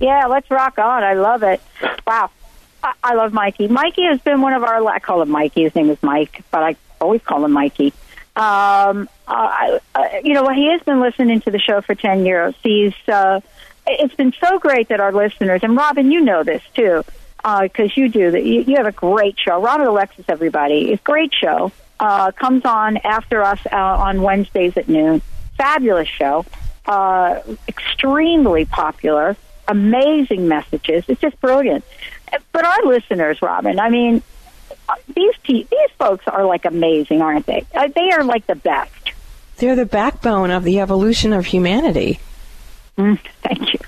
Yeah, 0.00 0.26
let's 0.26 0.50
rock 0.50 0.78
on. 0.78 1.02
I 1.02 1.14
love 1.14 1.42
it. 1.42 1.60
Wow. 2.06 2.30
I, 2.82 2.92
I 3.02 3.14
love 3.14 3.32
Mikey. 3.32 3.68
Mikey 3.68 4.04
has 4.04 4.20
been 4.20 4.40
one 4.40 4.52
of 4.52 4.62
our. 4.62 4.84
I 4.86 4.98
call 4.98 5.22
him 5.22 5.30
Mikey. 5.30 5.62
His 5.62 5.74
name 5.74 5.90
is 5.90 6.02
Mike, 6.02 6.44
but 6.50 6.62
I 6.62 6.76
always 7.00 7.22
call 7.22 7.44
him 7.44 7.52
Mikey. 7.52 7.92
Um, 8.36 9.08
uh, 9.26 9.78
uh, 9.94 10.04
you 10.22 10.34
know, 10.34 10.48
he 10.50 10.70
has 10.70 10.82
been 10.82 11.00
listening 11.00 11.40
to 11.42 11.50
the 11.50 11.58
show 11.58 11.80
for 11.80 11.94
10 11.94 12.26
years. 12.26 12.54
He's, 12.62 12.94
uh, 13.08 13.40
it's 13.86 14.14
been 14.14 14.34
so 14.38 14.58
great 14.58 14.88
that 14.88 15.00
our 15.00 15.12
listeners, 15.12 15.60
and 15.62 15.74
Robin, 15.74 16.10
you 16.12 16.20
know 16.20 16.44
this 16.44 16.62
too, 16.74 17.02
because 17.38 17.90
uh, 17.90 17.94
you 17.94 18.08
do 18.10 18.30
that. 18.32 18.44
You, 18.44 18.60
you 18.60 18.76
have 18.76 18.86
a 18.86 18.92
great 18.92 19.38
show. 19.38 19.60
Robin 19.62 19.86
Alexis, 19.86 20.26
everybody, 20.28 20.92
it's 20.92 21.00
a 21.00 21.04
great 21.04 21.32
show. 21.32 21.72
Uh, 21.98 22.30
comes 22.32 22.66
on 22.66 22.98
after 22.98 23.42
us 23.42 23.60
uh, 23.72 23.76
on 23.76 24.20
Wednesdays 24.20 24.76
at 24.76 24.86
noon. 24.86 25.22
Fabulous 25.56 26.08
show. 26.08 26.44
Uh, 26.84 27.40
extremely 27.66 28.66
popular. 28.66 29.34
Amazing 29.68 30.48
messages. 30.48 31.04
It's 31.08 31.20
just 31.20 31.40
brilliant. 31.40 31.84
But 32.52 32.64
our 32.64 32.84
listeners, 32.84 33.40
Robin, 33.42 33.78
I 33.78 33.90
mean, 33.90 34.22
these 35.14 35.34
these 35.46 35.90
folks 35.98 36.26
are 36.26 36.44
like 36.44 36.64
amazing, 36.64 37.22
aren't 37.22 37.46
they? 37.46 37.64
Uh, 37.74 37.88
they 37.94 38.10
are 38.10 38.24
like 38.24 38.46
the 38.46 38.54
best. 38.54 38.92
They're 39.56 39.76
the 39.76 39.86
backbone 39.86 40.50
of 40.50 40.64
the 40.64 40.80
evolution 40.80 41.32
of 41.32 41.46
humanity. 41.46 42.20
Mm, 42.98 43.18
thank 43.42 43.72
you. 43.72 43.80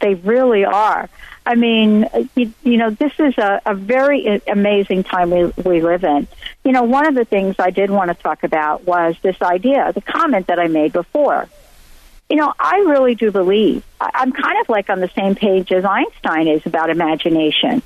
They 0.00 0.14
really 0.14 0.64
are. 0.64 1.08
I 1.44 1.54
mean, 1.54 2.08
you, 2.34 2.52
you 2.64 2.76
know, 2.76 2.90
this 2.90 3.12
is 3.20 3.38
a, 3.38 3.62
a 3.64 3.74
very 3.74 4.42
amazing 4.48 5.04
time 5.04 5.30
we, 5.30 5.44
we 5.62 5.80
live 5.80 6.02
in. 6.02 6.26
You 6.64 6.72
know, 6.72 6.82
one 6.82 7.06
of 7.06 7.14
the 7.14 7.24
things 7.24 7.54
I 7.58 7.70
did 7.70 7.88
want 7.88 8.08
to 8.08 8.14
talk 8.20 8.42
about 8.42 8.84
was 8.84 9.14
this 9.22 9.40
idea, 9.40 9.92
the 9.92 10.00
comment 10.00 10.48
that 10.48 10.58
I 10.58 10.66
made 10.66 10.92
before. 10.92 11.48
You 12.28 12.36
know, 12.36 12.52
I 12.58 12.78
really 12.78 13.14
do 13.14 13.30
believe, 13.30 13.84
I'm 14.00 14.32
kind 14.32 14.60
of 14.60 14.68
like 14.68 14.90
on 14.90 15.00
the 15.00 15.08
same 15.08 15.34
page 15.34 15.70
as 15.70 15.84
Einstein 15.84 16.48
is 16.48 16.66
about 16.66 16.90
imagination 16.90 17.82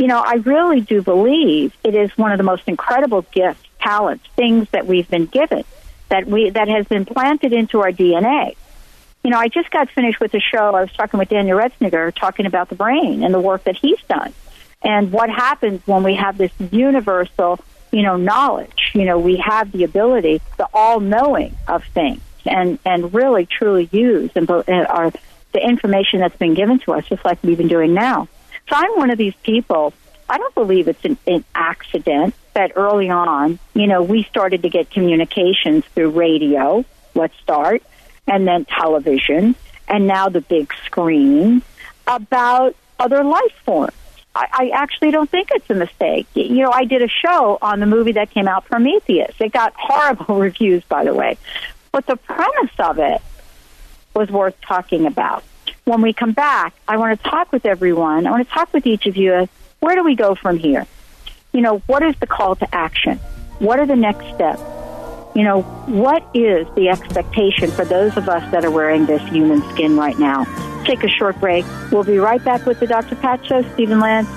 you 0.00 0.06
know, 0.06 0.18
I 0.18 0.36
really 0.36 0.80
do 0.80 1.02
believe 1.02 1.76
it 1.84 1.94
is 1.94 2.10
one 2.16 2.32
of 2.32 2.38
the 2.38 2.42
most 2.42 2.62
incredible 2.66 3.20
gifts, 3.32 3.62
talents, 3.80 4.24
things 4.34 4.66
that 4.70 4.86
we've 4.86 5.08
been 5.08 5.26
given 5.26 5.62
that 6.08 6.26
we 6.26 6.48
that 6.50 6.68
has 6.68 6.86
been 6.86 7.04
planted 7.04 7.52
into 7.52 7.80
our 7.80 7.92
DNA. 7.92 8.56
You 9.22 9.30
know, 9.30 9.38
I 9.38 9.48
just 9.48 9.70
got 9.70 9.90
finished 9.90 10.18
with 10.18 10.32
a 10.32 10.40
show. 10.40 10.74
I 10.74 10.80
was 10.80 10.92
talking 10.94 11.18
with 11.18 11.28
Daniel 11.28 11.58
Retzinger 11.58 12.14
talking 12.14 12.46
about 12.46 12.70
the 12.70 12.76
brain 12.76 13.22
and 13.22 13.34
the 13.34 13.38
work 13.38 13.64
that 13.64 13.76
he's 13.76 14.00
done, 14.08 14.32
and 14.82 15.12
what 15.12 15.28
happens 15.28 15.86
when 15.86 16.02
we 16.02 16.14
have 16.14 16.38
this 16.38 16.52
universal, 16.72 17.60
you 17.92 18.02
know, 18.02 18.16
knowledge. 18.16 18.92
You 18.94 19.04
know, 19.04 19.18
we 19.18 19.36
have 19.36 19.70
the 19.70 19.84
ability, 19.84 20.40
the 20.56 20.68
all-knowing 20.72 21.54
of 21.68 21.84
things, 21.84 22.22
and 22.46 22.78
and 22.84 23.12
really 23.12 23.46
truly 23.46 23.88
use 23.92 24.30
and 24.34 24.48
our 24.50 25.12
the 25.52 25.60
information 25.66 26.20
that's 26.20 26.36
been 26.36 26.54
given 26.54 26.78
to 26.80 26.92
us, 26.92 27.06
just 27.06 27.24
like 27.24 27.42
we've 27.42 27.58
been 27.58 27.68
doing 27.68 27.92
now. 27.92 28.28
So 28.68 28.76
I'm 28.76 28.92
one 28.96 29.10
of 29.10 29.18
these 29.18 29.34
people. 29.42 29.92
I 30.28 30.38
don't 30.38 30.54
believe 30.54 30.86
it's 30.86 31.04
an, 31.04 31.18
an 31.26 31.44
accident 31.54 32.34
that 32.54 32.72
early 32.76 33.10
on, 33.10 33.58
you 33.74 33.86
know, 33.86 34.02
we 34.02 34.22
started 34.24 34.62
to 34.62 34.68
get 34.68 34.90
communications 34.90 35.84
through 35.86 36.10
radio, 36.10 36.84
let's 37.14 37.36
start, 37.38 37.82
and 38.28 38.46
then 38.46 38.64
television, 38.64 39.56
and 39.88 40.06
now 40.06 40.28
the 40.28 40.40
big 40.40 40.72
screen 40.84 41.62
about 42.06 42.76
other 42.98 43.24
life 43.24 43.54
forms. 43.64 43.92
I, 44.34 44.46
I 44.52 44.70
actually 44.72 45.10
don't 45.10 45.28
think 45.28 45.48
it's 45.52 45.68
a 45.68 45.74
mistake. 45.74 46.28
You 46.34 46.62
know, 46.62 46.70
I 46.70 46.84
did 46.84 47.02
a 47.02 47.08
show 47.08 47.58
on 47.60 47.80
the 47.80 47.86
movie 47.86 48.12
that 48.12 48.30
came 48.30 48.46
out, 48.46 48.66
Prometheus. 48.66 49.34
It 49.40 49.52
got 49.52 49.74
horrible 49.74 50.36
reviews, 50.38 50.84
by 50.84 51.04
the 51.04 51.14
way. 51.14 51.36
But 51.92 52.06
the 52.06 52.16
premise 52.16 52.72
of 52.78 52.98
it 52.98 53.20
was 54.14 54.30
worth 54.30 54.60
talking 54.60 55.06
about 55.06 55.44
when 55.84 56.02
we 56.02 56.12
come 56.12 56.32
back, 56.32 56.74
I 56.86 56.96
want 56.96 57.20
to 57.20 57.28
talk 57.28 57.52
with 57.52 57.66
everyone. 57.66 58.26
I 58.26 58.30
want 58.30 58.46
to 58.46 58.54
talk 58.54 58.72
with 58.72 58.86
each 58.86 59.06
of 59.06 59.16
you. 59.16 59.48
Where 59.80 59.96
do 59.96 60.04
we 60.04 60.14
go 60.14 60.34
from 60.34 60.58
here? 60.58 60.86
You 61.52 61.62
know, 61.62 61.78
what 61.86 62.02
is 62.02 62.14
the 62.20 62.26
call 62.26 62.54
to 62.56 62.74
action? 62.74 63.18
What 63.58 63.80
are 63.80 63.86
the 63.86 63.96
next 63.96 64.24
steps? 64.34 64.62
You 65.34 65.44
know, 65.44 65.62
what 65.86 66.24
is 66.34 66.66
the 66.74 66.88
expectation 66.88 67.70
for 67.70 67.84
those 67.84 68.16
of 68.16 68.28
us 68.28 68.48
that 68.52 68.64
are 68.64 68.70
wearing 68.70 69.06
this 69.06 69.22
human 69.28 69.62
skin 69.70 69.96
right 69.96 70.18
now? 70.18 70.44
Take 70.84 71.02
a 71.04 71.08
short 71.08 71.38
break. 71.40 71.64
We'll 71.90 72.04
be 72.04 72.18
right 72.18 72.42
back 72.44 72.66
with 72.66 72.80
the 72.80 72.86
Dr. 72.86 73.16
Pat 73.16 73.44
Show. 73.46 73.62
Stephen 73.74 73.98
Lantz, 73.98 74.28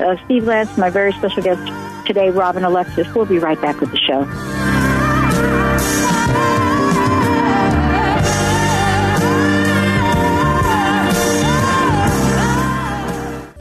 uh, 0.00 0.22
Steve 0.24 0.44
Lantz, 0.44 0.76
my 0.78 0.90
very 0.90 1.12
special 1.12 1.42
guest 1.42 2.06
today, 2.06 2.30
Robin 2.30 2.64
Alexis. 2.64 3.12
We'll 3.14 3.26
be 3.26 3.38
right 3.38 3.60
back 3.60 3.80
with 3.80 3.90
the 3.90 3.98
show. 3.98 4.83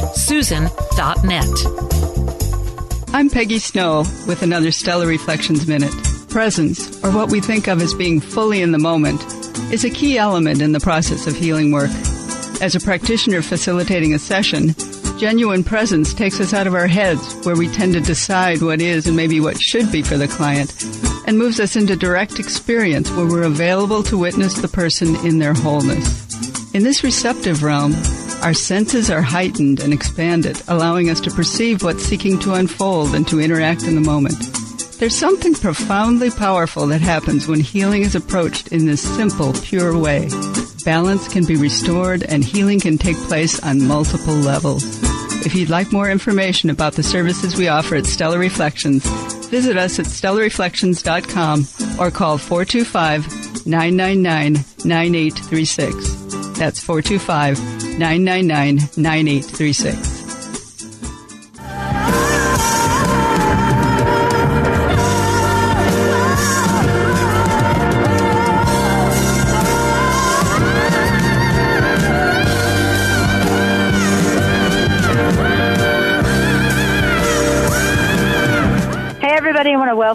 I'm 3.15 3.31
Peggy 3.31 3.61
Snow 3.61 4.05
with 4.29 4.43
another 4.43 4.71
Stellar 4.73 5.07
Reflections 5.07 5.67
Minute. 5.67 6.12
Presence, 6.33 6.99
or 7.05 7.11
what 7.11 7.31
we 7.31 7.43
think 7.43 7.69
of 7.69 7.83
as 7.83 7.93
being 7.93 8.19
fully 8.19 8.63
in 8.63 8.73
the 8.73 8.79
moment, 8.79 9.23
is 9.71 9.85
a 9.85 9.91
key 9.91 10.17
element 10.17 10.63
in 10.63 10.73
the 10.73 10.81
process 10.81 11.27
of 11.27 11.37
healing 11.37 11.73
work. 11.73 11.91
As 12.63 12.75
a 12.75 12.81
practitioner 12.81 13.43
facilitating 13.43 14.15
a 14.15 14.19
session, 14.19 14.75
genuine 15.19 15.63
presence 15.63 16.15
takes 16.15 16.41
us 16.41 16.55
out 16.55 16.67
of 16.67 16.75
our 16.75 16.87
heads 16.87 17.35
where 17.45 17.55
we 17.55 17.69
tend 17.69 17.93
to 17.93 18.01
decide 18.01 18.63
what 18.63 18.81
is 18.81 19.07
and 19.07 19.15
maybe 19.15 19.41
what 19.41 19.61
should 19.61 19.93
be 19.93 20.01
for 20.01 20.17
the 20.17 20.27
client 20.27 20.73
and 21.27 21.37
moves 21.37 21.61
us 21.61 21.77
into 21.77 21.97
direct 21.97 22.39
experience 22.39 23.11
where 23.11 23.27
we're 23.27 23.43
available 23.43 24.03
to 24.03 24.17
witness 24.17 24.55
the 24.55 24.69
person 24.69 25.15
in 25.27 25.39
their 25.39 25.53
wholeness. 25.53 26.73
In 26.73 26.83
this 26.83 27.05
receptive 27.05 27.63
realm, 27.63 27.93
our 28.41 28.55
senses 28.55 29.11
are 29.11 29.21
heightened 29.21 29.81
and 29.81 29.93
expanded, 29.93 30.63
allowing 30.67 31.11
us 31.11 31.21
to 31.21 31.31
perceive 31.31 31.83
what's 31.83 32.05
seeking 32.05 32.39
to 32.39 32.55
unfold 32.55 33.15
and 33.15 33.29
to 33.29 33.39
interact 33.39 33.83
in 33.83 33.97
the 33.97 34.01
moment. 34.01 34.62
There's 35.03 35.19
something 35.19 35.55
profoundly 35.55 36.31
powerful 36.31 36.87
that 36.87 37.01
happens 37.01 37.49
when 37.49 37.59
healing 37.59 38.03
is 38.03 38.15
approached 38.15 38.69
in 38.69 38.87
this 38.87 39.03
simple, 39.03 39.53
pure 39.53 39.99
way. 39.99 40.29
Balance 40.85 41.27
can 41.27 41.45
be 41.45 41.57
restored 41.57 42.23
and 42.23 42.45
healing 42.45 42.79
can 42.79 42.99
take 42.99 43.17
place 43.17 43.61
on 43.65 43.89
multiple 43.89 44.37
levels. 44.37 44.85
If 45.45 45.57
you'd 45.57 45.71
like 45.71 45.91
more 45.91 46.09
information 46.09 46.71
about 46.71 46.93
the 46.93 47.03
services 47.03 47.57
we 47.57 47.67
offer 47.67 47.97
at 47.97 48.07
Stellar 48.07 48.39
Reflections, 48.39 49.05
visit 49.49 49.77
us 49.77 49.99
at 49.99 50.07
stellarreflections.com 50.07 51.67
or 51.99 52.13
call 52.13 52.39
425 52.39 53.67
999 53.67 54.65
9836. 54.85 56.57
That's 56.57 56.79
425 56.79 57.59
999 57.99 58.77
9836. 58.97 60.12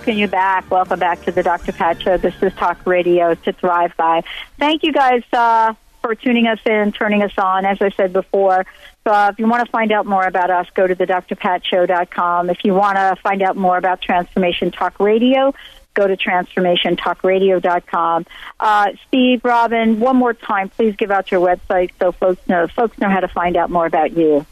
Welcome 0.08 0.22
you 0.22 0.28
back. 0.30 0.72
Welcome 0.72 1.00
back 1.00 1.22
to 1.24 1.34
the 1.34 1.44
Dr. 1.44 1.74
Pat 1.74 2.02
Show. 2.02 2.16
This 2.16 2.34
is 2.42 2.54
Talk 2.54 2.86
Radio 2.86 3.34
to 3.34 3.52
Thrive 3.52 3.92
By. 3.98 4.24
Thank 4.58 4.84
you 4.84 4.94
guys 4.94 5.22
uh, 5.34 5.74
for 6.02 6.16
tuning 6.16 6.48
us 6.48 6.60
in, 6.66 6.94
turning 6.94 7.24
us 7.24 7.34
on, 7.38 7.66
as 7.66 7.82
I 7.82 7.90
said 7.90 8.14
before. 8.14 8.66
So 9.04 9.12
uh, 9.12 9.32
if 9.34 9.38
you 9.38 9.50
want 9.50 9.66
to 9.66 9.72
find 9.72 9.92
out 9.92 10.06
more 10.06 10.26
about 10.26 10.50
us, 10.50 10.66
go 10.74 10.88
to 10.88 10.96
the 10.96 11.06
drpatshow.com. 11.06 12.50
If 12.50 12.64
you 12.64 12.74
want 12.74 12.96
to 12.96 13.18
find 13.22 13.42
out 13.42 13.58
more 13.58 13.76
about 13.76 14.02
Transformation 14.02 14.72
Talk 14.72 14.98
Radio, 15.02 15.54
go 15.94 16.08
to 16.08 16.16
transformationtalkradio.com. 16.16 18.26
Uh, 18.62 18.92
Steve, 19.10 19.44
Robin, 19.44 20.00
one 20.00 20.16
more 20.16 20.34
time, 20.34 20.70
please 20.70 20.96
give 20.96 21.12
out 21.12 21.32
your 21.32 21.46
website 21.46 21.92
so 22.00 22.14
folks 22.14 22.48
know 22.48 22.66
folks 22.70 22.98
know 22.98 23.10
how 23.10 23.20
to 23.20 23.28
find 23.28 23.58
out 23.58 23.70
more 23.70 23.86
about 23.86 24.16
you. 24.16 24.46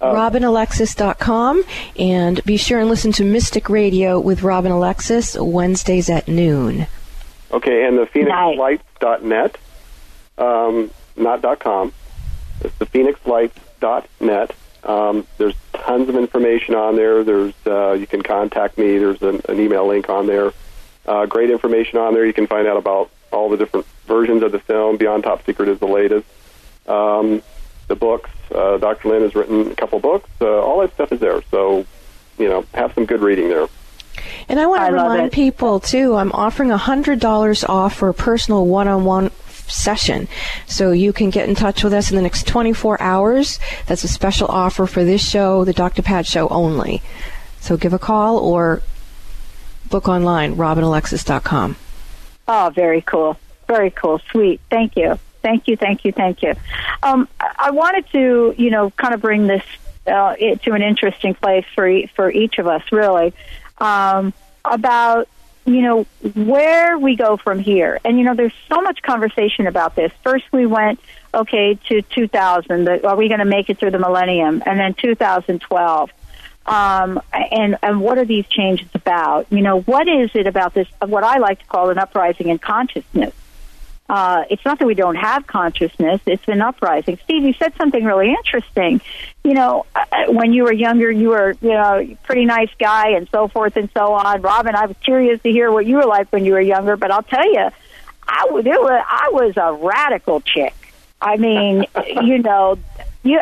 Uh, 0.00 0.12
RobinAlexis.com 0.12 1.64
and 1.98 2.44
be 2.44 2.56
sure 2.56 2.80
and 2.80 2.88
listen 2.88 3.12
to 3.12 3.24
Mystic 3.24 3.70
Radio 3.70 4.18
with 4.18 4.42
Robin 4.42 4.72
Alexis 4.72 5.36
Wednesdays 5.38 6.10
at 6.10 6.28
noon. 6.28 6.86
Okay, 7.50 7.86
and 7.86 7.96
the 7.96 8.06
PhoenixLights.net, 8.06 9.58
um, 10.38 10.90
not 11.16 11.60
.com. 11.60 11.92
It's 12.60 12.74
the 12.78 12.86
PhoenixLights.net. 12.86 14.50
Um, 14.82 15.26
there's 15.38 15.54
tons 15.72 16.08
of 16.08 16.16
information 16.16 16.74
on 16.74 16.96
there. 16.96 17.24
There's 17.24 17.54
uh, 17.66 17.92
you 17.92 18.06
can 18.06 18.22
contact 18.22 18.76
me. 18.76 18.98
There's 18.98 19.22
an, 19.22 19.40
an 19.48 19.60
email 19.60 19.86
link 19.86 20.08
on 20.08 20.26
there. 20.26 20.52
Uh, 21.06 21.26
great 21.26 21.50
information 21.50 21.98
on 21.98 22.14
there. 22.14 22.26
You 22.26 22.32
can 22.32 22.46
find 22.46 22.66
out 22.66 22.76
about 22.76 23.10
all 23.32 23.48
the 23.48 23.56
different 23.56 23.86
versions 24.06 24.42
of 24.42 24.52
the 24.52 24.58
film. 24.58 24.96
Beyond 24.96 25.24
Top 25.24 25.44
Secret 25.46 25.68
is 25.68 25.78
the 25.78 25.86
latest. 25.86 26.26
Um, 26.86 27.42
the 27.88 27.96
books. 27.96 28.30
Uh, 28.54 28.78
Dr. 28.78 29.08
Lynne 29.08 29.22
has 29.22 29.34
written 29.34 29.70
a 29.70 29.74
couple 29.74 29.98
books. 30.00 30.28
Uh, 30.40 30.46
all 30.46 30.80
that 30.80 30.92
stuff 30.94 31.12
is 31.12 31.20
there. 31.20 31.42
So, 31.50 31.86
you 32.38 32.48
know, 32.48 32.64
have 32.74 32.92
some 32.94 33.06
good 33.06 33.20
reading 33.20 33.48
there. 33.48 33.68
And 34.48 34.60
I 34.60 34.66
want 34.66 34.80
to 34.80 34.86
I 34.86 34.88
remind 34.88 35.32
people 35.32 35.80
too. 35.80 36.14
I'm 36.14 36.32
offering 36.32 36.70
a 36.70 36.76
hundred 36.76 37.20
dollars 37.20 37.64
off 37.64 37.96
for 37.96 38.08
a 38.08 38.14
personal 38.14 38.66
one-on-one 38.66 39.30
session, 39.66 40.28
so 40.66 40.92
you 40.92 41.12
can 41.12 41.30
get 41.30 41.48
in 41.48 41.54
touch 41.54 41.82
with 41.82 41.92
us 41.92 42.10
in 42.10 42.16
the 42.16 42.22
next 42.22 42.46
24 42.46 43.00
hours. 43.00 43.58
That's 43.86 44.04
a 44.04 44.08
special 44.08 44.46
offer 44.48 44.86
for 44.86 45.04
this 45.04 45.26
show, 45.26 45.64
the 45.64 45.72
Dr. 45.72 46.02
Pat 46.02 46.26
Show 46.26 46.48
only. 46.48 47.02
So 47.60 47.76
give 47.76 47.92
a 47.92 47.98
call 47.98 48.38
or 48.38 48.82
book 49.88 50.08
online, 50.08 50.56
robinalexis.com. 50.56 51.76
Oh, 52.46 52.72
very 52.74 53.00
cool. 53.00 53.38
Very 53.66 53.90
cool. 53.90 54.20
Sweet. 54.30 54.60
Thank 54.70 54.96
you. 54.96 55.18
Thank 55.44 55.68
you. 55.68 55.76
Thank 55.76 56.06
you. 56.06 56.12
Thank 56.12 56.42
you. 56.42 56.54
Um, 57.02 57.28
I 57.38 57.70
wanted 57.70 58.08
to, 58.12 58.54
you 58.56 58.70
know, 58.70 58.90
kind 58.92 59.12
of 59.12 59.20
bring 59.20 59.46
this 59.46 59.62
uh, 60.06 60.34
it- 60.38 60.62
to 60.62 60.72
an 60.72 60.80
interesting 60.80 61.34
place 61.34 61.66
for 61.74 61.86
for 62.16 62.30
each 62.30 62.58
of 62.58 62.66
us, 62.66 62.82
really, 62.90 63.34
um, 63.76 64.32
about 64.64 65.28
you 65.66 65.82
know 65.82 66.06
where 66.32 66.96
we 66.98 67.14
go 67.14 67.36
from 67.36 67.58
here. 67.58 68.00
And 68.06 68.18
you 68.18 68.24
know, 68.24 68.34
there's 68.34 68.54
so 68.70 68.80
much 68.80 69.02
conversation 69.02 69.66
about 69.66 69.94
this. 69.94 70.12
First, 70.22 70.46
we 70.50 70.64
went 70.64 70.98
okay 71.34 71.78
to 71.88 72.00
2000. 72.00 72.84
The, 72.84 73.06
are 73.06 73.16
we 73.16 73.28
going 73.28 73.40
to 73.40 73.44
make 73.44 73.68
it 73.68 73.78
through 73.78 73.90
the 73.90 73.98
millennium? 73.98 74.62
And 74.64 74.80
then 74.80 74.94
2012 74.94 76.10
um, 76.66 77.20
and 77.32 77.76
and 77.82 78.00
what 78.00 78.16
are 78.16 78.24
these 78.24 78.46
changes 78.46 78.88
about? 78.94 79.46
You 79.50 79.60
know, 79.60 79.82
what 79.82 80.08
is 80.08 80.30
it 80.34 80.46
about 80.46 80.72
this? 80.72 80.88
What 81.04 81.22
I 81.22 81.36
like 81.36 81.58
to 81.58 81.66
call 81.66 81.90
an 81.90 81.98
uprising 81.98 82.48
in 82.48 82.58
consciousness. 82.58 83.34
Uh, 84.08 84.44
it's 84.50 84.64
not 84.66 84.78
that 84.78 84.86
we 84.86 84.94
don't 84.94 85.16
have 85.16 85.46
consciousness; 85.46 86.20
it's 86.26 86.46
an 86.46 86.60
uprising. 86.60 87.18
Steve, 87.24 87.42
you 87.42 87.54
said 87.54 87.74
something 87.76 88.04
really 88.04 88.30
interesting. 88.30 89.00
You 89.42 89.54
know, 89.54 89.86
uh, 89.94 90.26
when 90.28 90.52
you 90.52 90.64
were 90.64 90.72
younger, 90.72 91.10
you 91.10 91.30
were 91.30 91.52
you 91.62 91.70
know 91.70 92.16
pretty 92.22 92.44
nice 92.44 92.70
guy 92.78 93.10
and 93.10 93.28
so 93.30 93.48
forth 93.48 93.76
and 93.76 93.90
so 93.94 94.12
on. 94.12 94.42
Robin, 94.42 94.74
I 94.74 94.86
was 94.86 94.96
curious 95.02 95.40
to 95.42 95.50
hear 95.50 95.72
what 95.72 95.86
you 95.86 95.96
were 95.96 96.06
like 96.06 96.30
when 96.30 96.44
you 96.44 96.52
were 96.52 96.60
younger, 96.60 96.96
but 96.96 97.10
I'll 97.10 97.22
tell 97.22 97.50
you, 97.50 97.70
I 98.28 98.46
it 98.50 98.80
was 98.80 99.04
I 99.08 99.30
was 99.32 99.56
a 99.56 99.72
radical 99.72 100.42
chick. 100.42 100.74
I 101.20 101.38
mean, 101.38 101.86
you 102.22 102.38
know, 102.38 102.78
you 103.22 103.40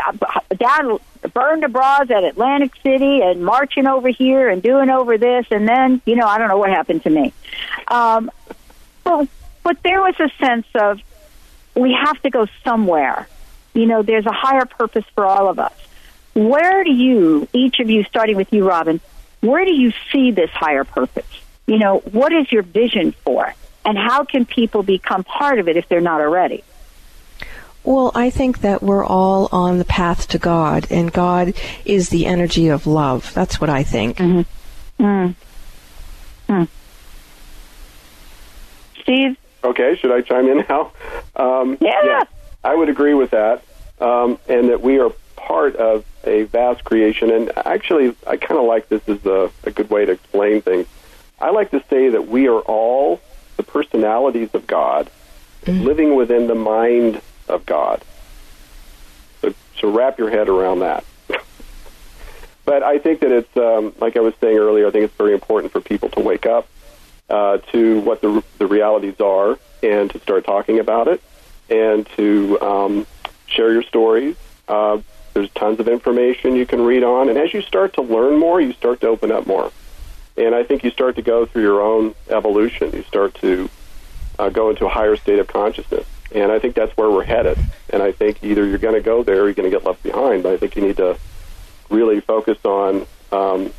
down 0.57 1.01
burned 1.35 1.73
bras 1.73 2.11
at 2.11 2.25
Atlantic 2.25 2.73
City 2.83 3.21
and 3.21 3.45
marching 3.45 3.87
over 3.87 4.09
here 4.09 4.49
and 4.49 4.63
doing 4.63 4.91
over 4.91 5.19
this, 5.19 5.47
and 5.51 5.69
then 5.69 6.01
you 6.07 6.17
know 6.17 6.27
I 6.27 6.39
don't 6.39 6.49
know 6.49 6.59
what 6.59 6.71
happened 6.71 7.03
to 7.03 7.11
me. 7.11 7.33
Um, 7.89 8.31
but 9.05 9.29
but 9.63 9.83
there 9.83 10.01
was 10.01 10.15
a 10.19 10.31
sense 10.39 10.67
of 10.75 11.01
we 11.75 11.93
have 11.93 12.21
to 12.23 12.31
go 12.31 12.47
somewhere. 12.65 13.29
You 13.75 13.87
know, 13.87 14.03
there's 14.03 14.27
a 14.27 14.33
higher 14.33 14.67
purpose 14.67 15.05
for 15.15 15.25
all 15.25 15.49
of 15.49 15.59
us. 15.59 15.73
Where 16.35 16.85
do 16.85 16.93
you, 16.93 17.49
each 17.53 17.81
of 17.81 17.91
you, 17.91 18.05
starting 18.05 18.37
with 18.37 18.53
you, 18.53 18.67
Robin, 18.67 19.01
where 19.41 19.65
do 19.65 19.73
you 19.73 19.93
see 20.11 20.31
this 20.31 20.51
higher 20.51 20.85
purpose? 20.85 21.27
You 21.67 21.79
know, 21.79 21.99
what 21.99 22.33
is 22.33 22.51
your 22.51 22.63
vision 22.63 23.13
for 23.13 23.49
it? 23.49 23.57
And 23.85 23.99
how 23.99 24.25
can 24.25 24.47
people 24.47 24.83
become 24.83 25.25
part 25.25 25.59
of 25.59 25.69
it 25.69 25.77
if 25.77 25.89
they're 25.89 26.01
not 26.01 26.21
already? 26.21 26.65
Well, 27.85 28.13
I 28.15 28.31
think 28.31 28.61
that 28.61 28.83
we're 28.83 29.05
all 29.05 29.49
on 29.51 29.79
the 29.79 29.85
path 29.85 30.29
to 30.29 30.39
God, 30.39 30.87
and 30.91 31.13
God 31.13 31.55
is 31.85 32.11
the 32.11 32.27
energy 32.27 32.69
of 32.69 32.87
love. 32.87 33.35
That's 33.35 33.61
what 33.61 33.69
I 33.69 33.83
think. 33.83 34.19
Mm-hmm. 34.19 35.05
Mm. 35.05 35.35
Mm. 36.49 36.69
Steve? 39.01 39.37
Okay, 39.65 39.97
should 39.97 40.11
I 40.11 40.23
chime 40.23 40.49
in 40.49 40.65
now? 40.69 40.93
Um, 41.37 41.79
yeah. 41.81 42.23
I 42.65 42.75
would 42.75 42.89
agree 42.89 43.15
with 43.15 43.31
that, 43.31 43.65
um, 44.01 44.39
and 44.49 44.69
that 44.69 44.83
we 44.83 44.99
are 44.99 45.11
part 45.37 45.77
of 45.77 46.05
a 46.25 46.45
vast 46.45 46.85
creation. 46.85 47.31
And 47.31 47.53
actually, 47.57 48.15
I 48.27 48.37
kind 48.37 48.61
of 48.61 48.67
like 48.67 48.89
this 48.89 49.03
as 49.09 49.25
a, 49.27 49.51
a 49.65 49.71
good 49.71 49.91
way 49.91 50.05
to 50.05 50.13
explain 50.13 50.63
things. 50.63 50.87
I 51.41 51.51
like 51.51 51.71
to 51.73 51.83
say 51.91 52.11
that 52.11 52.29
we 52.29 52.49
are 52.49 52.61
all 52.61 53.21
the 53.57 53.63
personalities 53.63 54.51
of 54.55 54.67
God 54.67 55.11
Mm-hmm. 55.65 55.85
living 55.85 56.17
within 56.17 56.49
the 56.49 56.57
mind 56.57 57.21
of 57.49 57.65
God. 57.67 58.03
So, 59.41 59.55
so 59.79 59.91
wrap 59.91 60.19
your 60.19 60.29
head 60.29 60.49
around 60.49 60.81
that. 60.81 61.05
but 62.65 62.83
I 62.83 62.99
think 62.99 63.21
that 63.21 63.31
it's, 63.31 63.57
um, 63.57 63.93
like 64.01 64.17
I 64.17 64.21
was 64.21 64.35
saying 64.41 64.59
earlier, 64.59 64.89
I 64.89 64.91
think 64.91 65.05
it's 65.05 65.15
very 65.15 65.35
important 65.35 65.73
for 65.73 65.81
people 65.81 66.09
to 66.11 66.21
wake 66.21 66.47
up 66.47 66.67
uh, 67.33 67.57
to 67.73 68.01
what 68.01 68.21
the, 68.21 68.45
the 68.59 68.67
realities 68.67 69.19
are 69.19 69.59
and 69.83 70.11
to 70.11 70.21
start 70.21 70.45
talking 70.45 70.79
about 70.79 71.09
it 71.09 71.23
and 71.71 72.07
to 72.11 72.61
um, 72.61 73.07
share 73.47 73.73
your 73.73 73.83
stories. 73.83 74.37
Uh, 74.69 74.99
there's 75.33 75.51
tons 75.53 75.81
of 75.81 75.89
information 75.89 76.55
you 76.55 76.67
can 76.67 76.83
read 76.83 77.03
on. 77.03 77.31
And 77.31 77.39
as 77.39 77.55
you 77.55 77.63
start 77.63 77.95
to 77.95 78.03
learn 78.03 78.39
more, 78.39 78.61
you 78.61 78.75
start 78.75 79.01
to 79.01 79.09
open 79.09 79.33
up 79.33 79.47
more. 79.47 79.73
And 80.37 80.55
I 80.55 80.63
think 80.63 80.85
you 80.85 80.91
start 80.91 81.17
to 81.17 81.23
go 81.23 81.47
through 81.47 81.63
your 81.63 81.81
own 81.81 82.15
evolution. 82.29 82.93
You 82.93 83.03
start 83.03 83.35
to 83.37 83.71
uh, 84.39 84.51
go 84.51 84.69
into 84.69 84.85
a 84.85 84.91
higher 84.91 85.17
state 85.17 85.39
of 85.39 85.47
consciousness. 85.47 86.07
And 86.35 86.53
I 86.53 86.59
think 86.59 86.75
that's 86.75 86.95
where 86.99 87.11
we're 87.11 87.25
headed. 87.25 87.59
And 87.89 88.03
I 88.03 88.13
think 88.13 88.45
either 88.45 88.67
you're 88.67 88.79
going 88.79 88.95
to 88.95 89.01
go 89.01 89.23
there 89.23 89.43
or 89.43 89.45
you're 89.45 89.55
going 89.55 89.71
to 89.71 89.75
get 89.75 89.87
left 89.87 90.03
behind. 90.03 90.43
But 90.43 90.53
I 90.53 90.57
think 90.59 90.77
you 90.77 90.83
need 90.83 90.99
to 90.99 91.19
really 91.89 92.21
focus 92.21 92.59
on 92.65 93.07
um, 93.31 93.73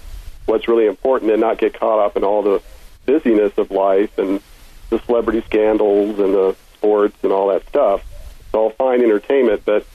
what's 0.48 0.68
really 0.68 0.88
important 0.88 1.32
and 1.32 1.40
not 1.40 1.60
get 1.60 1.80
caught 1.80 2.00
up 2.00 2.18
in 2.18 2.24
all 2.24 2.42
the 2.42 2.62
busyness 3.06 3.58
of 3.58 3.72
life 3.72 4.18
and 4.18 4.42
the 4.90 5.00
celebrity 5.00 5.42
scandals 5.42 6.20
and 6.20 6.34
the 6.34 6.56
sports 6.76 7.16
and 7.24 7.32
all 7.32 7.48
that 7.50 7.68
stuff. 7.68 8.04
It's 8.40 8.54
all 8.54 8.70
fine 8.72 9.02
entertainment, 9.02 9.64
but 9.66 9.86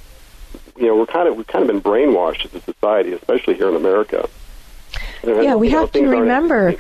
you 0.76 0.86
know 0.86 0.96
we're 0.96 1.06
kind 1.06 1.28
of 1.28 1.36
we've 1.36 1.46
kind 1.46 1.62
of 1.62 1.68
been 1.68 1.82
brainwashed 1.82 2.46
as 2.46 2.54
a 2.54 2.60
society, 2.60 3.12
especially 3.12 3.54
here 3.54 3.68
in 3.68 3.76
America. 3.76 4.28
And, 5.22 5.42
Yeah, 5.44 5.54
we 5.56 5.68
you 5.68 5.72
know, 5.74 5.80
have 5.80 5.92
to 5.92 6.08
remember 6.08 6.74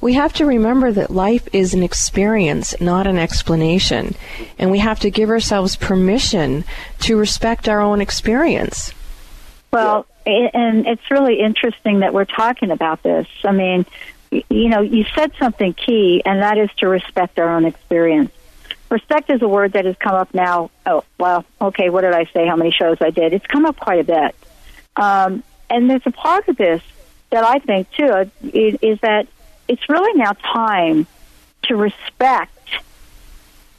we 0.00 0.12
have 0.14 0.34
to 0.34 0.44
remember 0.44 0.92
that 0.92 1.10
life 1.10 1.48
is 1.54 1.72
an 1.72 1.82
experience, 1.82 2.78
not 2.80 3.06
an 3.06 3.16
explanation. 3.16 4.14
And 4.58 4.70
we 4.70 4.78
have 4.80 5.00
to 5.00 5.10
give 5.10 5.30
ourselves 5.30 5.76
permission 5.76 6.64
to 7.00 7.16
respect 7.16 7.68
our 7.70 7.80
own 7.80 8.02
experience. 8.02 8.92
Well, 9.72 10.06
a- 10.26 10.50
and 10.52 10.86
it's 10.86 11.10
really 11.10 11.40
interesting 11.40 12.00
that 12.00 12.12
we're 12.12 12.26
talking 12.26 12.70
about 12.70 13.02
this. 13.02 13.26
I 13.44 13.52
mean, 13.52 13.86
y- 13.88 13.94
you 14.48 14.68
know, 14.68 14.80
you 14.80 15.04
said 15.14 15.32
something 15.38 15.74
key, 15.74 16.22
and 16.24 16.42
that 16.42 16.58
is 16.58 16.70
to 16.78 16.88
respect 16.88 17.38
our 17.38 17.48
own 17.54 17.64
experience. 17.64 18.32
Respect 18.90 19.30
is 19.30 19.42
a 19.42 19.48
word 19.48 19.72
that 19.72 19.84
has 19.84 19.96
come 19.96 20.14
up 20.14 20.32
now. 20.34 20.70
Oh, 20.86 21.04
well, 21.18 21.44
okay, 21.60 21.90
what 21.90 22.02
did 22.02 22.12
I 22.12 22.26
say? 22.26 22.46
How 22.46 22.56
many 22.56 22.70
shows 22.70 22.98
I 23.00 23.10
did? 23.10 23.32
It's 23.32 23.46
come 23.46 23.66
up 23.66 23.78
quite 23.78 24.00
a 24.00 24.04
bit. 24.04 24.34
Um, 24.96 25.42
and 25.70 25.90
there's 25.90 26.06
a 26.06 26.12
part 26.12 26.48
of 26.48 26.56
this 26.56 26.82
that 27.30 27.44
I 27.44 27.58
think, 27.58 27.90
too, 27.92 28.06
uh, 28.06 28.26
is 28.42 29.00
that 29.00 29.26
it's 29.66 29.88
really 29.88 30.18
now 30.18 30.32
time 30.32 31.06
to 31.64 31.76
respect 31.76 32.68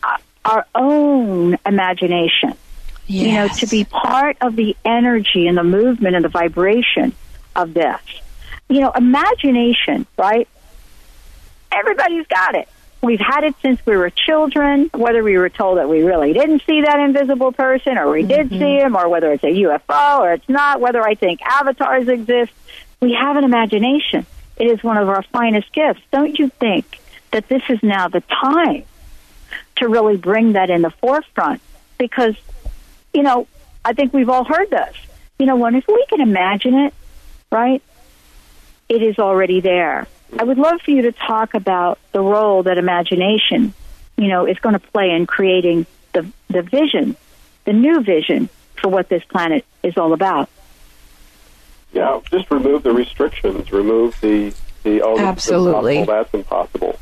uh, 0.04 0.18
our 0.44 0.66
own 0.76 1.58
imagination 1.66 2.58
you 3.08 3.34
know, 3.34 3.48
to 3.48 3.68
be 3.68 3.84
part 3.84 4.38
of 4.42 4.56
the 4.56 4.76
energy 4.84 5.48
and 5.48 5.58
the 5.58 5.64
movement 5.64 6.16
and 6.16 6.26
the 6.26 6.30
vibration 6.30 7.14
of 7.56 7.74
this. 7.74 8.00
You 8.70 8.82
know, 8.82 8.92
imagination, 8.92 10.08
right? 10.18 10.48
Everybody's 11.72 12.28
got 12.28 12.56
it. 12.56 12.68
We've 13.02 13.20
had 13.20 13.44
it 13.44 13.54
since 13.62 13.86
we 13.86 13.96
were 13.96 14.10
children, 14.10 14.90
whether 14.94 15.24
we 15.24 15.38
were 15.38 15.50
told 15.50 15.78
that 15.78 15.88
we 15.88 16.02
really 16.02 16.34
didn't 16.34 16.64
see 16.66 16.82
that 16.82 17.00
invisible 17.00 17.52
person 17.52 17.98
or 18.00 18.10
we 18.10 18.24
did 18.24 18.48
mm-hmm. 18.48 18.60
see 18.60 18.80
him, 18.80 18.96
or 18.96 19.08
whether 19.08 19.32
it's 19.32 19.44
a 19.44 19.54
UFO 19.64 20.20
or 20.22 20.34
it's 20.34 20.50
not, 20.50 20.82
whether 20.82 21.04
I 21.04 21.14
think 21.14 21.42
avatars 21.44 22.08
exist. 22.08 22.52
We 23.02 23.14
have 23.14 23.38
an 23.38 23.44
imagination. 23.44 24.26
It 24.58 24.66
is 24.66 24.84
one 24.84 24.98
of 24.98 25.08
our 25.10 25.22
finest 25.22 25.72
gifts. 25.72 26.02
Don't 26.12 26.40
you 26.40 26.50
think 26.50 27.00
that 27.32 27.48
this 27.48 27.62
is 27.70 27.84
now 27.84 28.08
the 28.08 28.22
time 28.22 28.86
to 29.76 29.88
really 29.88 30.18
bring 30.18 30.54
that 30.54 30.72
in 30.72 30.82
the 30.82 30.90
forefront? 30.90 31.62
Because 32.00 32.36
you 33.14 33.24
know, 33.24 33.48
I 33.84 33.94
think 33.94 34.14
we've 34.14 34.30
all 34.30 34.44
heard 34.44 34.70
this. 34.70 34.96
You 35.40 35.46
know, 35.46 35.56
when 35.56 35.76
if 35.76 35.88
we 35.88 36.06
can 36.10 36.22
imagine 36.22 36.76
it, 36.76 36.94
right? 37.52 37.82
It 38.88 39.02
is 39.02 39.18
already 39.20 39.62
there. 39.62 40.08
I 40.38 40.44
would 40.44 40.58
love 40.58 40.82
for 40.82 40.92
you 40.92 41.04
to 41.04 41.12
talk 41.12 41.54
about 41.54 42.00
the 42.12 42.22
role 42.22 42.64
that 42.64 42.78
imagination, 42.78 43.74
you 44.18 44.28
know, 44.28 44.46
is 44.46 44.60
going 44.60 44.74
to 44.74 44.80
play 44.80 45.12
in 45.12 45.26
creating 45.26 45.86
the 46.14 46.26
the 46.50 46.62
vision, 46.62 47.16
the 47.66 47.74
new 47.74 48.02
vision 48.02 48.50
for 48.82 48.90
what 48.90 49.10
this 49.10 49.24
planet 49.26 49.66
is 49.84 49.98
all 49.98 50.14
about. 50.14 50.50
Yeah, 51.94 52.20
just 52.30 52.52
remove 52.52 52.84
the 52.84 52.92
restrictions. 52.92 53.72
Remove 53.72 54.20
the 54.22 54.54
the 54.84 55.02
oh, 55.02 55.18
Absolutely. 55.18 56.00
impossible, 56.00 56.14
that's 56.14 56.34
impossible. 56.34 57.00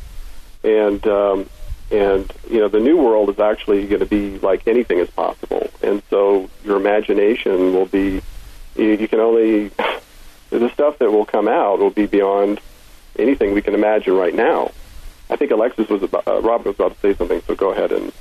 And 0.64 1.06
um, 1.08 1.50
and 1.92 2.32
you 2.50 2.60
know 2.60 2.70
the 2.70 2.80
new 2.80 2.98
world 2.98 3.30
is 3.30 3.40
actually 3.40 3.86
going 3.88 4.00
to 4.00 4.06
be 4.06 4.40
like 4.40 4.68
anything 4.68 5.00
is 5.00 5.10
possible. 5.10 5.70
And 5.82 6.02
so 6.10 6.50
your 6.64 6.78
imagination 6.78 7.74
will 7.74 7.86
be 7.86 8.22
you, 8.76 8.86
you 8.86 9.08
can 9.08 9.20
only 9.20 9.72
the 10.60 10.70
stuff 10.70 11.00
that 11.00 11.12
will 11.12 11.26
come 11.26 11.48
out 11.48 11.80
will 11.80 11.90
be 11.90 12.06
beyond 12.06 12.60
anything 13.18 13.54
we 13.54 13.62
can 13.62 13.74
imagine 13.74 14.16
right 14.16 14.34
now. 14.34 14.72
I 15.30 15.36
think 15.36 15.52
Alexis 15.52 15.90
was 15.90 16.04
about, 16.04 16.28
uh, 16.28 16.42
Robin 16.42 16.68
was 16.68 16.76
about 16.76 16.94
to 16.94 17.00
say 17.00 17.14
something, 17.16 17.42
so 17.48 17.56
go 17.56 17.72
ahead 17.72 17.92
and 17.92 18.12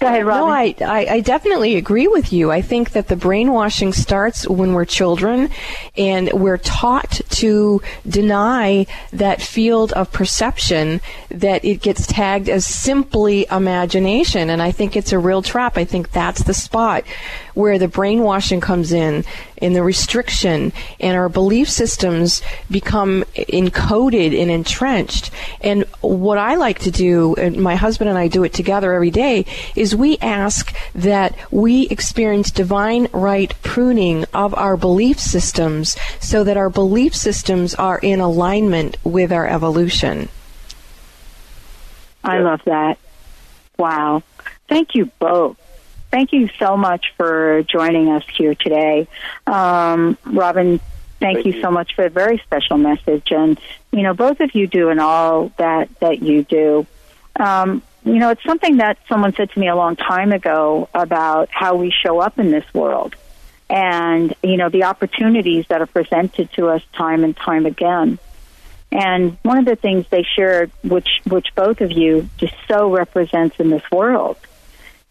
Go 0.00 0.06
ahead, 0.06 0.24
Robin. 0.24 0.46
No, 0.46 0.48
I, 0.48 0.74
I, 0.80 1.14
I 1.14 1.20
definitely 1.20 1.76
agree 1.76 2.08
with 2.08 2.32
you. 2.32 2.50
I 2.50 2.62
think 2.62 2.92
that 2.92 3.08
the 3.08 3.16
brainwashing 3.16 3.92
starts 3.92 4.48
when 4.48 4.72
we're 4.72 4.86
children 4.86 5.50
and 5.94 6.32
we're 6.32 6.56
taught 6.56 7.20
to 7.28 7.82
deny 8.08 8.86
that 9.12 9.42
field 9.42 9.92
of 9.92 10.10
perception 10.10 11.02
that 11.28 11.66
it 11.66 11.82
gets 11.82 12.06
tagged 12.06 12.48
as 12.48 12.64
simply 12.64 13.46
imagination. 13.50 14.48
And 14.48 14.62
I 14.62 14.72
think 14.72 14.96
it's 14.96 15.12
a 15.12 15.18
real 15.18 15.42
trap. 15.42 15.76
I 15.76 15.84
think 15.84 16.12
that's 16.12 16.44
the 16.44 16.54
spot 16.54 17.04
where 17.54 17.78
the 17.78 17.88
brainwashing 17.88 18.60
comes 18.60 18.92
in 18.92 19.24
and 19.58 19.76
the 19.76 19.82
restriction 19.82 20.72
and 20.98 21.16
our 21.16 21.28
belief 21.28 21.68
systems 21.68 22.42
become 22.70 23.24
encoded 23.34 24.40
and 24.40 24.50
entrenched. 24.50 25.30
And 25.60 25.84
what 26.00 26.38
I 26.38 26.56
like 26.56 26.80
to 26.80 26.90
do, 26.90 27.34
and 27.34 27.56
my 27.56 27.76
husband 27.76 28.08
and 28.08 28.18
I 28.18 28.28
do 28.28 28.44
it 28.44 28.52
together 28.52 28.92
every 28.92 29.10
day, 29.10 29.46
is 29.76 29.94
we 29.94 30.18
ask 30.18 30.74
that 30.94 31.36
we 31.50 31.88
experience 31.88 32.50
divine 32.50 33.08
right 33.12 33.54
pruning 33.62 34.24
of 34.32 34.54
our 34.54 34.76
belief 34.76 35.18
systems 35.20 35.96
so 36.20 36.44
that 36.44 36.56
our 36.56 36.70
belief 36.70 37.14
systems 37.14 37.74
are 37.74 37.98
in 37.98 38.20
alignment 38.20 38.96
with 39.04 39.32
our 39.32 39.46
evolution. 39.46 40.28
I 42.22 42.38
love 42.38 42.60
that. 42.66 42.98
Wow. 43.78 44.22
Thank 44.68 44.94
you 44.94 45.06
both. 45.18 45.56
Thank 46.10 46.32
you 46.32 46.48
so 46.58 46.76
much 46.76 47.12
for 47.16 47.62
joining 47.62 48.08
us 48.10 48.24
here 48.36 48.54
today. 48.54 49.06
Um, 49.46 50.18
Robin, 50.24 50.80
thank, 51.20 51.46
you, 51.46 51.60
so 51.60 51.70
much 51.70 51.94
for 51.94 52.06
a 52.06 52.10
very 52.10 52.38
special 52.38 52.78
message. 52.78 53.30
And, 53.30 53.60
you 53.92 54.02
know, 54.02 54.14
both 54.14 54.40
of 54.40 54.54
you 54.54 54.66
do 54.66 54.88
and 54.88 55.00
all 55.00 55.52
that, 55.58 55.88
that 56.00 56.20
you 56.20 56.42
do. 56.42 56.86
Um, 57.36 57.82
you 58.04 58.18
know, 58.18 58.30
it's 58.30 58.42
something 58.42 58.78
that 58.78 58.98
someone 59.08 59.34
said 59.34 59.50
to 59.50 59.60
me 59.60 59.68
a 59.68 59.76
long 59.76 59.94
time 59.94 60.32
ago 60.32 60.88
about 60.94 61.48
how 61.50 61.76
we 61.76 61.90
show 61.90 62.18
up 62.18 62.38
in 62.38 62.50
this 62.50 62.64
world 62.74 63.14
and, 63.68 64.34
you 64.42 64.56
know, 64.56 64.68
the 64.68 64.84
opportunities 64.84 65.66
that 65.68 65.80
are 65.80 65.86
presented 65.86 66.52
to 66.54 66.68
us 66.68 66.82
time 66.92 67.22
and 67.22 67.36
time 67.36 67.66
again. 67.66 68.18
And 68.90 69.38
one 69.42 69.58
of 69.58 69.64
the 69.64 69.76
things 69.76 70.06
they 70.08 70.24
shared, 70.24 70.72
which 70.82 71.20
which 71.24 71.54
both 71.54 71.80
of 71.80 71.92
you 71.92 72.28
just 72.38 72.54
so 72.66 72.90
represents 72.92 73.60
in 73.60 73.70
this 73.70 73.88
world, 73.92 74.36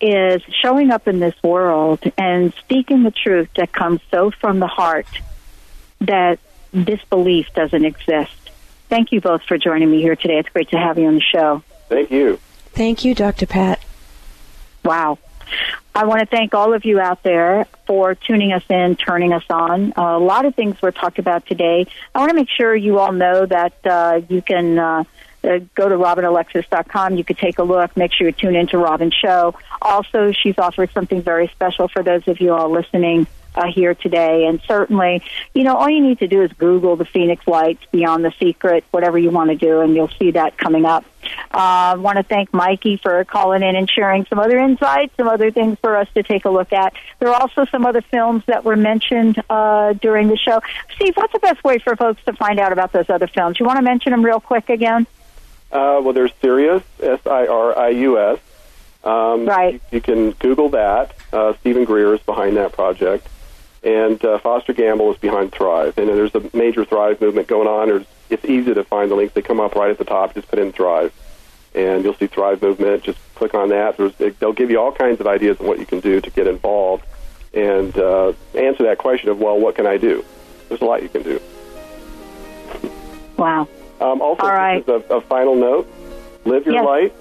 is 0.01 0.41
showing 0.61 0.91
up 0.91 1.07
in 1.07 1.19
this 1.19 1.35
world 1.43 1.99
and 2.17 2.53
speaking 2.53 3.03
the 3.03 3.11
truth 3.11 3.49
that 3.55 3.71
comes 3.71 3.99
so 4.11 4.31
from 4.31 4.59
the 4.59 4.67
heart 4.67 5.07
that 6.01 6.39
disbelief 6.73 7.47
doesn't 7.53 7.83
exist. 7.83 8.31
Thank 8.87 9.11
you 9.11 9.21
both 9.21 9.43
for 9.43 9.57
joining 9.57 9.91
me 9.91 10.01
here 10.01 10.15
today. 10.15 10.39
It's 10.39 10.49
great 10.49 10.69
to 10.69 10.77
have 10.77 10.97
you 10.97 11.07
on 11.07 11.15
the 11.15 11.21
show. 11.21 11.63
thank 11.89 12.11
you. 12.11 12.39
Thank 12.71 13.03
you, 13.03 13.13
Dr. 13.13 13.45
Pat. 13.45 13.83
Wow. 14.83 15.19
I 15.93 16.05
want 16.05 16.21
to 16.21 16.25
thank 16.25 16.53
all 16.53 16.73
of 16.73 16.85
you 16.85 16.99
out 16.99 17.23
there 17.23 17.65
for 17.85 18.15
tuning 18.15 18.53
us 18.53 18.63
in, 18.69 18.95
turning 18.95 19.33
us 19.33 19.43
on. 19.49 19.93
Uh, 19.97 20.17
a 20.17 20.19
lot 20.19 20.45
of 20.45 20.55
things 20.55 20.81
were 20.81 20.91
talked 20.91 21.19
about 21.19 21.45
today. 21.45 21.87
I 22.13 22.19
want 22.19 22.29
to 22.29 22.35
make 22.35 22.49
sure 22.49 22.75
you 22.75 22.99
all 22.99 23.11
know 23.11 23.45
that 23.45 23.73
uh, 23.85 24.21
you 24.29 24.41
can 24.41 24.79
uh, 24.79 25.03
uh, 25.43 25.59
go 25.75 25.89
to 25.89 25.95
robinalexis.com. 25.95 27.15
You 27.15 27.23
could 27.23 27.37
take 27.37 27.59
a 27.59 27.63
look. 27.63 27.95
Make 27.95 28.13
sure 28.13 28.27
you 28.27 28.33
tune 28.33 28.55
into 28.55 28.77
Robin's 28.77 29.13
show. 29.13 29.55
Also, 29.81 30.31
she's 30.31 30.57
offered 30.57 30.91
something 30.91 31.21
very 31.21 31.47
special 31.47 31.87
for 31.87 32.03
those 32.03 32.27
of 32.27 32.39
you 32.39 32.53
all 32.53 32.69
listening 32.69 33.27
uh, 33.55 33.71
here 33.71 33.93
today. 33.95 34.45
And 34.45 34.61
certainly, 34.67 35.23
you 35.53 35.63
know, 35.63 35.75
all 35.75 35.89
you 35.89 36.01
need 36.01 36.19
to 36.19 36.27
do 36.27 36.43
is 36.43 36.51
Google 36.53 36.95
the 36.95 37.05
Phoenix 37.05 37.45
Lights 37.47 37.83
Beyond 37.91 38.23
the 38.23 38.33
Secret, 38.39 38.83
whatever 38.91 39.17
you 39.17 39.31
want 39.31 39.49
to 39.49 39.55
do, 39.55 39.81
and 39.81 39.95
you'll 39.95 40.11
see 40.19 40.31
that 40.31 40.57
coming 40.57 40.85
up. 40.85 41.05
I 41.51 41.91
uh, 41.91 41.97
want 41.97 42.17
to 42.17 42.23
thank 42.23 42.53
Mikey 42.53 42.97
for 42.97 43.23
calling 43.25 43.61
in 43.61 43.75
and 43.75 43.89
sharing 43.89 44.25
some 44.25 44.39
other 44.39 44.57
insights, 44.57 45.15
some 45.17 45.27
other 45.27 45.51
things 45.51 45.77
for 45.79 45.97
us 45.97 46.07
to 46.13 46.23
take 46.23 46.45
a 46.45 46.49
look 46.49 46.71
at. 46.71 46.93
There 47.19 47.29
are 47.29 47.41
also 47.41 47.65
some 47.65 47.85
other 47.85 48.01
films 48.01 48.43
that 48.47 48.63
were 48.63 48.77
mentioned 48.77 49.41
uh, 49.49 49.93
during 49.93 50.27
the 50.27 50.37
show. 50.37 50.61
Steve, 50.95 51.15
what's 51.17 51.33
the 51.33 51.39
best 51.39 51.63
way 51.63 51.79
for 51.79 51.95
folks 51.95 52.23
to 52.25 52.33
find 52.33 52.59
out 52.59 52.71
about 52.71 52.93
those 52.93 53.09
other 53.09 53.27
films? 53.27 53.59
You 53.59 53.65
want 53.65 53.77
to 53.77 53.83
mention 53.83 54.11
them 54.11 54.23
real 54.23 54.39
quick 54.39 54.69
again? 54.69 55.07
Uh, 55.71 56.01
well, 56.01 56.13
there's 56.13 56.31
Sirius, 56.41 56.83
S 57.01 57.19
I 57.25 57.47
R 57.47 57.77
I 57.77 57.89
U 57.89 58.19
S. 58.19 58.39
Um, 59.03 59.45
right. 59.45 59.73
You, 59.73 59.79
you, 59.91 60.01
can 60.01 60.31
Google 60.31 60.69
that. 60.69 61.15
Uh, 61.31 61.53
Steven 61.59 61.85
Greer 61.85 62.13
is 62.15 62.21
behind 62.21 62.57
that 62.57 62.73
project 62.73 63.27
and 63.83 64.23
uh, 64.25 64.39
Foster 64.39 64.73
Gamble 64.73 65.11
is 65.11 65.17
behind 65.17 65.51
Thrive. 65.51 65.97
And 65.97 66.09
there's 66.09 66.35
a 66.35 66.49
major 66.53 66.85
Thrive 66.85 67.21
movement 67.21 67.47
going 67.47 67.67
on. 67.67 67.87
There's, 67.87 68.05
it's 68.29 68.45
easy 68.45 68.73
to 68.73 68.83
find 68.83 69.09
the 69.09 69.15
links. 69.15 69.33
They 69.33 69.41
come 69.41 69.59
up 69.59 69.75
right 69.75 69.89
at 69.89 69.97
the 69.97 70.05
top. 70.05 70.33
Just 70.33 70.47
put 70.49 70.59
in 70.59 70.71
Thrive, 70.71 71.13
and 71.73 72.03
you'll 72.03 72.15
see 72.15 72.27
Thrive 72.27 72.61
movement. 72.61 73.03
Just 73.03 73.19
click 73.35 73.53
on 73.53 73.69
that. 73.69 73.97
There's, 73.97 74.13
they'll 74.39 74.53
give 74.53 74.69
you 74.69 74.79
all 74.79 74.91
kinds 74.91 75.19
of 75.19 75.27
ideas 75.27 75.59
on 75.59 75.67
what 75.67 75.79
you 75.79 75.85
can 75.85 75.99
do 75.99 76.19
to 76.21 76.29
get 76.29 76.47
involved 76.47 77.05
and 77.53 77.97
uh, 77.97 78.33
answer 78.53 78.83
that 78.83 78.97
question 78.99 79.29
of, 79.29 79.39
well, 79.39 79.57
what 79.59 79.75
can 79.75 79.87
I 79.87 79.97
do? 79.97 80.23
There's 80.67 80.81
a 80.81 80.85
lot 80.85 81.01
you 81.01 81.09
can 81.09 81.23
do. 81.23 81.41
Wow. 83.37 83.67
Um, 83.99 84.21
also, 84.21 84.43
all 84.43 84.53
right. 84.53 84.87
a, 84.87 85.15
a, 85.15 85.21
final 85.21 85.55
note: 85.55 85.91
live 86.45 86.65
your 86.65 86.75
yes. 86.75 86.85
life 86.85 87.11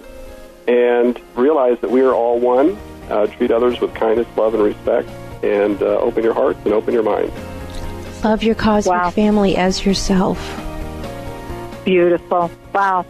and 0.69 1.19
realize 1.35 1.81
that 1.81 1.91
we 1.91 2.03
are 2.03 2.13
all 2.13 2.39
one. 2.39 2.77
Uh, 3.09 3.27
treat 3.27 3.51
others 3.51 3.81
with 3.81 3.95
kindness, 3.95 4.29
love, 4.37 4.55
and 4.55 4.63
respect 4.63 5.09
and 5.43 5.83
uh, 5.83 5.99
open 5.99 6.25
your 6.25 6.35
hearts 6.35 6.61
and 6.65 6.73
open 6.75 6.95
your 6.95 7.03
mind. 7.03 7.33
Love 8.25 8.43
your 8.43 8.55
cosmic 8.55 8.93
wow. 8.93 9.11
family 9.11 9.57
as 9.57 9.85
yourself. 9.85 10.39
Beautiful. 11.85 12.51
Wow. 12.75 13.07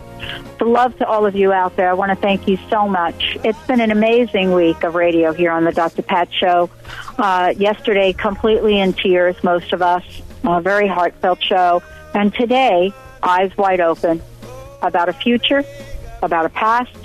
The 0.59 0.64
love 0.64 0.97
to 0.99 1.07
all 1.07 1.24
of 1.24 1.35
you 1.35 1.53
out 1.53 1.76
there. 1.76 1.89
I 1.89 1.95
want 1.95 2.11
to 2.11 2.16
thank 2.16 2.47
you 2.47 2.59
so 2.68 2.89
much. 2.89 3.37
It's 3.45 3.61
been 3.66 3.81
an 3.81 3.91
amazing 3.91 4.53
week 4.53 4.83
of 4.85 4.95
radio 4.95 5.33
here 5.33 5.51
on 5.51 5.64
the 5.64 5.72
Dr. 5.72 6.03
Pat 6.03 6.33
Show. 6.33 6.68
Uh, 7.16 7.55
yesterday, 7.57 8.12
completely 8.12 8.79
in 8.79 8.93
tears, 8.93 9.43
most 9.43 9.72
of 9.72 9.83
us. 9.83 10.05
A 10.45 10.61
very 10.61 10.89
heartfelt 10.89 11.43
show. 11.43 11.83
And 12.14 12.35
today, 12.35 12.93
eyes 13.22 13.57
wide 13.57 13.81
open 13.81 14.22
about 14.83 15.09
a 15.09 15.12
future, 15.12 15.64
about 16.22 16.47
a 16.47 16.51
past, 16.51 16.97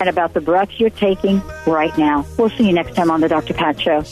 and 0.00 0.08
about 0.08 0.34
the 0.34 0.40
breath 0.40 0.70
you're 0.78 0.90
taking 0.90 1.42
right 1.66 1.96
now. 1.96 2.26
We'll 2.38 2.50
see 2.50 2.66
you 2.66 2.72
next 2.72 2.94
time 2.94 3.10
on 3.10 3.20
the 3.20 3.28
Dr. 3.28 3.54
Pat 3.54 3.80
Show. 3.80 4.02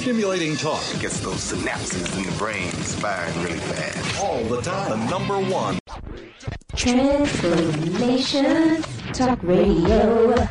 Stimulating 0.00 0.56
talk 0.56 0.82
it 0.94 1.00
gets 1.00 1.20
those 1.20 1.52
synapses 1.52 2.16
in 2.16 2.24
the 2.24 2.32
brain 2.38 2.70
firing 2.70 3.42
really 3.42 3.58
fast. 3.58 4.20
All 4.20 4.42
the 4.44 4.60
time. 4.60 4.90
The 4.90 5.10
number 5.10 5.38
one. 5.38 5.78
Transformation 6.74 8.82
Talk 9.12 9.38
Radio. 9.42 10.48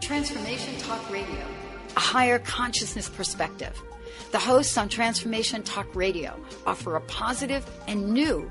Transformation 0.00 0.76
Talk 0.78 1.10
Radio. 1.10 1.46
A 1.96 2.00
higher 2.00 2.38
consciousness 2.38 3.08
perspective. 3.08 3.80
The 4.32 4.38
hosts 4.38 4.76
on 4.76 4.88
Transformation 4.88 5.62
Talk 5.62 5.94
Radio 5.94 6.38
offer 6.66 6.96
a 6.96 7.00
positive 7.02 7.64
and 7.86 8.12
new 8.12 8.50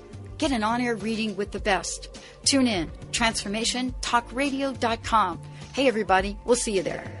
Get 0.41 0.51
an 0.51 0.63
on 0.63 0.81
air 0.81 0.95
reading 0.95 1.35
with 1.35 1.51
the 1.51 1.59
best. 1.59 2.17
Tune 2.45 2.65
in, 2.65 2.89
transformationtalkradio.com. 3.11 5.41
Hey, 5.73 5.87
everybody, 5.87 6.35
we'll 6.45 6.55
see 6.55 6.75
you 6.75 6.81
there. 6.81 7.20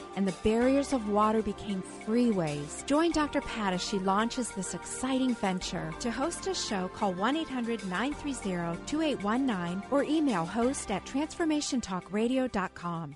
and 0.15 0.27
the 0.27 0.35
barriers 0.43 0.93
of 0.93 1.09
water 1.09 1.41
became 1.41 1.83
freeways. 2.05 2.85
Join 2.85 3.11
Dr. 3.11 3.41
Pat 3.41 3.73
as 3.73 3.83
she 3.83 3.99
launches 3.99 4.51
this 4.51 4.73
exciting 4.73 5.35
venture. 5.35 5.93
To 5.99 6.09
host 6.11 6.47
a 6.47 6.53
show, 6.53 6.87
call 6.89 7.13
1 7.13 7.37
800 7.37 7.85
930 7.87 8.85
2819 8.85 9.83
or 9.91 10.03
email 10.03 10.45
host 10.45 10.91
at 10.91 11.05
transformationtalkradio.com. 11.05 13.15